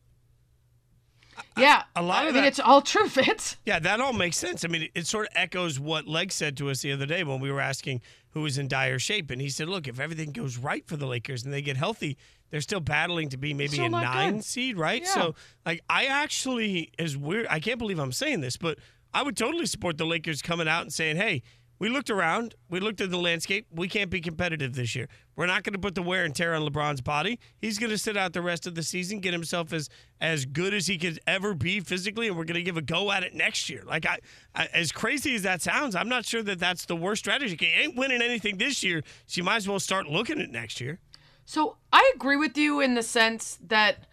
Yeah. 1.57 1.83
a 1.96 2.03
lot 2.03 2.24
I 2.24 2.29
of 2.29 2.35
mean, 2.35 2.42
that- 2.42 2.48
it's 2.48 2.61
all 2.61 2.83
true, 2.83 3.09
Fitz. 3.09 3.57
Yeah, 3.64 3.79
that 3.81 4.00
all 4.00 4.12
makes 4.12 4.37
sense. 4.37 4.64
I 4.64 4.68
mean, 4.68 4.88
it 4.94 5.07
sort 5.07 5.26
of 5.29 5.33
echoes 5.37 5.79
what 5.81 6.07
Leg 6.07 6.33
said 6.33 6.57
to 6.59 6.70
us 6.70 6.83
the 6.83 6.92
other 6.92 7.07
day 7.07 7.24
when 7.24 7.40
we 7.40 7.50
were 7.50 7.61
asking 7.61 8.00
who 8.31 8.42
was 8.42 8.59
in 8.59 8.68
dire 8.68 8.98
shape. 8.98 9.31
And 9.31 9.40
he 9.40 9.48
said, 9.48 9.68
look, 9.68 9.88
if 9.88 9.98
everything 10.00 10.31
goes 10.33 10.57
right 10.57 10.87
for 10.87 10.96
the 10.96 11.07
Lakers 11.07 11.44
and 11.44 11.53
they 11.53 11.62
get 11.62 11.76
healthy, 11.76 12.16
they're 12.50 12.61
still 12.61 12.81
battling 12.81 13.29
to 13.31 13.37
be 13.37 13.55
maybe 13.55 13.72
Still 13.74 13.87
a 13.87 13.90
nine 13.90 14.35
good. 14.37 14.44
seed, 14.44 14.76
right? 14.79 15.03
Yeah. 15.03 15.09
So, 15.14 15.35
like, 15.66 15.83
I 15.90 16.07
actually, 16.07 16.92
is 16.98 17.16
weird. 17.16 17.46
I 17.50 17.61
can't 17.61 17.79
believe 17.79 17.98
I'm 17.98 18.12
saying 18.12 18.40
this, 18.40 18.57
but 18.57 18.79
I 19.12 19.22
would 19.22 19.37
totally 19.37 19.66
support 19.66 19.98
the 19.98 20.07
Lakers 20.07 20.42
coming 20.42 20.68
out 20.68 20.83
and 20.83 20.92
saying, 20.92 21.16
hey, 21.16 21.42
we 21.80 21.88
looked 21.88 22.10
around, 22.10 22.54
we 22.68 22.78
looked 22.78 23.00
at 23.00 23.10
the 23.10 23.16
landscape. 23.16 23.66
We 23.72 23.88
can't 23.88 24.10
be 24.10 24.20
competitive 24.20 24.74
this 24.74 24.94
year. 24.94 25.08
We're 25.34 25.46
not 25.46 25.64
going 25.64 25.72
to 25.72 25.78
put 25.78 25.94
the 25.94 26.02
wear 26.02 26.24
and 26.24 26.36
tear 26.36 26.54
on 26.54 26.62
LeBron's 26.62 27.00
body. 27.00 27.40
He's 27.58 27.78
going 27.78 27.88
to 27.88 27.96
sit 27.96 28.18
out 28.18 28.34
the 28.34 28.42
rest 28.42 28.66
of 28.66 28.74
the 28.74 28.82
season, 28.82 29.18
get 29.20 29.32
himself 29.32 29.72
as 29.72 29.88
as 30.20 30.44
good 30.44 30.74
as 30.74 30.86
he 30.86 30.98
could 30.98 31.18
ever 31.26 31.54
be 31.54 31.80
physically, 31.80 32.28
and 32.28 32.36
we're 32.36 32.44
going 32.44 32.56
to 32.56 32.62
give 32.62 32.76
a 32.76 32.82
go 32.82 33.10
at 33.10 33.24
it 33.24 33.34
next 33.34 33.70
year. 33.70 33.82
Like 33.86 34.04
I, 34.04 34.18
I, 34.54 34.66
as 34.74 34.92
crazy 34.92 35.34
as 35.34 35.42
that 35.42 35.62
sounds, 35.62 35.96
I'm 35.96 36.10
not 36.10 36.26
sure 36.26 36.42
that 36.42 36.58
that's 36.58 36.84
the 36.84 36.96
worst 36.96 37.20
strategy. 37.20 37.56
He 37.58 37.66
ain't 37.66 37.96
winning 37.96 38.20
anything 38.20 38.58
this 38.58 38.82
year, 38.82 39.02
so 39.26 39.38
you 39.38 39.44
might 39.44 39.56
as 39.56 39.68
well 39.68 39.80
start 39.80 40.06
looking 40.06 40.38
at 40.38 40.50
next 40.50 40.80
year. 40.82 40.98
So 41.46 41.78
I 41.92 42.12
agree 42.14 42.36
with 42.36 42.58
you 42.58 42.80
in 42.80 42.94
the 42.94 43.02
sense 43.02 43.58
that 43.68 44.04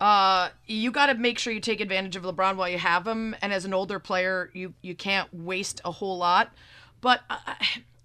uh, 0.00 0.48
you 0.66 0.90
got 0.90 1.06
to 1.06 1.14
make 1.14 1.38
sure 1.38 1.52
you 1.52 1.60
take 1.60 1.80
advantage 1.80 2.16
of 2.16 2.24
LeBron 2.24 2.56
while 2.56 2.68
you 2.68 2.78
have 2.78 3.06
him, 3.06 3.36
and 3.40 3.52
as 3.52 3.64
an 3.64 3.72
older 3.72 4.00
player, 4.00 4.50
you 4.52 4.74
you 4.82 4.96
can't 4.96 5.32
waste 5.32 5.80
a 5.84 5.92
whole 5.92 6.18
lot. 6.18 6.52
But 7.02 7.20
uh, 7.28 7.54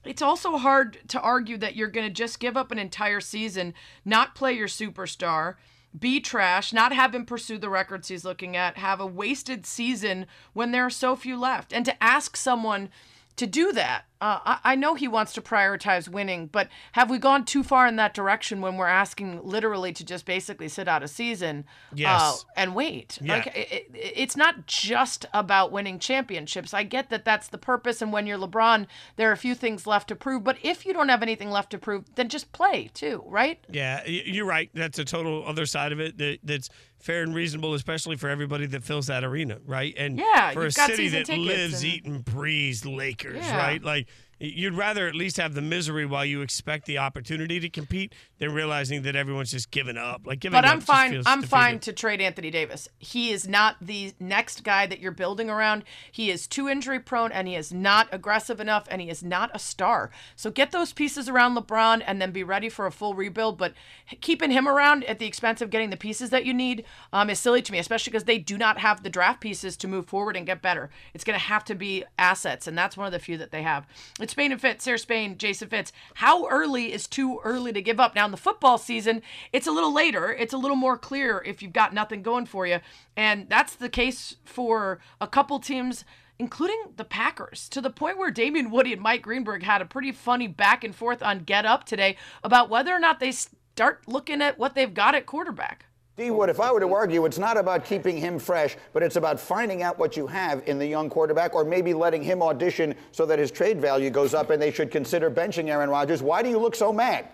it's 0.04 0.22
also 0.22 0.58
hard 0.58 0.98
to 1.08 1.22
argue 1.22 1.58
that 1.58 1.78
you're 1.78 1.88
going 1.88 2.08
to 2.08 2.14
just 2.14 2.42
give 2.42 2.58
up 2.58 2.72
an 2.72 2.80
entire 2.80 3.22
season, 3.22 3.74
not 4.04 4.36
play 4.36 4.52
your 4.52 4.68
superstar, 4.68 5.56
be 5.98 6.20
trash, 6.20 6.74
not 6.74 6.92
have 6.92 7.16
him 7.16 7.26
pursue 7.26 7.58
the 7.58 7.70
records 7.70 8.10
he's 8.10 8.26
looking 8.26 8.58
at, 8.58 8.78
have 8.78 9.00
a 9.00 9.06
wasted 9.06 9.66
season 9.66 10.26
when 10.52 10.72
there 10.72 10.86
are 10.86 10.90
so 10.90 11.16
few 11.16 11.40
left, 11.40 11.72
and 11.72 11.86
to 11.86 12.04
ask 12.04 12.36
someone 12.36 12.90
to 13.38 13.48
do 13.48 13.72
that. 13.74 14.04
Uh, 14.20 14.40
I, 14.44 14.72
I 14.72 14.76
know 14.76 14.96
he 14.96 15.08
wants 15.08 15.34
to 15.34 15.44
prioritize 15.44 16.10
winning, 16.10 16.48
but 16.48 16.70
have 16.94 17.08
we 17.08 17.20
gone 17.20 17.46
too 17.46 17.64
far 17.64 17.86
in 17.86 17.98
that 17.98 18.16
direction 18.16 18.62
when 18.62 18.76
we're 18.76 18.88
asking 18.88 19.42
literally 19.44 19.94
to 19.94 20.04
just 20.04 20.26
basically 20.26 20.68
sit 20.70 20.88
out 20.88 21.04
a 21.04 21.08
season 21.08 21.66
Yes. 21.94 22.20
uh, 22.20 22.34
and 22.56 22.74
wait? 22.74 23.20
Yeah. 23.22 23.36
Like 23.36 23.48
it, 23.56 23.72
it, 23.72 23.92
it's 23.94 24.36
not 24.36 24.66
just 24.66 25.28
about 25.36 25.72
winning 25.72 26.00
championships. 26.00 26.74
I 26.74 26.82
get 26.82 27.12
that 27.12 27.26
that's 27.26 27.50
the 27.50 27.60
purpose, 27.60 28.02
and 28.02 28.12
when 28.12 28.26
you're 28.26 28.40
LeBron, 28.40 28.88
there 29.18 29.30
are 29.30 29.34
a 29.34 29.38
few 29.38 29.54
things 29.54 29.86
left 29.86 30.08
to 30.08 30.16
prove. 30.16 30.44
But 30.44 30.58
if 30.64 30.84
you 30.84 30.94
don't 30.94 31.10
have 31.10 31.22
anything 31.22 31.52
left 31.52 31.70
to 31.72 31.78
prove, 31.78 32.06
then 32.16 32.28
just 32.28 32.52
play 32.54 32.90
too, 32.96 33.24
right? 33.28 33.64
Yeah, 33.70 34.04
you're 34.08 34.48
right. 34.48 34.72
That's 34.74 34.98
a 34.98 35.06
total 35.06 35.46
other 35.46 35.68
side 35.68 35.92
of 35.92 36.00
it 36.00 36.18
that, 36.18 36.40
that's 36.44 36.70
fair 37.00 37.24
and 37.24 37.34
reasonable, 37.34 37.74
especially 37.74 38.16
for 38.18 38.30
everybody 38.30 38.66
that 38.68 38.84
fills 38.84 39.08
that 39.08 39.24
arena, 39.24 39.60
right? 39.66 39.94
And 39.98 40.18
Yeah, 40.18 40.52
for 40.52 40.66
a 40.66 40.72
city 40.72 41.08
that 41.10 41.30
lives, 41.30 41.84
and- 41.84 41.92
eat, 41.92 42.06
and 42.06 42.26
breathes 42.26 42.86
Lakers, 42.86 43.38
Yeah. 43.46 43.58
right? 43.58 43.82
Like 43.84 44.08
you'd 44.40 44.76
rather 44.76 45.08
at 45.08 45.16
least 45.16 45.38
have 45.38 45.54
the 45.54 45.62
misery 45.62 46.06
while 46.06 46.26
you 46.26 46.42
expect 46.42 46.86
the 46.86 46.98
opportunity 46.98 47.60
to 47.60 47.70
compete 47.70 48.14
than 48.40 48.54
realizing 48.54 49.02
that 49.02 49.16
everyone's 49.16 49.52
just 49.52 49.72
giving 49.72 49.98
up. 49.98 50.22
Like 50.26 50.40
giving 50.40 50.56
But 50.56 50.66
up 50.66 50.72
I'm 50.72 50.82
fine. 50.82 51.24
I'm 51.26 51.42
fine 51.42 51.80
to 51.80 51.94
trade 51.94 52.22
Anthony 52.22 52.52
Davis. 52.52 52.88
He 53.00 53.32
is 53.32 53.48
not 53.48 53.78
the 53.82 54.14
next 54.20 54.64
guy 54.64 54.86
that 54.86 55.00
you're 55.00 55.12
building 55.12 55.50
around. 55.50 55.84
He 56.12 56.30
is 56.30 56.48
too 56.48 56.70
injury 56.70 57.00
prone, 57.00 57.32
and 57.32 57.48
he 57.48 57.56
is 57.56 57.74
not 57.74 58.08
aggressive 58.12 58.60
enough, 58.60 58.88
and 58.90 59.02
he 59.02 59.10
is 59.10 59.24
not 59.24 59.50
a 59.54 59.60
star. 59.60 60.12
So 60.36 60.52
get 60.52 60.72
those 60.72 60.94
pieces 60.94 61.28
around 61.28 61.56
LeBron, 61.56 62.04
and 62.06 62.22
then 62.22 62.32
be 62.32 62.44
ready 62.44 62.70
for 62.70 62.86
a 62.86 62.92
full 62.92 63.16
rebuild. 63.16 63.58
But 63.58 63.74
keeping 64.22 64.52
him 64.52 64.68
around 64.68 65.04
at 65.06 65.20
the 65.20 65.26
expense 65.26 65.62
of 65.62 65.70
getting 65.70 65.90
the 65.90 65.98
pieces 65.98 66.30
that 66.30 66.46
you 66.46 66.54
need 66.54 66.86
um, 67.12 67.30
is 67.30 67.40
silly 67.40 67.62
to 67.62 67.72
me, 67.72 67.80
especially 67.80 68.12
because 68.12 68.26
they 68.26 68.38
do 68.38 68.58
not 68.58 68.78
have 68.80 69.04
the 69.04 69.10
draft 69.10 69.42
pieces 69.42 69.76
to 69.78 69.88
move 69.88 70.06
forward 70.06 70.36
and 70.36 70.46
get 70.46 70.62
better. 70.62 70.90
It's 71.14 71.24
going 71.24 71.40
to 71.40 71.46
have 71.46 71.64
to 71.66 71.76
be 71.76 72.04
assets, 72.20 72.68
and 72.68 72.78
that's 72.78 72.96
one 72.96 73.08
of 73.08 73.14
the 73.14 73.20
few 73.20 73.38
that 73.38 73.52
they 73.52 73.64
have. 73.64 73.88
It's 74.20 74.27
Spain 74.30 74.52
and 74.52 74.62
Fitz, 74.62 74.84
Sarah 74.84 75.00
Spain, 75.00 75.38
Jason 75.38 75.70
Fitz. 75.70 75.92
How 76.16 76.48
early 76.48 76.94
is 76.94 77.08
too 77.08 77.40
early 77.44 77.74
to 77.74 77.82
give 77.82 78.00
up? 78.00 78.16
Now 78.16 78.26
in 78.26 78.32
the 78.32 78.38
football 78.38 78.78
season, 78.78 79.22
it's 79.52 79.68
a 79.68 79.72
little 79.72 79.94
later. 79.94 80.32
It's 80.34 80.54
a 80.54 80.58
little 80.58 80.78
more 80.78 80.98
clear 80.98 81.44
if 81.46 81.62
you've 81.62 81.74
got 81.74 81.94
nothing 81.94 82.22
going 82.22 82.46
for 82.46 82.68
you, 82.68 82.80
and 83.16 83.50
that's 83.50 83.76
the 83.76 83.90
case 83.90 84.36
for 84.46 85.00
a 85.22 85.28
couple 85.28 85.60
teams 85.60 86.06
including 86.40 86.78
the 86.98 87.04
Packers, 87.04 87.68
to 87.70 87.82
the 87.82 87.90
point 87.90 88.18
where 88.18 88.30
Damien 88.30 88.70
Woody 88.70 88.94
and 88.94 89.02
Mike 89.02 89.24
Greenberg 89.24 89.64
had 89.64 89.82
a 89.82 89.86
pretty 89.86 90.12
funny 90.12 90.48
back 90.48 90.84
and 90.84 90.96
forth 90.96 91.24
on 91.24 91.40
Get 91.40 91.66
Up 91.66 91.84
today 91.84 92.16
about 92.44 92.70
whether 92.70 92.94
or 92.94 93.00
not 93.00 93.20
they 93.20 93.32
start 93.32 94.08
looking 94.08 94.42
at 94.42 94.60
what 94.60 94.76
they've 94.76 94.94
got 94.94 95.16
at 95.16 95.26
quarterback. 95.26 95.86
D 96.18 96.32
Wood, 96.32 96.50
if 96.50 96.60
I 96.60 96.72
were 96.72 96.80
to 96.80 96.92
argue, 96.92 97.26
it's 97.26 97.38
not 97.38 97.58
about 97.58 97.86
keeping 97.86 98.18
him 98.18 98.40
fresh, 98.40 98.76
but 98.92 99.04
it's 99.04 99.18
about 99.18 99.40
finding 99.40 99.84
out 99.84 100.00
what 100.00 100.18
you 100.18 100.26
have 100.26 100.68
in 100.68 100.80
the 100.80 100.86
young 100.88 101.12
quarterback, 101.12 101.54
or 101.54 101.64
maybe 101.64 101.94
letting 101.94 102.24
him 102.24 102.42
audition 102.42 102.96
so 103.12 103.24
that 103.28 103.38
his 103.38 103.52
trade 103.52 103.80
value 103.80 104.10
goes 104.10 104.34
up 104.34 104.50
and 104.50 104.60
they 104.60 104.72
should 104.72 104.90
consider 104.90 105.30
benching 105.30 105.70
Aaron 105.70 105.92
Rodgers. 105.92 106.24
Why 106.24 106.42
do 106.42 106.50
you 106.50 106.58
look 106.58 106.76
so 106.76 106.92
mad? 106.92 107.28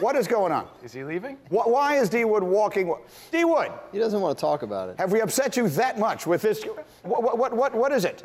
what 0.00 0.16
is 0.16 0.26
going 0.26 0.50
on? 0.50 0.66
Is 0.82 0.92
he 0.94 1.04
leaving? 1.04 1.36
Wh- 1.50 1.68
Why 1.68 1.96
is 1.98 2.08
D 2.08 2.24
Wood 2.24 2.42
walking? 2.42 2.94
D 3.30 3.44
Wood, 3.44 3.70
He 3.92 3.98
doesn't 3.98 4.20
want 4.20 4.36
to 4.36 4.40
talk 4.40 4.62
about 4.62 4.88
it. 4.88 4.98
have 4.98 5.12
we 5.12 5.20
upset 5.20 5.54
you 5.56 5.68
that 5.70 5.98
much 5.98 6.26
with 6.26 6.40
this? 6.40 6.64
What, 7.02 7.22
what, 7.22 7.38
what, 7.38 7.52
what, 7.54 7.74
what 7.74 7.92
is 7.92 8.06
it? 8.06 8.22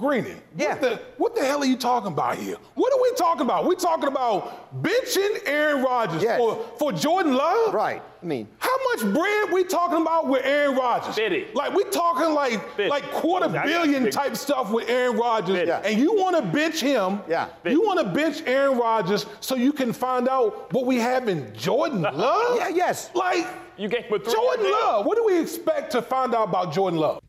Greeny, 0.00 0.34
Yeah. 0.56 0.70
what, 0.72 0.80
the, 0.80 1.00
what 1.18 1.34
the 1.36 1.44
hell 1.44 1.60
are 1.62 1.66
you 1.66 1.76
talking 1.76 2.12
about 2.12 2.36
here? 2.36 2.56
What 2.74 2.92
are 2.92 3.00
we 3.02 3.12
talking 3.16 3.42
about? 3.42 3.66
we 3.66 3.76
talking 3.76 4.08
about 4.08 4.82
benching 4.82 5.38
Aaron 5.46 5.82
Rodgers 5.84 6.22
Yes. 6.22 6.38
for, 6.38 6.56
for 6.78 6.92
Jordan 6.92 7.34
Love? 7.34 7.74
Right. 7.74 8.02
I 8.22 8.26
mean, 8.26 8.48
How 8.58 8.76
much 8.94 9.14
bread 9.14 9.50
we 9.52 9.64
talking 9.64 10.02
about 10.02 10.26
with 10.28 10.44
Aaron 10.44 10.76
Rodgers? 10.76 11.14
Fifty. 11.14 11.46
Like 11.54 11.74
we 11.74 11.84
talking 11.84 12.34
like 12.34 12.52
Fifty. 12.76 12.88
like 12.88 13.04
quarter 13.12 13.48
billion 13.48 14.04
got 14.04 14.12
type 14.12 14.36
stuff 14.36 14.70
with 14.70 14.88
Aaron 14.90 15.16
Rodgers, 15.16 15.56
Fifty. 15.68 15.88
and 15.92 15.98
you 16.00 16.14
want 16.14 16.36
to 16.36 16.42
bench 16.42 16.80
him? 16.80 17.20
Yeah. 17.28 17.48
You 17.64 17.80
want 17.82 18.00
to 18.00 18.06
bench 18.06 18.42
Aaron 18.46 18.76
Rodgers 18.78 19.24
so 19.40 19.54
you 19.54 19.72
can 19.72 19.92
find 19.92 20.28
out 20.28 20.72
what 20.72 20.84
we 20.86 20.96
have 20.96 21.28
in 21.28 21.54
Jordan 21.54 22.02
Love? 22.14 22.56
Yeah, 22.58 22.68
yes. 22.68 23.10
Like 23.14 23.46
You 23.78 23.88
gave 23.88 24.04
him 24.04 24.14
a 24.14 24.18
Jordan. 24.18 24.70
Love. 24.70 25.06
What 25.06 25.16
do 25.16 25.24
we 25.24 25.40
expect 25.40 25.92
to 25.92 26.02
find 26.02 26.34
out 26.34 26.48
about 26.48 26.72
Jordan 26.74 26.98
Love? 27.00 27.22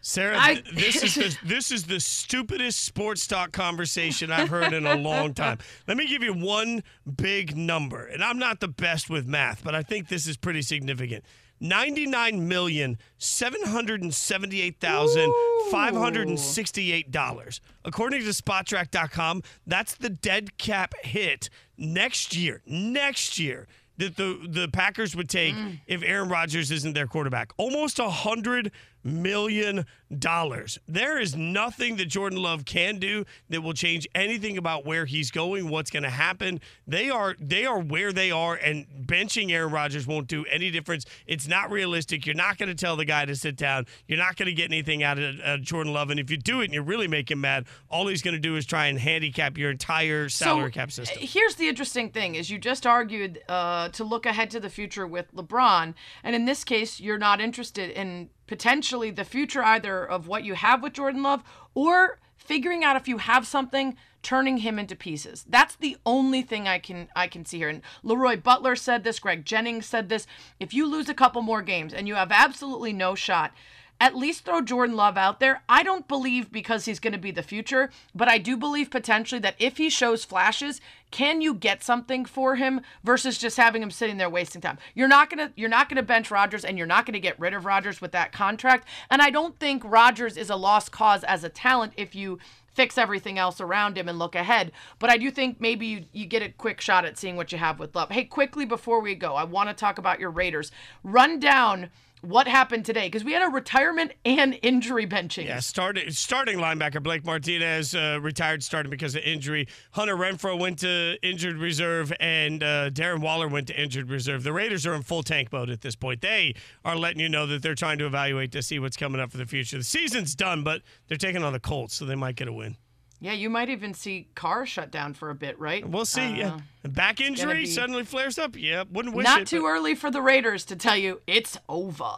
Sarah, 0.00 0.38
I- 0.38 0.62
this 0.74 1.02
is 1.02 1.14
the 1.14 1.36
this 1.44 1.70
is 1.70 1.84
the 1.84 2.00
stupidest 2.00 2.82
sports 2.84 3.26
talk 3.26 3.52
conversation 3.52 4.30
I've 4.30 4.48
heard 4.48 4.72
in 4.72 4.86
a 4.86 4.94
long 4.96 5.34
time. 5.34 5.58
Let 5.86 5.96
me 5.96 6.06
give 6.06 6.22
you 6.22 6.32
one 6.32 6.82
big 7.16 7.56
number, 7.56 8.06
and 8.06 8.22
I'm 8.22 8.38
not 8.38 8.60
the 8.60 8.68
best 8.68 9.10
with 9.10 9.26
math, 9.26 9.64
but 9.64 9.74
I 9.74 9.82
think 9.82 10.08
this 10.08 10.26
is 10.26 10.36
pretty 10.36 10.62
significant. 10.62 11.24
Ninety-nine 11.60 12.46
million 12.46 12.98
seven 13.18 13.64
hundred 13.64 14.02
and 14.02 14.14
seventy-eight 14.14 14.78
thousand 14.78 15.32
five 15.72 15.94
hundred 15.94 16.28
and 16.28 16.38
sixty-eight 16.38 17.10
dollars, 17.10 17.60
according 17.84 18.20
to 18.20 18.28
Spotrac.com. 18.28 19.42
That's 19.66 19.96
the 19.96 20.10
dead 20.10 20.56
cap 20.58 20.94
hit 21.02 21.50
next 21.76 22.36
year. 22.36 22.62
Next 22.64 23.40
year 23.40 23.66
that 23.98 24.16
the 24.16 24.38
the 24.48 24.68
Packers 24.68 25.14
would 25.14 25.28
take 25.28 25.54
mm. 25.54 25.80
if 25.86 26.02
Aaron 26.02 26.28
Rodgers 26.28 26.70
isn't 26.70 26.94
their 26.94 27.06
quarterback. 27.06 27.52
Almost 27.56 27.98
a 27.98 28.08
hundred 28.08 28.72
million 29.04 29.86
dollars. 30.16 30.78
There 30.88 31.18
is 31.18 31.36
nothing 31.36 31.96
that 31.96 32.06
Jordan 32.06 32.40
Love 32.40 32.64
can 32.64 32.98
do 32.98 33.24
that 33.50 33.62
will 33.62 33.74
change 33.74 34.08
anything 34.14 34.56
about 34.56 34.86
where 34.86 35.04
he's 35.04 35.30
going, 35.30 35.68
what's 35.68 35.90
going 35.90 36.02
to 36.02 36.10
happen. 36.10 36.60
They 36.86 37.10
are 37.10 37.36
they 37.38 37.66
are 37.66 37.78
where 37.78 38.12
they 38.12 38.30
are, 38.30 38.54
and 38.54 38.86
benching 39.04 39.50
Aaron 39.50 39.72
Rodgers 39.72 40.06
won't 40.06 40.26
do 40.26 40.44
any 40.46 40.70
difference. 40.70 41.04
It's 41.26 41.46
not 41.46 41.70
realistic. 41.70 42.26
You're 42.26 42.34
not 42.34 42.58
going 42.58 42.68
to 42.68 42.74
tell 42.74 42.96
the 42.96 43.04
guy 43.04 43.24
to 43.24 43.36
sit 43.36 43.56
down. 43.56 43.86
You're 44.06 44.18
not 44.18 44.36
going 44.36 44.46
to 44.46 44.54
get 44.54 44.70
anything 44.70 45.02
out 45.02 45.18
of 45.18 45.34
uh, 45.44 45.56
Jordan 45.58 45.92
Love, 45.92 46.10
and 46.10 46.18
if 46.18 46.30
you 46.30 46.36
do 46.36 46.60
it 46.60 46.66
and 46.66 46.74
you 46.74 46.82
really 46.82 47.08
make 47.08 47.30
him 47.30 47.40
mad, 47.40 47.66
all 47.88 48.06
he's 48.06 48.22
going 48.22 48.34
to 48.34 48.40
do 48.40 48.56
is 48.56 48.66
try 48.66 48.86
and 48.86 48.98
handicap 48.98 49.58
your 49.58 49.70
entire 49.70 50.28
salary 50.28 50.72
cap 50.72 50.90
system. 50.90 51.18
uh, 51.22 51.26
Here's 51.26 51.56
the 51.56 51.68
interesting 51.68 52.10
thing: 52.10 52.34
is 52.34 52.50
you 52.50 52.58
just 52.58 52.86
argued 52.86 53.40
uh, 53.48 53.90
to 53.90 54.04
look 54.04 54.26
ahead 54.26 54.50
to 54.50 54.60
the 54.60 54.70
future 54.70 55.06
with 55.06 55.32
LeBron, 55.34 55.94
and 56.22 56.36
in 56.36 56.44
this 56.44 56.64
case, 56.64 57.00
you're 57.00 57.18
not 57.18 57.40
interested 57.40 57.90
in 57.90 58.30
potentially 58.48 59.10
the 59.10 59.24
future 59.24 59.62
either 59.62 60.04
of 60.04 60.26
what 60.26 60.42
you 60.42 60.54
have 60.54 60.82
with 60.82 60.94
Jordan 60.94 61.22
Love 61.22 61.44
or 61.74 62.18
figuring 62.36 62.82
out 62.82 62.96
if 62.96 63.06
you 63.06 63.18
have 63.18 63.46
something 63.46 63.96
turning 64.22 64.58
him 64.58 64.78
into 64.78 64.96
pieces. 64.96 65.44
That's 65.48 65.76
the 65.76 65.96
only 66.04 66.42
thing 66.42 66.66
i 66.66 66.78
can 66.78 67.08
i 67.14 67.28
can 67.28 67.44
see 67.44 67.58
here. 67.58 67.68
And 67.68 67.82
leroy 68.02 68.36
butler 68.36 68.74
said 68.74 69.04
this 69.04 69.20
greg 69.20 69.44
jennings 69.44 69.86
said 69.86 70.08
this. 70.08 70.26
If 70.58 70.74
you 70.74 70.86
lose 70.86 71.08
a 71.08 71.14
couple 71.14 71.42
more 71.42 71.62
games 71.62 71.94
and 71.94 72.08
you 72.08 72.16
have 72.16 72.32
absolutely 72.32 72.92
no 72.92 73.14
shot 73.14 73.52
at 74.00 74.14
least 74.14 74.44
throw 74.44 74.60
Jordan 74.60 74.96
Love 74.96 75.16
out 75.16 75.40
there. 75.40 75.62
I 75.68 75.82
don't 75.82 76.06
believe 76.06 76.52
because 76.52 76.84
he's 76.84 77.00
going 77.00 77.12
to 77.12 77.18
be 77.18 77.30
the 77.30 77.42
future, 77.42 77.90
but 78.14 78.28
I 78.28 78.38
do 78.38 78.56
believe 78.56 78.90
potentially 78.90 79.40
that 79.40 79.56
if 79.58 79.76
he 79.76 79.90
shows 79.90 80.24
flashes, 80.24 80.80
can 81.10 81.40
you 81.40 81.54
get 81.54 81.82
something 81.82 82.24
for 82.24 82.56
him 82.56 82.82
versus 83.02 83.38
just 83.38 83.56
having 83.56 83.82
him 83.82 83.90
sitting 83.90 84.18
there 84.18 84.30
wasting 84.30 84.60
time? 84.60 84.78
You're 84.94 85.08
not 85.08 85.30
going 85.30 85.48
to 85.48 85.52
you're 85.56 85.68
not 85.68 85.88
going 85.88 85.96
to 85.96 86.02
bench 86.02 86.30
Rodgers 86.30 86.64
and 86.64 86.78
you're 86.78 86.86
not 86.86 87.06
going 87.06 87.14
to 87.14 87.20
get 87.20 87.38
rid 87.40 87.54
of 87.54 87.64
Rodgers 87.64 88.00
with 88.00 88.12
that 88.12 88.32
contract. 88.32 88.86
And 89.10 89.20
I 89.20 89.30
don't 89.30 89.58
think 89.58 89.82
Rodgers 89.84 90.36
is 90.36 90.50
a 90.50 90.56
lost 90.56 90.92
cause 90.92 91.24
as 91.24 91.42
a 91.42 91.48
talent 91.48 91.92
if 91.96 92.14
you 92.14 92.38
fix 92.78 92.96
everything 92.96 93.40
else 93.40 93.60
around 93.60 93.98
him 93.98 94.08
and 94.08 94.20
look 94.20 94.36
ahead. 94.36 94.70
But 95.00 95.10
I 95.10 95.16
do 95.16 95.32
think 95.32 95.60
maybe 95.60 95.86
you, 95.86 96.04
you 96.12 96.26
get 96.26 96.42
a 96.42 96.48
quick 96.50 96.80
shot 96.80 97.04
at 97.04 97.18
seeing 97.18 97.34
what 97.34 97.50
you 97.50 97.58
have 97.58 97.80
with 97.80 97.96
Love. 97.96 98.10
Hey, 98.10 98.22
quickly 98.22 98.64
before 98.64 99.00
we 99.00 99.16
go, 99.16 99.34
I 99.34 99.42
want 99.42 99.68
to 99.68 99.74
talk 99.74 99.98
about 99.98 100.20
your 100.20 100.30
Raiders. 100.30 100.70
Run 101.02 101.40
down 101.40 101.90
what 102.22 102.48
happened 102.48 102.84
today 102.84 103.06
because 103.06 103.24
we 103.24 103.32
had 103.32 103.42
a 103.42 103.50
retirement 103.50 104.12
and 104.24 104.58
injury 104.62 105.06
benching. 105.06 105.46
Yeah, 105.46 105.60
starting 105.60 106.10
starting 106.10 106.58
linebacker 106.58 107.02
Blake 107.02 107.24
Martinez 107.24 107.94
uh, 107.94 108.18
retired 108.20 108.62
starting 108.62 108.90
because 108.90 109.14
of 109.14 109.22
injury. 109.22 109.68
Hunter 109.92 110.16
Renfrow 110.16 110.58
went 110.58 110.80
to 110.80 111.16
injured 111.22 111.56
reserve, 111.56 112.12
and 112.20 112.62
uh, 112.62 112.90
Darren 112.90 113.20
Waller 113.20 113.48
went 113.48 113.68
to 113.68 113.80
injured 113.80 114.10
reserve. 114.10 114.42
The 114.42 114.52
Raiders 114.52 114.86
are 114.86 114.94
in 114.94 115.02
full 115.02 115.22
tank 115.22 115.52
mode 115.52 115.70
at 115.70 115.80
this 115.80 115.96
point. 115.96 116.20
They 116.20 116.54
are 116.84 116.96
letting 116.96 117.20
you 117.20 117.28
know 117.28 117.46
that 117.46 117.62
they're 117.62 117.74
trying 117.74 117.98
to 117.98 118.06
evaluate 118.06 118.52
to 118.52 118.62
see 118.62 118.78
what's 118.78 118.96
coming 118.96 119.20
up 119.20 119.30
for 119.30 119.38
the 119.38 119.46
future. 119.46 119.78
The 119.78 119.84
season's 119.84 120.34
done, 120.34 120.62
but 120.62 120.82
they're 121.06 121.18
taking 121.18 121.42
on 121.42 121.52
the 121.52 121.60
Colts, 121.60 121.94
so 121.94 122.04
they 122.04 122.14
might 122.14 122.36
get 122.36 122.48
a 122.48 122.52
win. 122.52 122.76
Yeah, 123.20 123.32
you 123.32 123.50
might 123.50 123.68
even 123.68 123.94
see 123.94 124.28
Carr's 124.36 124.68
shut 124.68 124.92
down 124.92 125.12
for 125.14 125.30
a 125.30 125.34
bit, 125.34 125.58
right? 125.58 125.84
We'll 125.88 126.04
see. 126.04 126.36
yeah, 126.36 126.58
Uh, 126.84 126.88
back 126.88 127.20
injury 127.20 127.62
be- 127.62 127.66
suddenly 127.66 128.04
flares 128.04 128.38
up. 128.38 128.54
Yeah, 128.56 128.84
wouldn't 128.90 129.14
wish 129.14 129.24
Not 129.24 129.42
it. 129.42 129.48
too 129.48 129.62
but- 129.62 129.68
early 129.68 129.94
for 129.96 130.10
the 130.10 130.22
Raiders 130.22 130.64
to 130.66 130.76
tell 130.76 130.96
you 130.96 131.20
it's 131.26 131.58
over. 131.68 132.12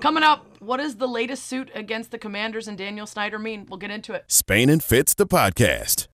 Coming 0.00 0.22
up, 0.22 0.46
what 0.60 0.76
does 0.76 0.96
the 0.96 1.08
latest 1.08 1.46
suit 1.46 1.70
against 1.74 2.10
the 2.10 2.18
Commanders 2.18 2.68
and 2.68 2.76
Daniel 2.76 3.06
Snyder 3.06 3.38
mean? 3.38 3.66
We'll 3.68 3.78
get 3.78 3.90
into 3.90 4.12
it. 4.12 4.24
Spain 4.28 4.68
and 4.68 4.84
Fitz, 4.84 5.14
the 5.14 5.26
podcast. 5.26 6.06